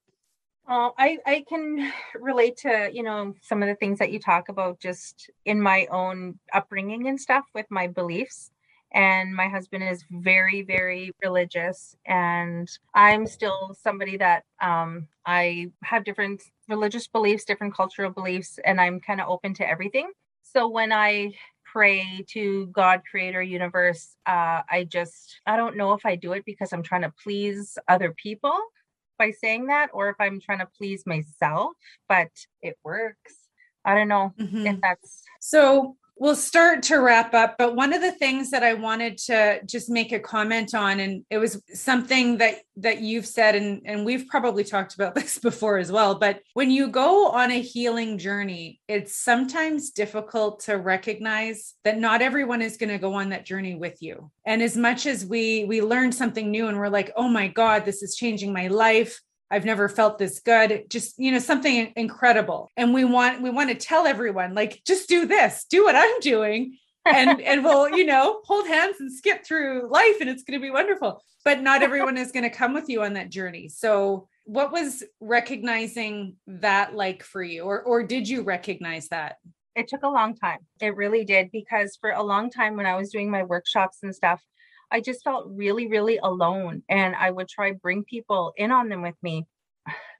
Uh, 0.68 0.90
I, 0.98 1.18
I 1.26 1.46
can 1.48 1.92
relate 2.16 2.58
to, 2.58 2.90
you 2.94 3.02
know, 3.02 3.34
some 3.42 3.64
of 3.64 3.70
the 3.70 3.76
things 3.76 4.00
that 4.00 4.12
you 4.12 4.20
talk 4.20 4.50
about 4.50 4.80
just 4.80 5.30
in 5.46 5.62
my 5.62 5.88
own 5.90 6.38
upbringing 6.54 7.08
and 7.08 7.20
stuff 7.20 7.46
with 7.56 7.66
my 7.70 7.88
beliefs. 7.88 8.52
And 8.94 9.34
my 9.34 9.48
husband 9.48 9.84
is 9.84 10.04
very, 10.12 10.64
very 10.64 11.12
religious. 11.24 11.96
And 12.06 12.70
I'm 12.94 13.26
still 13.26 13.76
somebody 13.82 14.18
that 14.18 14.44
um, 14.62 15.08
I 15.26 15.72
have 15.84 16.04
different 16.04 16.44
religious 16.68 17.08
beliefs, 17.08 17.46
different 17.46 17.76
cultural 17.76 18.12
beliefs, 18.12 18.60
and 18.66 18.82
I'm 18.82 19.00
kind 19.00 19.22
of 19.22 19.30
open 19.30 19.54
to 19.56 19.68
everything. 19.68 20.12
So 20.44 20.68
when 20.68 20.92
I 20.92 21.34
pray 21.72 22.26
to 22.28 22.68
God, 22.68 23.02
creator, 23.10 23.42
universe. 23.42 24.16
Uh, 24.26 24.62
I 24.70 24.88
just, 24.90 25.40
I 25.46 25.56
don't 25.56 25.78
know 25.78 25.94
if 25.94 26.06
I 26.06 26.16
do 26.16 26.34
it 26.34 26.44
because 26.46 26.74
I'm 26.74 26.84
trying 26.84 27.04
to 27.04 27.14
please 27.24 27.78
other 27.88 28.12
people 28.12 28.58
by 29.18 29.32
saying 29.32 29.68
that 29.68 29.90
or 29.94 30.10
if 30.10 30.16
I'm 30.20 30.40
trying 30.42 30.60
to 30.60 30.68
please 30.78 31.06
myself, 31.06 31.74
but 32.10 32.30
it 32.62 32.78
works. 32.84 33.36
I 33.86 33.96
don't 33.96 34.08
know 34.08 34.34
mm-hmm. 34.40 34.68
if 34.68 34.82
that's. 34.82 35.24
So 35.40 35.96
we'll 36.18 36.36
start 36.36 36.84
to 36.84 36.98
wrap 36.98 37.34
up 37.34 37.56
but 37.58 37.76
one 37.76 37.94
of 37.94 38.02
the 38.02 38.12
things 38.12 38.52
that 38.52 38.64
i 38.64 38.74
wanted 38.74 39.18
to 39.18 39.60
just 39.66 39.90
make 39.90 40.12
a 40.12 40.20
comment 40.20 40.74
on 40.74 41.00
and 41.00 41.24
it 41.30 41.38
was 41.38 41.62
something 41.74 42.38
that 42.38 42.60
that 42.76 43.02
you've 43.02 43.26
said 43.26 43.56
and 43.56 43.82
and 43.86 44.06
we've 44.06 44.28
probably 44.28 44.64
talked 44.64 44.96
about 44.96 45.16
this 45.22 45.38
before 45.40 45.78
as 45.78 45.92
well 45.92 46.16
but 46.16 46.42
when 46.54 46.70
you 46.70 46.88
go 46.88 47.30
on 47.30 47.52
a 47.52 47.62
healing 47.62 48.18
journey 48.18 48.80
it's 48.88 49.16
sometimes 49.16 49.92
difficult 49.92 50.62
to 50.62 50.74
recognize 50.78 51.76
that 51.84 51.98
not 51.98 52.22
everyone 52.22 52.62
is 52.62 52.78
going 52.78 52.90
to 52.90 52.98
go 52.98 53.14
on 53.14 53.30
that 53.30 53.46
journey 53.46 53.76
with 53.76 54.02
you. 54.02 54.32
And 54.46 54.62
as 54.62 54.76
much 54.78 55.06
as 55.06 55.26
we 55.26 55.66
we 55.66 55.82
learn 55.82 56.12
something 56.12 56.52
new 56.52 56.68
and 56.68 56.78
we're 56.78 56.90
like 56.90 57.12
oh 57.16 57.28
my 57.28 57.48
god 57.48 57.86
this 57.86 58.04
is 58.04 58.16
changing 58.16 58.54
my 58.54 58.68
life 58.68 59.20
I've 59.52 59.66
never 59.66 59.90
felt 59.90 60.18
this 60.18 60.40
good. 60.40 60.86
Just, 60.90 61.20
you 61.20 61.32
know, 61.32 61.40
something 61.40 61.92
incredible. 61.98 62.72
And 62.78 62.94
we 62.94 63.04
want 63.04 63.42
we 63.42 63.50
want 63.50 63.70
to 63.70 63.76
tell 63.76 64.08
everyone 64.08 64.56
like 64.56 64.82
just 64.88 65.10
do 65.10 65.26
this, 65.26 65.66
do 65.70 65.84
what 65.84 65.96
I'm 65.96 66.20
doing 66.22 66.78
and 67.06 67.42
and 67.42 67.64
we'll, 67.64 67.90
you 67.90 68.06
know, 68.06 68.42
hold 68.46 68.68
hands 68.68 68.98
and 69.00 69.12
skip 69.12 69.46
through 69.46 69.90
life 69.92 70.18
and 70.22 70.30
it's 70.30 70.44
going 70.44 70.60
to 70.60 70.64
be 70.64 70.72
wonderful. 70.72 71.22
But 71.44 71.62
not 71.62 71.84
everyone 71.84 72.18
is 72.18 72.32
going 72.32 72.44
to 72.44 72.50
come 72.50 72.74
with 72.74 72.88
you 72.88 73.04
on 73.04 73.14
that 73.14 73.30
journey. 73.30 73.68
So, 73.70 74.28
what 74.46 74.72
was 74.72 75.04
recognizing 75.20 76.36
that 76.48 76.96
like 76.96 77.24
for 77.24 77.44
you 77.44 77.64
or 77.64 77.82
or 77.82 78.04
did 78.04 78.28
you 78.28 78.44
recognize 78.44 79.10
that? 79.10 79.36
It 79.76 79.88
took 79.88 80.04
a 80.04 80.10
long 80.10 80.36
time. 80.36 80.60
It 80.82 80.96
really 80.96 81.24
did 81.24 81.50
because 81.52 81.98
for 82.00 82.12
a 82.12 82.24
long 82.24 82.50
time 82.50 82.76
when 82.76 82.86
I 82.86 82.96
was 82.96 83.10
doing 83.10 83.30
my 83.30 83.44
workshops 83.44 84.00
and 84.04 84.14
stuff, 84.14 84.42
I 84.92 85.00
just 85.00 85.24
felt 85.24 85.48
really, 85.50 85.88
really 85.88 86.18
alone. 86.18 86.84
And 86.90 87.16
I 87.16 87.32
would 87.32 87.48
try 87.48 87.72
bring 87.72 88.04
people 88.04 88.54
in 88.58 88.72
on 88.72 88.90
them 88.90 89.02
with 89.02 89.16
me. 89.24 89.46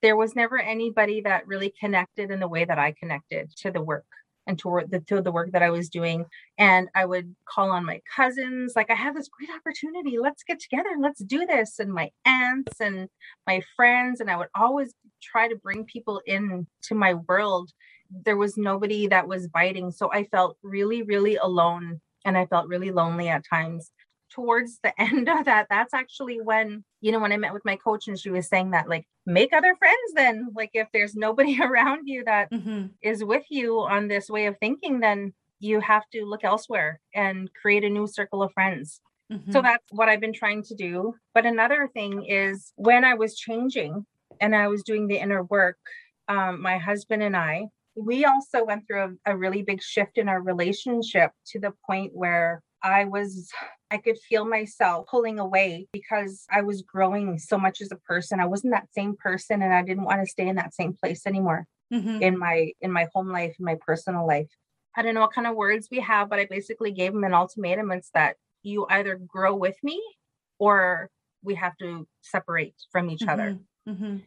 There 0.02 0.16
was 0.16 0.36
never 0.36 0.60
anybody 0.60 1.22
that 1.22 1.46
really 1.46 1.74
connected 1.80 2.32
in 2.32 2.40
the 2.40 2.48
way 2.48 2.66
that 2.66 2.80
I 2.80 2.94
connected 3.00 3.52
to 3.58 3.72
the 3.72 3.82
work 3.82 4.06
and 4.48 4.58
to 4.60 4.82
the, 4.90 5.00
to 5.02 5.22
the 5.22 5.32
work 5.32 5.52
that 5.52 5.62
I 5.62 5.70
was 5.70 5.90
doing. 5.90 6.26
And 6.58 6.90
I 6.96 7.06
would 7.06 7.36
call 7.48 7.70
on 7.70 7.86
my 7.86 8.02
cousins, 8.16 8.74
like, 8.76 8.90
I 8.90 8.96
have 8.96 9.14
this 9.14 9.30
great 9.30 9.56
opportunity. 9.56 10.18
Let's 10.18 10.44
get 10.44 10.60
together 10.60 10.90
and 10.90 11.02
let's 11.04 11.24
do 11.24 11.46
this. 11.46 11.78
And 11.78 11.94
my 11.94 12.10
aunts 12.26 12.82
and 12.82 13.08
my 13.46 13.62
friends. 13.76 14.20
And 14.20 14.32
I 14.32 14.38
would 14.38 14.48
always 14.56 14.94
try 15.22 15.48
to 15.48 15.56
bring 15.56 15.86
people 15.86 16.22
in 16.26 16.66
to 16.84 16.96
my 16.96 17.14
world. 17.14 17.70
There 18.10 18.38
was 18.38 18.58
nobody 18.58 19.08
that 19.08 19.28
was 19.28 19.48
biting. 19.48 19.92
So 19.92 20.12
I 20.12 20.24
felt 20.24 20.58
really, 20.64 21.04
really 21.04 21.36
alone. 21.36 22.02
And 22.26 22.38
I 22.38 22.48
felt 22.48 22.68
really 22.68 22.92
lonely 22.92 23.30
at 23.30 23.44
times 23.48 23.92
towards 24.34 24.80
the 24.84 24.94
end 25.02 25.30
of 25.30 25.46
that, 25.46 25.68
that's 25.70 25.94
actually 25.94 26.40
when, 26.42 26.84
you 27.02 27.12
know, 27.12 27.20
when 27.20 27.32
I 27.32 27.38
met 27.38 27.54
with 27.54 27.66
my 27.66 27.76
coach 27.76 28.08
and 28.08 28.20
she 28.20 28.30
was 28.30 28.48
saying 28.48 28.72
that, 28.72 28.90
like, 28.90 29.06
make 29.26 29.54
other 29.54 29.76
friends 29.76 30.14
then. 30.16 30.48
Like, 30.56 30.72
if 30.74 30.88
there's 30.94 31.16
nobody 31.16 31.60
around 31.62 32.08
you 32.08 32.24
that 32.26 32.52
mm-hmm. 32.52 32.88
is 33.02 33.24
with 33.24 33.46
you 33.50 33.80
on 33.80 34.08
this 34.08 34.30
way 34.30 34.46
of 34.46 34.58
thinking, 34.60 35.00
then 35.00 35.34
you 35.60 35.80
have 35.80 36.04
to 36.12 36.26
look 36.26 36.44
elsewhere 36.44 37.00
and 37.14 37.50
create 37.54 37.84
a 37.84 37.90
new 37.90 38.08
circle 38.08 38.42
of 38.42 38.52
friends. 38.54 39.00
Mm-hmm. 39.32 39.52
So 39.52 39.62
that's 39.62 39.86
what 39.92 40.10
I've 40.10 40.20
been 40.20 40.34
trying 40.34 40.64
to 40.64 40.76
do. 40.76 41.16
But 41.34 41.46
another 41.46 41.90
thing 41.94 42.26
is 42.26 42.74
when 42.76 43.06
I 43.06 43.14
was 43.14 43.38
changing 43.38 44.06
and 44.42 44.56
I 44.56 44.68
was 44.68 44.84
doing 44.84 45.08
the 45.08 45.20
inner 45.20 45.44
work, 45.44 45.78
um, 46.28 46.62
my 46.62 46.78
husband 46.78 47.24
and 47.24 47.38
I, 47.38 47.68
we 47.96 48.26
also 48.26 48.64
went 48.64 48.88
through 48.88 49.18
a, 49.26 49.34
a 49.34 49.38
really 49.38 49.62
big 49.62 49.82
shift 49.82 50.18
in 50.18 50.28
our 50.28 50.42
relationship 50.42 51.32
to 51.48 51.60
the 51.60 51.74
point 51.86 52.12
where 52.14 52.62
I 52.84 53.06
was, 53.06 53.50
I 53.92 53.98
could 53.98 54.18
feel 54.18 54.46
myself 54.46 55.08
pulling 55.08 55.38
away 55.38 55.88
because 55.92 56.46
I 56.50 56.62
was 56.62 56.82
growing 56.82 57.38
so 57.38 57.58
much 57.58 57.82
as 57.82 57.92
a 57.92 57.98
person. 57.98 58.40
I 58.40 58.46
wasn't 58.46 58.74
that 58.74 58.94
same 58.94 59.16
person 59.16 59.62
and 59.62 59.74
I 59.74 59.84
didn't 59.84 60.06
want 60.06 60.22
to 60.22 60.32
stay 60.32 60.48
in 60.48 60.56
that 60.56 60.74
same 60.74 60.94
place 60.94 61.28
anymore. 61.28 61.68
mm-hmm. 61.92 62.22
in 62.22 62.38
my 62.38 62.72
in 62.82 62.92
my 62.92 63.08
home 63.14 63.30
life, 63.30 63.56
in 63.60 63.66
my 63.66 63.76
personal 63.86 64.26
life. 64.26 64.50
I 64.96 65.02
don't 65.02 65.14
know 65.14 65.22
what 65.22 65.34
kind 65.34 65.48
of 65.48 65.56
words 65.56 65.88
we 65.92 66.00
have, 66.00 66.30
but 66.30 66.40
I 66.40 66.46
basically 66.46 66.92
gave 66.92 67.14
him 67.14 67.24
an 67.24 67.34
ultimatum. 67.34 67.92
It's 67.92 68.10
that 68.14 68.36
you 68.64 68.86
either 68.90 69.16
grow 69.16 69.56
with 69.56 69.76
me 69.84 70.02
or 70.60 71.10
we 71.44 71.56
have 71.56 71.76
to 71.78 72.08
separate 72.22 72.76
from 72.92 73.10
each 73.10 73.22
mm-hmm. 73.22 73.30
other. 73.30 73.58
Mm-hmm. 73.88 74.18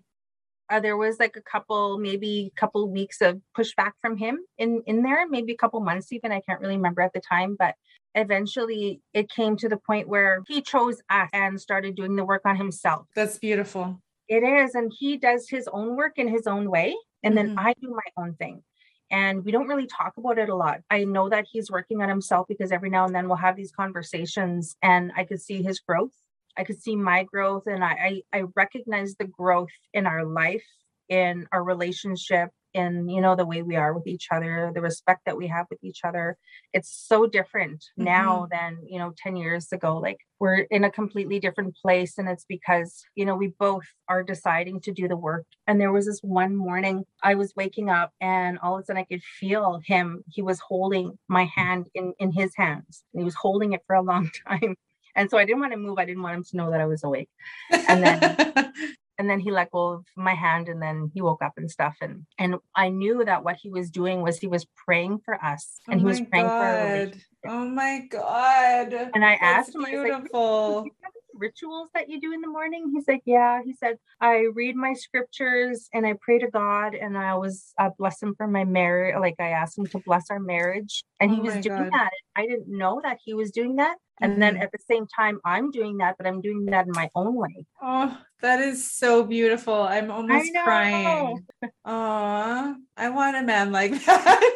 Uh, 0.70 0.80
there 0.80 0.96
was 0.96 1.18
like 1.18 1.36
a 1.36 1.42
couple, 1.42 1.98
maybe 1.98 2.50
a 2.54 2.60
couple 2.60 2.88
weeks 2.88 3.20
of 3.20 3.40
pushback 3.56 3.92
from 4.00 4.16
him 4.16 4.38
in 4.58 4.82
in 4.86 5.02
there, 5.02 5.28
maybe 5.28 5.52
a 5.52 5.56
couple 5.56 5.80
months 5.80 6.12
even. 6.12 6.32
I 6.32 6.40
can't 6.40 6.60
really 6.60 6.76
remember 6.76 7.02
at 7.02 7.12
the 7.12 7.20
time, 7.20 7.56
but 7.58 7.74
eventually 8.14 9.00
it 9.12 9.30
came 9.30 9.56
to 9.58 9.68
the 9.68 9.76
point 9.76 10.08
where 10.08 10.42
he 10.46 10.62
chose 10.62 11.00
us 11.10 11.28
and 11.32 11.60
started 11.60 11.96
doing 11.96 12.16
the 12.16 12.24
work 12.24 12.42
on 12.44 12.56
himself. 12.56 13.06
That's 13.14 13.38
beautiful. 13.38 14.00
It 14.28 14.42
is, 14.42 14.74
and 14.74 14.92
he 14.98 15.16
does 15.16 15.48
his 15.48 15.68
own 15.68 15.96
work 15.96 16.12
in 16.16 16.28
his 16.28 16.46
own 16.46 16.70
way, 16.70 16.96
and 17.22 17.34
mm-hmm. 17.34 17.54
then 17.54 17.58
I 17.58 17.74
do 17.80 17.90
my 17.90 18.22
own 18.22 18.34
thing 18.34 18.62
and 19.10 19.44
we 19.44 19.52
don't 19.52 19.68
really 19.68 19.86
talk 19.86 20.14
about 20.16 20.38
it 20.38 20.48
a 20.48 20.54
lot. 20.56 20.80
I 20.90 21.04
know 21.04 21.28
that 21.28 21.46
he's 21.50 21.70
working 21.70 22.02
on 22.02 22.08
himself 22.08 22.46
because 22.48 22.72
every 22.72 22.90
now 22.90 23.04
and 23.04 23.14
then 23.14 23.28
we'll 23.28 23.36
have 23.36 23.56
these 23.56 23.72
conversations 23.72 24.76
and 24.82 25.12
I 25.16 25.24
could 25.24 25.40
see 25.40 25.62
his 25.62 25.80
growth. 25.80 26.12
I 26.56 26.64
could 26.64 26.80
see 26.80 26.96
my 26.96 27.24
growth 27.24 27.66
and 27.66 27.84
I, 27.84 28.22
I, 28.32 28.38
I 28.38 28.44
recognize 28.56 29.14
the 29.14 29.26
growth 29.26 29.70
in 29.92 30.06
our 30.06 30.24
life, 30.24 30.64
in 31.08 31.46
our 31.52 31.62
relationship, 31.62 32.50
in 32.74 33.08
you 33.08 33.20
know 33.20 33.34
the 33.36 33.46
way 33.46 33.62
we 33.62 33.76
are 33.76 33.94
with 33.94 34.06
each 34.06 34.28
other 34.30 34.70
the 34.74 34.80
respect 34.80 35.22
that 35.24 35.36
we 35.36 35.46
have 35.46 35.66
with 35.70 35.82
each 35.82 36.00
other 36.04 36.36
it's 36.72 36.90
so 36.90 37.26
different 37.26 37.78
mm-hmm. 37.78 38.04
now 38.04 38.46
than 38.50 38.78
you 38.86 38.98
know 38.98 39.14
10 39.16 39.36
years 39.36 39.72
ago 39.72 39.98
like 39.98 40.18
we're 40.40 40.66
in 40.70 40.84
a 40.84 40.90
completely 40.90 41.38
different 41.38 41.74
place 41.76 42.18
and 42.18 42.28
it's 42.28 42.44
because 42.48 43.04
you 43.14 43.24
know 43.24 43.36
we 43.36 43.48
both 43.58 43.86
are 44.08 44.22
deciding 44.22 44.80
to 44.80 44.92
do 44.92 45.08
the 45.08 45.16
work 45.16 45.46
and 45.66 45.80
there 45.80 45.92
was 45.92 46.06
this 46.06 46.20
one 46.22 46.54
morning 46.56 47.04
i 47.22 47.34
was 47.34 47.54
waking 47.56 47.88
up 47.88 48.12
and 48.20 48.58
all 48.58 48.76
of 48.76 48.82
a 48.82 48.84
sudden 48.84 49.00
i 49.00 49.04
could 49.04 49.22
feel 49.22 49.80
him 49.86 50.24
he 50.28 50.42
was 50.42 50.60
holding 50.60 51.16
my 51.28 51.44
hand 51.44 51.86
in 51.94 52.12
in 52.18 52.32
his 52.32 52.52
hands 52.56 53.04
and 53.12 53.20
he 53.20 53.24
was 53.24 53.34
holding 53.34 53.72
it 53.72 53.82
for 53.86 53.94
a 53.94 54.02
long 54.02 54.30
time 54.48 54.76
and 55.16 55.30
so 55.30 55.38
I 55.38 55.44
didn't 55.44 55.60
want 55.60 55.72
to 55.72 55.78
move. 55.78 55.98
I 55.98 56.04
didn't 56.04 56.22
want 56.22 56.36
him 56.36 56.44
to 56.44 56.56
know 56.56 56.70
that 56.70 56.80
I 56.80 56.86
was 56.86 57.04
awake. 57.04 57.28
And 57.70 58.02
then 58.02 58.72
and 59.18 59.28
then 59.28 59.40
he 59.40 59.50
let 59.50 59.70
go 59.70 59.88
of 59.88 60.04
my 60.16 60.34
hand 60.34 60.68
and 60.68 60.80
then 60.80 61.10
he 61.14 61.20
woke 61.20 61.42
up 61.42 61.52
and 61.56 61.70
stuff 61.70 61.96
and 62.00 62.26
and 62.38 62.56
i 62.74 62.88
knew 62.88 63.24
that 63.24 63.44
what 63.44 63.56
he 63.60 63.70
was 63.70 63.90
doing 63.90 64.22
was 64.22 64.38
he 64.38 64.46
was 64.46 64.66
praying 64.84 65.18
for 65.24 65.42
us 65.44 65.80
and 65.88 65.96
oh 65.96 65.98
he 66.00 66.04
was 66.04 66.20
praying 66.20 66.46
god. 66.46 67.14
for 67.42 67.50
oh 67.50 67.68
my 67.68 68.00
god. 68.10 68.92
And 69.14 69.24
i 69.24 69.38
That's 69.40 69.68
asked 69.68 69.74
him 69.74 69.84
beautiful. 69.84 70.82
like, 70.82 70.92
rituals 71.36 71.88
that 71.94 72.08
you 72.08 72.20
do 72.20 72.32
in 72.32 72.40
the 72.40 72.48
morning? 72.48 72.92
He's 72.94 73.08
like 73.08 73.22
yeah. 73.24 73.60
He 73.64 73.74
said 73.74 73.98
i 74.20 74.46
read 74.54 74.76
my 74.76 74.92
scriptures 74.92 75.88
and 75.92 76.06
i 76.06 76.14
pray 76.20 76.38
to 76.38 76.48
god 76.48 76.94
and 76.94 77.18
i 77.18 77.30
always 77.30 77.74
uh, 77.78 77.90
bless 77.98 78.22
him 78.22 78.34
for 78.36 78.46
my 78.46 78.64
marriage 78.64 79.16
like 79.18 79.34
i 79.40 79.48
asked 79.48 79.76
him 79.76 79.86
to 79.86 79.98
bless 80.06 80.30
our 80.30 80.38
marriage 80.38 81.02
and 81.20 81.32
oh 81.32 81.34
he 81.34 81.40
was 81.40 81.54
doing 81.54 81.84
god. 81.84 81.92
that. 81.92 82.10
I 82.36 82.46
didn't 82.46 82.68
know 82.68 83.00
that 83.02 83.18
he 83.24 83.34
was 83.34 83.50
doing 83.50 83.76
that 83.76 83.96
and 84.20 84.32
mm-hmm. 84.32 84.40
then 84.40 84.56
at 84.58 84.70
the 84.72 84.78
same 84.90 85.06
time, 85.06 85.40
I'm 85.44 85.70
doing 85.70 85.98
that, 85.98 86.16
but 86.18 86.26
I'm 86.26 86.40
doing 86.40 86.66
that 86.66 86.86
in 86.86 86.92
my 86.92 87.10
own 87.14 87.34
way. 87.34 87.66
Oh, 87.82 88.16
that 88.42 88.60
is 88.60 88.90
so 88.90 89.24
beautiful. 89.24 89.74
I'm 89.74 90.10
almost 90.10 90.52
crying. 90.62 91.44
Oh, 91.84 92.76
I 92.96 93.08
want 93.10 93.36
a 93.36 93.42
man 93.42 93.72
like 93.72 93.92
that. 94.04 94.54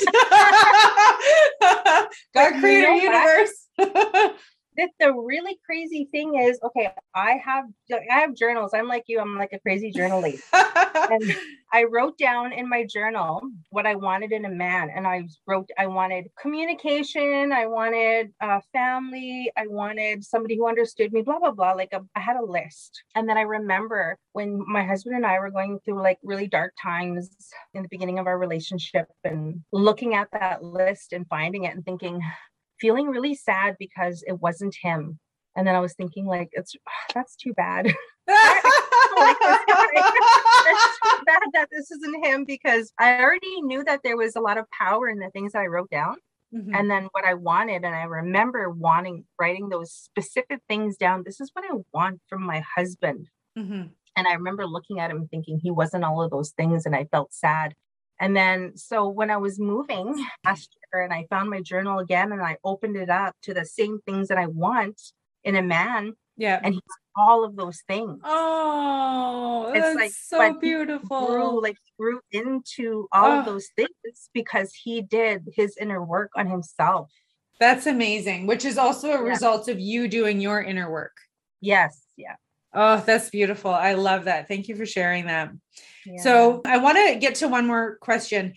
God 2.34 2.60
creator 2.60 2.92
universe 2.92 3.66
the, 4.78 4.88
the 5.00 5.12
really 5.12 5.58
crazy 5.66 6.08
thing 6.12 6.36
is, 6.36 6.58
okay, 6.62 6.90
I 7.12 7.32
have 7.44 7.64
I 7.90 8.20
have 8.20 8.36
journals. 8.36 8.70
I'm 8.72 8.86
like 8.86 9.04
you. 9.08 9.18
I'm 9.18 9.36
like 9.36 9.52
a 9.52 9.58
crazy 9.58 9.90
journal 9.90 10.22
lady. 10.22 10.38
and 10.54 11.36
I 11.72 11.84
wrote 11.84 12.16
down 12.16 12.52
in 12.52 12.68
my 12.68 12.86
journal 12.86 13.42
what 13.70 13.86
I 13.86 13.96
wanted 13.96 14.30
in 14.30 14.44
a 14.44 14.50
man, 14.50 14.88
and 14.94 15.04
I 15.06 15.26
wrote 15.48 15.68
I 15.76 15.88
wanted 15.88 16.28
communication. 16.40 17.50
I 17.52 17.66
wanted 17.66 18.30
a 18.40 18.62
family. 18.72 19.50
I 19.56 19.66
wanted 19.66 20.24
somebody 20.24 20.56
who 20.56 20.68
understood 20.68 21.12
me. 21.12 21.22
Blah 21.22 21.40
blah 21.40 21.50
blah. 21.50 21.72
Like 21.72 21.92
a, 21.92 22.00
I 22.14 22.20
had 22.20 22.36
a 22.36 22.44
list, 22.44 23.02
and 23.16 23.28
then 23.28 23.36
I 23.36 23.42
remember 23.42 24.16
when 24.32 24.64
my 24.64 24.84
husband 24.84 25.16
and 25.16 25.26
I 25.26 25.40
were 25.40 25.50
going 25.50 25.80
through 25.84 26.00
like 26.00 26.18
really 26.22 26.46
dark 26.46 26.72
times 26.80 27.36
in 27.74 27.82
the 27.82 27.88
beginning 27.88 28.20
of 28.20 28.28
our 28.28 28.38
relationship, 28.38 29.06
and 29.24 29.60
looking 29.72 30.14
at 30.14 30.28
that 30.30 30.62
list 30.62 31.12
and 31.12 31.26
finding 31.28 31.64
it 31.64 31.74
and 31.74 31.84
thinking 31.84 32.20
feeling 32.80 33.08
really 33.08 33.34
sad 33.34 33.76
because 33.78 34.22
it 34.26 34.40
wasn't 34.40 34.76
him. 34.82 35.18
And 35.56 35.66
then 35.66 35.74
I 35.74 35.80
was 35.80 35.94
thinking, 35.94 36.26
like, 36.26 36.50
it's 36.52 36.74
that's 37.14 37.36
too 37.36 37.52
bad. 37.54 37.86
like 38.28 39.36
that's 39.40 40.98
too 41.02 41.24
bad 41.26 41.42
that 41.54 41.68
this 41.70 41.90
isn't 41.90 42.24
him 42.24 42.44
because 42.44 42.92
I 42.98 43.20
already 43.20 43.60
knew 43.62 43.84
that 43.84 44.00
there 44.04 44.16
was 44.16 44.36
a 44.36 44.40
lot 44.40 44.58
of 44.58 44.66
power 44.70 45.08
in 45.08 45.18
the 45.18 45.30
things 45.30 45.52
that 45.52 45.60
I 45.60 45.66
wrote 45.66 45.90
down. 45.90 46.16
Mm-hmm. 46.54 46.74
And 46.74 46.90
then 46.90 47.08
what 47.12 47.24
I 47.24 47.34
wanted, 47.34 47.84
and 47.84 47.94
I 47.94 48.04
remember 48.04 48.70
wanting 48.70 49.24
writing 49.38 49.68
those 49.68 49.92
specific 49.92 50.60
things 50.68 50.96
down. 50.96 51.22
This 51.24 51.40
is 51.40 51.50
what 51.52 51.64
I 51.64 51.76
want 51.92 52.20
from 52.28 52.42
my 52.42 52.62
husband. 52.76 53.28
Mm-hmm. 53.58 53.88
And 54.16 54.26
I 54.26 54.32
remember 54.32 54.66
looking 54.66 54.98
at 54.98 55.10
him 55.10 55.28
thinking 55.30 55.60
he 55.62 55.70
wasn't 55.70 56.04
all 56.04 56.22
of 56.22 56.30
those 56.30 56.50
things, 56.50 56.86
and 56.86 56.96
I 56.96 57.04
felt 57.04 57.32
sad. 57.32 57.74
And 58.20 58.36
then, 58.36 58.76
so 58.76 59.08
when 59.08 59.30
I 59.30 59.36
was 59.36 59.58
moving 59.58 60.26
last 60.44 60.76
year 60.92 61.02
and 61.02 61.12
I 61.12 61.26
found 61.30 61.50
my 61.50 61.60
journal 61.60 61.98
again 61.98 62.32
and 62.32 62.42
I 62.42 62.56
opened 62.64 62.96
it 62.96 63.10
up 63.10 63.36
to 63.42 63.54
the 63.54 63.64
same 63.64 64.00
things 64.06 64.28
that 64.28 64.38
I 64.38 64.46
want 64.46 65.00
in 65.44 65.56
a 65.56 65.62
man. 65.62 66.14
Yeah. 66.36 66.60
And 66.62 66.74
he's 66.74 66.82
all 67.16 67.44
of 67.44 67.56
those 67.56 67.82
things. 67.88 68.20
Oh, 68.22 69.72
it's 69.74 69.96
like 69.96 70.12
so 70.12 70.54
beautiful. 70.54 71.26
Grew, 71.26 71.62
like 71.62 71.76
grew 71.98 72.20
into 72.30 73.08
all 73.12 73.32
oh. 73.32 73.38
of 73.40 73.44
those 73.44 73.68
things 73.76 74.30
because 74.32 74.72
he 74.72 75.02
did 75.02 75.48
his 75.54 75.76
inner 75.80 76.02
work 76.02 76.30
on 76.36 76.46
himself. 76.46 77.10
That's 77.58 77.86
amazing, 77.86 78.46
which 78.46 78.64
is 78.64 78.78
also 78.78 79.08
a 79.08 79.24
yeah. 79.24 79.30
result 79.30 79.68
of 79.68 79.80
you 79.80 80.06
doing 80.06 80.40
your 80.40 80.62
inner 80.62 80.90
work. 80.90 81.16
Yes. 81.60 82.00
Yeah. 82.16 82.36
Oh, 82.74 83.02
that's 83.04 83.30
beautiful. 83.30 83.70
I 83.70 83.94
love 83.94 84.24
that. 84.24 84.48
Thank 84.48 84.68
you 84.68 84.76
for 84.76 84.86
sharing 84.86 85.26
that. 85.26 85.50
Yeah. 86.04 86.22
So, 86.22 86.60
I 86.66 86.78
want 86.78 86.98
to 86.98 87.18
get 87.18 87.36
to 87.36 87.48
one 87.48 87.66
more 87.66 87.96
question. 87.96 88.54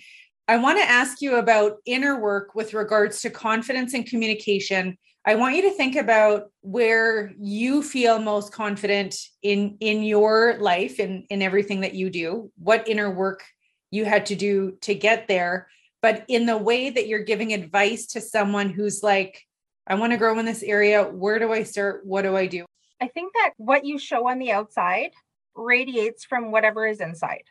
I 0.47 0.57
want 0.57 0.79
to 0.79 0.89
ask 0.89 1.21
you 1.21 1.35
about 1.35 1.77
inner 1.85 2.19
work 2.19 2.55
with 2.55 2.73
regards 2.73 3.21
to 3.21 3.29
confidence 3.29 3.93
and 3.93 4.05
communication. 4.05 4.97
I 5.25 5.35
want 5.35 5.55
you 5.55 5.61
to 5.63 5.71
think 5.71 5.95
about 5.95 6.51
where 6.61 7.31
you 7.39 7.83
feel 7.83 8.19
most 8.19 8.51
confident 8.51 9.15
in 9.43 9.77
in 9.79 10.03
your 10.03 10.57
life 10.59 10.99
and 10.99 11.25
in 11.29 11.41
everything 11.41 11.81
that 11.81 11.93
you 11.93 12.09
do. 12.09 12.51
What 12.57 12.87
inner 12.87 13.09
work 13.09 13.43
you 13.91 14.03
had 14.03 14.25
to 14.27 14.35
do 14.35 14.77
to 14.81 14.95
get 14.95 15.27
there, 15.27 15.67
but 16.01 16.25
in 16.27 16.47
the 16.47 16.57
way 16.57 16.89
that 16.89 17.07
you're 17.07 17.23
giving 17.23 17.53
advice 17.53 18.07
to 18.07 18.21
someone 18.21 18.69
who's 18.69 19.03
like 19.03 19.45
I 19.85 19.95
want 19.95 20.11
to 20.11 20.17
grow 20.17 20.37
in 20.39 20.45
this 20.45 20.63
area. 20.63 21.03
Where 21.03 21.39
do 21.39 21.51
I 21.51 21.63
start? 21.63 22.05
What 22.05 22.23
do 22.23 22.35
I 22.35 22.47
do? 22.47 22.65
I 23.01 23.07
think 23.07 23.33
that 23.33 23.53
what 23.57 23.83
you 23.83 23.97
show 23.97 24.27
on 24.29 24.37
the 24.37 24.51
outside 24.51 25.11
radiates 25.55 26.23
from 26.23 26.51
whatever 26.51 26.85
is 26.85 27.01
inside. 27.01 27.43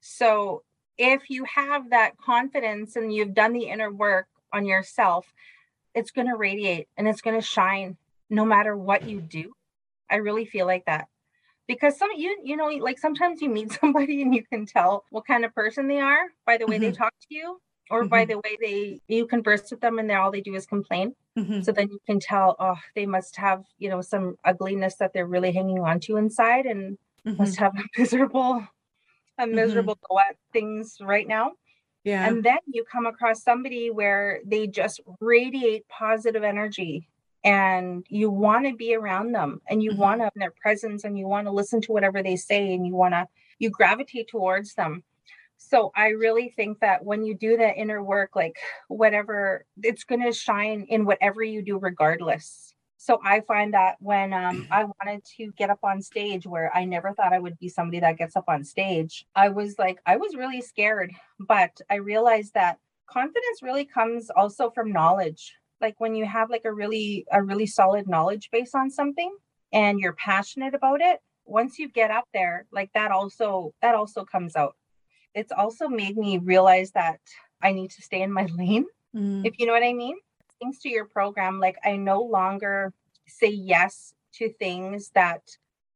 So 0.00 0.64
if 0.98 1.30
you 1.30 1.44
have 1.44 1.90
that 1.90 2.18
confidence 2.18 2.96
and 2.96 3.12
you've 3.12 3.32
done 3.32 3.52
the 3.52 3.68
inner 3.68 3.92
work 3.92 4.26
on 4.52 4.66
yourself, 4.66 5.32
it's 5.94 6.10
going 6.10 6.26
to 6.26 6.36
radiate 6.36 6.88
and 6.96 7.06
it's 7.06 7.20
going 7.20 7.40
to 7.40 7.46
shine 7.46 7.96
no 8.28 8.44
matter 8.44 8.76
what 8.76 9.08
you 9.08 9.20
do. 9.20 9.52
I 10.10 10.16
really 10.16 10.44
feel 10.44 10.66
like 10.66 10.86
that. 10.86 11.06
Because 11.68 11.98
some 11.98 12.10
you 12.16 12.38
you 12.42 12.56
know 12.56 12.68
like 12.68 12.98
sometimes 12.98 13.42
you 13.42 13.50
meet 13.50 13.72
somebody 13.80 14.22
and 14.22 14.34
you 14.34 14.42
can 14.42 14.66
tell 14.66 15.04
what 15.10 15.26
kind 15.26 15.44
of 15.44 15.54
person 15.54 15.86
they 15.86 16.00
are 16.00 16.22
by 16.46 16.56
the 16.56 16.66
way 16.66 16.76
mm-hmm. 16.76 16.84
they 16.84 16.92
talk 16.92 17.12
to 17.20 17.26
you 17.34 17.60
or 17.90 18.00
mm-hmm. 18.00 18.08
by 18.08 18.24
the 18.24 18.36
way 18.36 18.56
they 18.60 19.00
you 19.08 19.26
converse 19.26 19.70
with 19.70 19.80
them 19.80 19.98
and 19.98 20.10
all 20.10 20.30
they 20.30 20.40
do 20.40 20.54
is 20.54 20.66
complain. 20.66 21.14
Mm-hmm. 21.36 21.62
So 21.62 21.72
then 21.72 21.88
you 21.90 22.00
can 22.06 22.20
tell, 22.20 22.56
oh, 22.58 22.76
they 22.94 23.06
must 23.06 23.36
have, 23.36 23.64
you 23.78 23.88
know, 23.88 24.00
some 24.00 24.36
ugliness 24.44 24.96
that 24.96 25.12
they're 25.12 25.26
really 25.26 25.52
hanging 25.52 25.80
on 25.80 26.00
to 26.00 26.16
inside 26.16 26.66
and 26.66 26.98
mm-hmm. 27.26 27.36
must 27.38 27.56
have 27.58 27.72
a 27.76 27.82
miserable, 27.98 28.66
a 29.38 29.42
mm-hmm. 29.42 29.54
miserable 29.54 29.98
go 30.08 30.18
at 30.18 30.36
things 30.52 30.96
right 31.00 31.28
now. 31.28 31.52
Yeah. 32.04 32.26
And 32.26 32.42
then 32.42 32.58
you 32.66 32.84
come 32.90 33.06
across 33.06 33.42
somebody 33.42 33.90
where 33.90 34.40
they 34.44 34.66
just 34.66 35.00
radiate 35.20 35.86
positive 35.88 36.42
energy 36.42 37.08
and 37.44 38.04
you 38.08 38.30
want 38.30 38.66
to 38.66 38.74
be 38.74 38.94
around 38.94 39.32
them 39.32 39.60
and 39.68 39.82
you 39.82 39.94
want 39.94 40.20
to 40.20 40.24
have 40.24 40.32
their 40.36 40.52
presence 40.60 41.04
and 41.04 41.18
you 41.18 41.26
want 41.26 41.46
to 41.46 41.52
listen 41.52 41.80
to 41.82 41.92
whatever 41.92 42.22
they 42.22 42.36
say 42.36 42.72
and 42.74 42.86
you 42.86 42.94
want 42.94 43.14
to 43.14 43.26
you 43.58 43.70
gravitate 43.70 44.28
towards 44.28 44.74
them 44.74 45.02
so 45.58 45.90
I 45.94 46.10
really 46.10 46.52
think 46.56 46.80
that 46.80 47.04
when 47.04 47.24
you 47.24 47.34
do 47.34 47.56
that 47.56 47.76
inner 47.76 48.02
work, 48.02 48.30
like 48.36 48.56
whatever, 48.86 49.66
it's 49.82 50.04
going 50.04 50.22
to 50.22 50.32
shine 50.32 50.86
in 50.88 51.04
whatever 51.04 51.42
you 51.42 51.62
do, 51.62 51.78
regardless. 51.78 52.72
So 52.96 53.20
I 53.24 53.40
find 53.40 53.74
that 53.74 53.96
when 53.98 54.32
um, 54.32 54.68
I 54.70 54.84
wanted 54.84 55.24
to 55.36 55.52
get 55.58 55.68
up 55.68 55.80
on 55.82 56.00
stage, 56.00 56.46
where 56.46 56.74
I 56.74 56.84
never 56.84 57.12
thought 57.12 57.32
I 57.32 57.38
would 57.40 57.58
be 57.58 57.68
somebody 57.68 58.00
that 58.00 58.18
gets 58.18 58.36
up 58.36 58.44
on 58.48 58.64
stage, 58.64 59.26
I 59.34 59.48
was 59.48 59.78
like, 59.78 59.98
I 60.06 60.16
was 60.16 60.36
really 60.36 60.62
scared. 60.62 61.12
But 61.40 61.80
I 61.90 61.96
realized 61.96 62.54
that 62.54 62.78
confidence 63.10 63.62
really 63.62 63.84
comes 63.84 64.30
also 64.30 64.70
from 64.70 64.92
knowledge. 64.92 65.54
Like 65.80 65.96
when 65.98 66.14
you 66.14 66.24
have 66.24 66.50
like 66.50 66.64
a 66.64 66.72
really 66.72 67.26
a 67.32 67.42
really 67.42 67.66
solid 67.66 68.08
knowledge 68.08 68.48
base 68.52 68.74
on 68.74 68.90
something 68.90 69.34
and 69.72 69.98
you're 69.98 70.14
passionate 70.14 70.74
about 70.74 71.00
it, 71.00 71.18
once 71.44 71.78
you 71.78 71.88
get 71.88 72.10
up 72.10 72.24
there, 72.32 72.66
like 72.72 72.90
that 72.94 73.10
also 73.10 73.74
that 73.82 73.94
also 73.94 74.24
comes 74.24 74.54
out 74.54 74.76
it's 75.34 75.52
also 75.52 75.88
made 75.88 76.16
me 76.16 76.38
realize 76.38 76.90
that 76.92 77.20
I 77.62 77.72
need 77.72 77.90
to 77.92 78.02
stay 78.02 78.22
in 78.22 78.32
my 78.32 78.46
lane, 78.56 78.86
mm. 79.14 79.46
if 79.46 79.58
you 79.58 79.66
know 79.66 79.72
what 79.72 79.84
I 79.84 79.92
mean. 79.92 80.16
Thanks 80.60 80.80
to 80.80 80.88
your 80.88 81.04
program, 81.04 81.60
like 81.60 81.76
I 81.84 81.96
no 81.96 82.22
longer 82.22 82.92
say 83.26 83.48
yes 83.48 84.12
to 84.34 84.52
things 84.54 85.10
that 85.14 85.42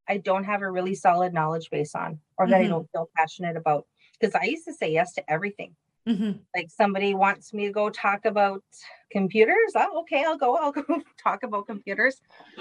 I 0.09 0.19
don't 0.19 0.45
have 0.45 0.63
a 0.63 0.71
really 0.71 0.95
solid 0.95 1.33
knowledge 1.33 1.71
base 1.71 1.95
on 1.95 2.21
or 2.37 2.49
that 2.49 2.57
mm-hmm. 2.57 2.67
I 2.67 2.69
don't 2.69 2.91
feel 2.93 3.09
passionate 3.17 3.57
about. 3.57 3.87
Because 4.19 4.35
I 4.35 4.45
used 4.45 4.65
to 4.67 4.73
say 4.73 4.93
yes 4.93 5.15
to 5.15 5.31
everything. 5.31 5.75
Mm-hmm. 6.09 6.39
Like 6.55 6.71
somebody 6.71 7.15
wants 7.15 7.53
me 7.53 7.67
to 7.67 7.73
go 7.73 7.89
talk 7.89 8.25
about 8.25 8.63
computers. 9.11 9.73
Oh, 9.77 10.01
okay, 10.01 10.25
I'll 10.25 10.37
go. 10.37 10.57
I'll 10.57 10.73
go 10.73 11.01
talk 11.23 11.45
about 11.45 11.67
computers. 11.67 12.21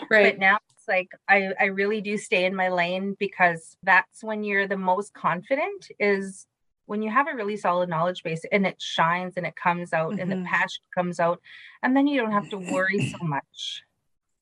Right. 0.10 0.34
But 0.34 0.40
now 0.40 0.60
it's 0.70 0.88
like 0.88 1.10
I, 1.28 1.52
I 1.60 1.66
really 1.66 2.02
do 2.02 2.18
stay 2.18 2.46
in 2.46 2.56
my 2.56 2.70
lane 2.70 3.16
because 3.20 3.76
that's 3.84 4.24
when 4.24 4.44
you're 4.44 4.68
the 4.68 4.78
most 4.78 5.14
confident 5.14 5.88
is 6.00 6.46
when 6.86 7.02
you 7.02 7.10
have 7.10 7.28
a 7.28 7.36
really 7.36 7.58
solid 7.58 7.90
knowledge 7.90 8.24
base 8.24 8.44
and 8.52 8.66
it 8.66 8.82
shines 8.82 9.34
and 9.38 9.46
it 9.46 9.56
comes 9.56 9.94
out 9.94 10.12
mm-hmm. 10.12 10.20
and 10.20 10.32
the 10.32 10.36
mm-hmm. 10.36 10.46
passion 10.46 10.84
comes 10.94 11.20
out 11.20 11.40
and 11.84 11.96
then 11.96 12.08
you 12.08 12.20
don't 12.20 12.32
have 12.32 12.50
to 12.50 12.58
worry 12.58 13.10
so 13.10 13.18
much 13.26 13.84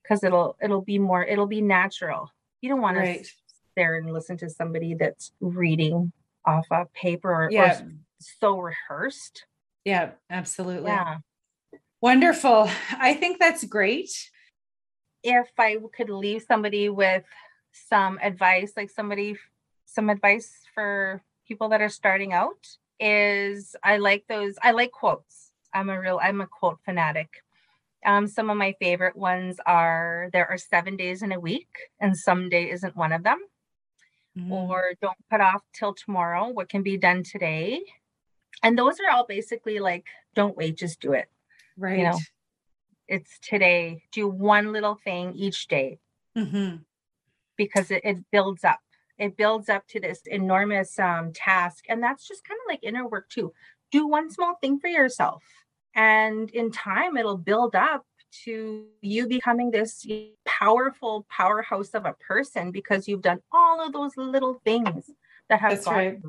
because 0.03 0.23
it'll 0.23 0.57
it'll 0.61 0.81
be 0.81 0.99
more 0.99 1.23
it'll 1.23 1.47
be 1.47 1.61
natural 1.61 2.31
you 2.61 2.69
don't 2.69 2.81
want 2.81 2.97
right. 2.97 3.19
to 3.19 3.23
sit 3.23 3.35
there 3.75 3.97
and 3.97 4.11
listen 4.11 4.37
to 4.37 4.49
somebody 4.49 4.93
that's 4.93 5.31
reading 5.39 6.11
off 6.45 6.65
a 6.71 6.85
paper 6.93 7.31
or, 7.31 7.49
yeah. 7.51 7.79
or 7.79 7.91
so 8.19 8.59
rehearsed. 8.59 9.45
Yeah, 9.85 10.11
absolutely. 10.29 10.89
Yeah. 10.89 11.19
Wonderful. 12.01 12.69
I 12.97 13.13
think 13.13 13.39
that's 13.39 13.63
great. 13.63 14.11
If 15.23 15.49
I 15.57 15.77
could 15.95 16.09
leave 16.09 16.43
somebody 16.47 16.89
with 16.89 17.25
some 17.71 18.19
advice, 18.21 18.73
like 18.75 18.89
somebody, 18.89 19.37
some 19.85 20.09
advice 20.09 20.51
for 20.73 21.21
people 21.49 21.67
that 21.69 21.81
are 21.81 21.89
starting 21.89 22.31
out, 22.31 22.77
is 22.99 23.75
I 23.83 23.97
like 23.97 24.23
those, 24.29 24.55
I 24.63 24.71
like 24.71 24.91
quotes. 24.91 25.51
I'm 25.73 25.89
a 25.89 25.99
real, 25.99 26.19
I'm 26.21 26.39
a 26.39 26.47
quote 26.47 26.79
fanatic. 26.85 27.43
Um, 28.05 28.27
some 28.27 28.49
of 28.49 28.55
my 28.55 28.73
favorite 28.79 29.17
ones 29.17 29.57
are 29.65 30.29
there 30.31 30.47
are 30.49 30.57
seven 30.57 30.95
days 30.95 31.21
in 31.21 31.33
a 31.33 31.39
week, 31.39 31.67
and 31.99 32.15
some 32.15 32.47
day 32.47 32.69
isn't 32.69 32.95
one 32.95 33.11
of 33.11 33.23
them. 33.23 33.39
Mm. 34.37 34.51
Or 34.51 34.93
don't 35.01 35.17
put 35.29 35.41
off 35.41 35.63
till 35.73 35.93
tomorrow 35.93 36.47
what 36.49 36.69
can 36.69 36.83
be 36.83 36.97
done 36.97 37.23
today. 37.23 37.81
And 38.63 38.77
those 38.77 38.99
are 38.99 39.11
all 39.11 39.25
basically 39.25 39.79
like, 39.79 40.05
don't 40.35 40.55
wait, 40.55 40.77
just 40.77 41.01
do 41.01 41.13
it. 41.13 41.29
Right. 41.77 41.97
You 41.97 42.03
know, 42.05 42.19
it's 43.07 43.39
today. 43.39 44.03
Do 44.11 44.27
one 44.27 44.71
little 44.71 44.95
thing 45.03 45.33
each 45.35 45.67
day 45.67 45.99
mm-hmm. 46.37 46.77
because 47.57 47.89
it, 47.91 48.01
it 48.03 48.17
builds 48.31 48.63
up. 48.63 48.79
It 49.19 49.37
builds 49.37 49.69
up 49.69 49.87
to 49.89 49.99
this 49.99 50.21
enormous 50.25 50.97
um, 50.97 51.33
task. 51.33 51.85
And 51.89 52.01
that's 52.01 52.27
just 52.27 52.47
kind 52.47 52.57
of 52.65 52.71
like 52.71 52.79
inner 52.83 53.07
work 53.07 53.29
too. 53.29 53.53
Do 53.91 54.07
one 54.07 54.31
small 54.31 54.55
thing 54.55 54.79
for 54.79 54.87
yourself 54.87 55.43
and 55.95 56.49
in 56.51 56.71
time, 56.71 57.17
it'll 57.17 57.37
build 57.37 57.75
up 57.75 58.05
to 58.45 58.85
you 59.01 59.27
becoming 59.27 59.71
this 59.71 60.05
powerful 60.45 61.25
powerhouse 61.29 61.89
of 61.89 62.05
a 62.05 62.13
person 62.13 62.71
because 62.71 63.07
you've 63.07 63.23
done 63.23 63.39
all 63.51 63.85
of 63.85 63.91
those 63.91 64.15
little 64.15 64.61
things 64.63 65.09
that 65.49 65.59
have 65.59 65.71
That's 65.71 65.87
right. 65.87 66.19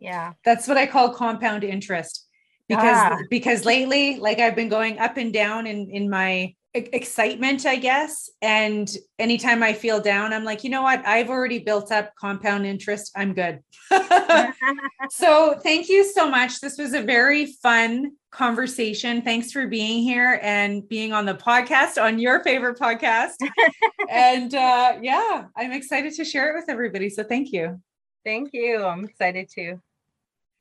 Yeah. 0.00 0.32
That's 0.44 0.66
what 0.66 0.78
I 0.78 0.86
call 0.86 1.10
compound 1.10 1.64
interest. 1.64 2.26
Because 2.66 2.82
yeah. 2.84 3.18
because 3.28 3.64
lately, 3.64 4.18
like 4.18 4.38
I've 4.38 4.54
been 4.54 4.68
going 4.68 4.98
up 4.98 5.16
and 5.16 5.32
down 5.32 5.66
in 5.66 5.90
in 5.90 6.08
my 6.08 6.54
excitement, 6.74 7.66
I 7.66 7.76
guess. 7.76 8.30
And 8.40 8.90
anytime 9.18 9.62
I 9.62 9.72
feel 9.72 10.00
down, 10.00 10.32
I'm 10.32 10.44
like, 10.44 10.62
you 10.62 10.70
know 10.70 10.82
what? 10.82 11.04
I've 11.04 11.28
already 11.28 11.58
built 11.58 11.90
up 11.90 12.14
compound 12.14 12.66
interest. 12.66 13.12
I'm 13.16 13.34
good. 13.34 13.60
so 15.10 15.58
thank 15.62 15.88
you 15.88 16.04
so 16.04 16.30
much. 16.30 16.60
This 16.60 16.78
was 16.78 16.94
a 16.94 17.02
very 17.02 17.46
fun 17.46 18.12
conversation. 18.30 19.22
Thanks 19.22 19.50
for 19.50 19.66
being 19.66 20.02
here 20.02 20.38
and 20.42 20.88
being 20.88 21.12
on 21.12 21.26
the 21.26 21.34
podcast, 21.34 22.00
on 22.00 22.18
your 22.18 22.42
favorite 22.44 22.78
podcast. 22.78 23.34
and 24.08 24.54
uh, 24.54 24.98
yeah, 25.02 25.46
I'm 25.56 25.72
excited 25.72 26.14
to 26.14 26.24
share 26.24 26.50
it 26.50 26.60
with 26.60 26.68
everybody. 26.68 27.10
So 27.10 27.24
thank 27.24 27.52
you. 27.52 27.80
Thank 28.24 28.50
you. 28.52 28.84
I'm 28.84 29.04
excited 29.04 29.48
too. 29.52 29.80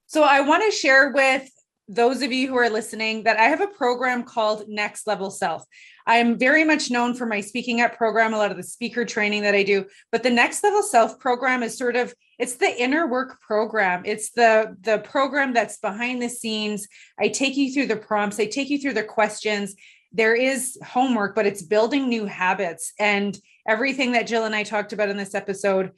So 0.07 0.23
I 0.23 0.41
want 0.41 0.63
to 0.63 0.75
share 0.75 1.11
with 1.11 1.47
those 1.89 2.21
of 2.21 2.31
you 2.31 2.47
who 2.47 2.55
are 2.55 2.69
listening 2.69 3.23
that 3.23 3.39
I 3.39 3.45
have 3.45 3.61
a 3.61 3.67
program 3.67 4.23
called 4.23 4.69
Next 4.69 5.07
Level 5.07 5.31
Self. 5.31 5.65
I'm 6.05 6.37
very 6.37 6.63
much 6.63 6.91
known 6.91 7.15
for 7.15 7.25
my 7.25 7.41
speaking 7.41 7.81
up 7.81 7.97
program, 7.97 8.33
a 8.33 8.37
lot 8.37 8.51
of 8.51 8.57
the 8.57 8.63
speaker 8.63 9.05
training 9.05 9.41
that 9.41 9.55
I 9.55 9.63
do, 9.63 9.85
but 10.11 10.21
the 10.21 10.29
Next 10.29 10.63
Level 10.63 10.83
Self 10.83 11.19
program 11.19 11.63
is 11.63 11.75
sort 11.75 11.95
of 11.95 12.13
it's 12.37 12.55
the 12.55 12.81
inner 12.81 13.07
work 13.07 13.41
program. 13.41 14.03
It's 14.05 14.29
the 14.31 14.77
the 14.81 14.99
program 14.99 15.51
that's 15.51 15.77
behind 15.79 16.21
the 16.21 16.29
scenes. 16.29 16.87
I 17.19 17.27
take 17.27 17.57
you 17.57 17.73
through 17.73 17.87
the 17.87 17.97
prompts, 17.97 18.39
I 18.39 18.45
take 18.45 18.69
you 18.69 18.79
through 18.79 18.93
the 18.93 19.03
questions. 19.03 19.75
There 20.11 20.35
is 20.35 20.77
homework, 20.85 21.35
but 21.35 21.47
it's 21.47 21.63
building 21.63 22.07
new 22.07 22.25
habits 22.25 22.93
and 22.99 23.37
everything 23.67 24.11
that 24.11 24.27
Jill 24.27 24.45
and 24.45 24.55
I 24.55 24.63
talked 24.63 24.93
about 24.93 25.09
in 25.09 25.17
this 25.17 25.35
episode. 25.35 25.91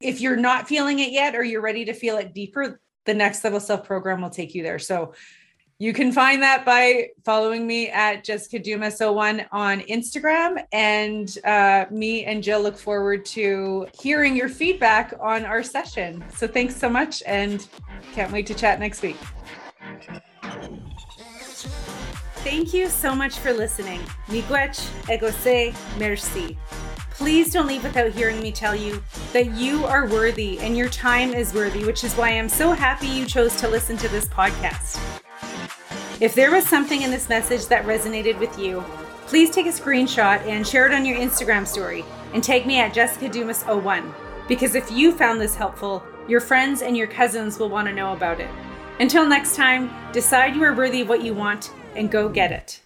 If 0.00 0.20
you're 0.20 0.36
not 0.36 0.68
feeling 0.68 0.98
it 0.98 1.12
yet 1.12 1.34
or 1.34 1.42
you're 1.42 1.62
ready 1.62 1.84
to 1.86 1.94
feel 1.94 2.18
it 2.18 2.34
deeper, 2.34 2.80
the 3.06 3.14
next 3.14 3.42
level 3.44 3.60
self 3.60 3.84
program 3.84 4.20
will 4.20 4.30
take 4.30 4.54
you 4.54 4.62
there. 4.62 4.78
So 4.78 5.14
you 5.78 5.92
can 5.92 6.10
find 6.10 6.42
that 6.42 6.64
by 6.64 7.08
following 7.24 7.66
me 7.66 7.90
at 7.90 8.24
Jessica 8.24 8.58
Dumas 8.58 8.98
01 8.98 9.44
on 9.52 9.80
Instagram. 9.82 10.64
And 10.72 11.36
uh, 11.44 11.84
me 11.90 12.24
and 12.24 12.42
Jill 12.42 12.62
look 12.62 12.78
forward 12.78 13.26
to 13.26 13.86
hearing 14.00 14.34
your 14.34 14.48
feedback 14.48 15.12
on 15.20 15.44
our 15.44 15.62
session. 15.62 16.24
So 16.34 16.46
thanks 16.46 16.76
so 16.76 16.88
much 16.88 17.22
and 17.26 17.66
can't 18.14 18.32
wait 18.32 18.46
to 18.46 18.54
chat 18.54 18.80
next 18.80 19.02
week. 19.02 19.16
Thank 22.36 22.72
you 22.72 22.88
so 22.88 23.14
much 23.14 23.38
for 23.38 23.52
listening. 23.52 24.00
Miigwech, 24.28 24.78
egose, 25.08 25.74
merci. 25.98 26.56
Please 27.16 27.50
don't 27.50 27.66
leave 27.66 27.82
without 27.82 28.12
hearing 28.12 28.40
me 28.40 28.52
tell 28.52 28.76
you 28.76 29.02
that 29.32 29.52
you 29.52 29.86
are 29.86 30.06
worthy 30.06 30.58
and 30.58 30.76
your 30.76 30.90
time 30.90 31.32
is 31.32 31.54
worthy, 31.54 31.82
which 31.82 32.04
is 32.04 32.12
why 32.14 32.28
I'm 32.28 32.48
so 32.48 32.72
happy 32.72 33.06
you 33.06 33.24
chose 33.24 33.56
to 33.56 33.68
listen 33.68 33.96
to 33.96 34.08
this 34.08 34.28
podcast. 34.28 35.00
If 36.20 36.34
there 36.34 36.50
was 36.50 36.66
something 36.66 37.00
in 37.00 37.10
this 37.10 37.30
message 37.30 37.68
that 37.68 37.86
resonated 37.86 38.38
with 38.38 38.58
you, 38.58 38.84
please 39.26 39.50
take 39.50 39.64
a 39.64 39.70
screenshot 39.70 40.46
and 40.46 40.66
share 40.66 40.86
it 40.86 40.92
on 40.92 41.06
your 41.06 41.16
Instagram 41.16 41.66
story 41.66 42.04
and 42.34 42.44
tag 42.44 42.66
me 42.66 42.80
at 42.80 42.92
Jessica 42.92 43.30
Dumas 43.30 43.64
01 43.64 44.14
because 44.46 44.74
if 44.74 44.90
you 44.90 45.10
found 45.10 45.40
this 45.40 45.54
helpful, 45.54 46.04
your 46.28 46.40
friends 46.40 46.82
and 46.82 46.94
your 46.94 47.06
cousins 47.06 47.58
will 47.58 47.70
want 47.70 47.88
to 47.88 47.94
know 47.94 48.12
about 48.12 48.40
it. 48.40 48.50
Until 49.00 49.26
next 49.26 49.56
time, 49.56 49.90
decide 50.12 50.54
you 50.54 50.62
are 50.64 50.74
worthy 50.74 51.00
of 51.00 51.08
what 51.08 51.22
you 51.22 51.32
want 51.32 51.72
and 51.94 52.10
go 52.10 52.28
get 52.28 52.52
it. 52.52 52.80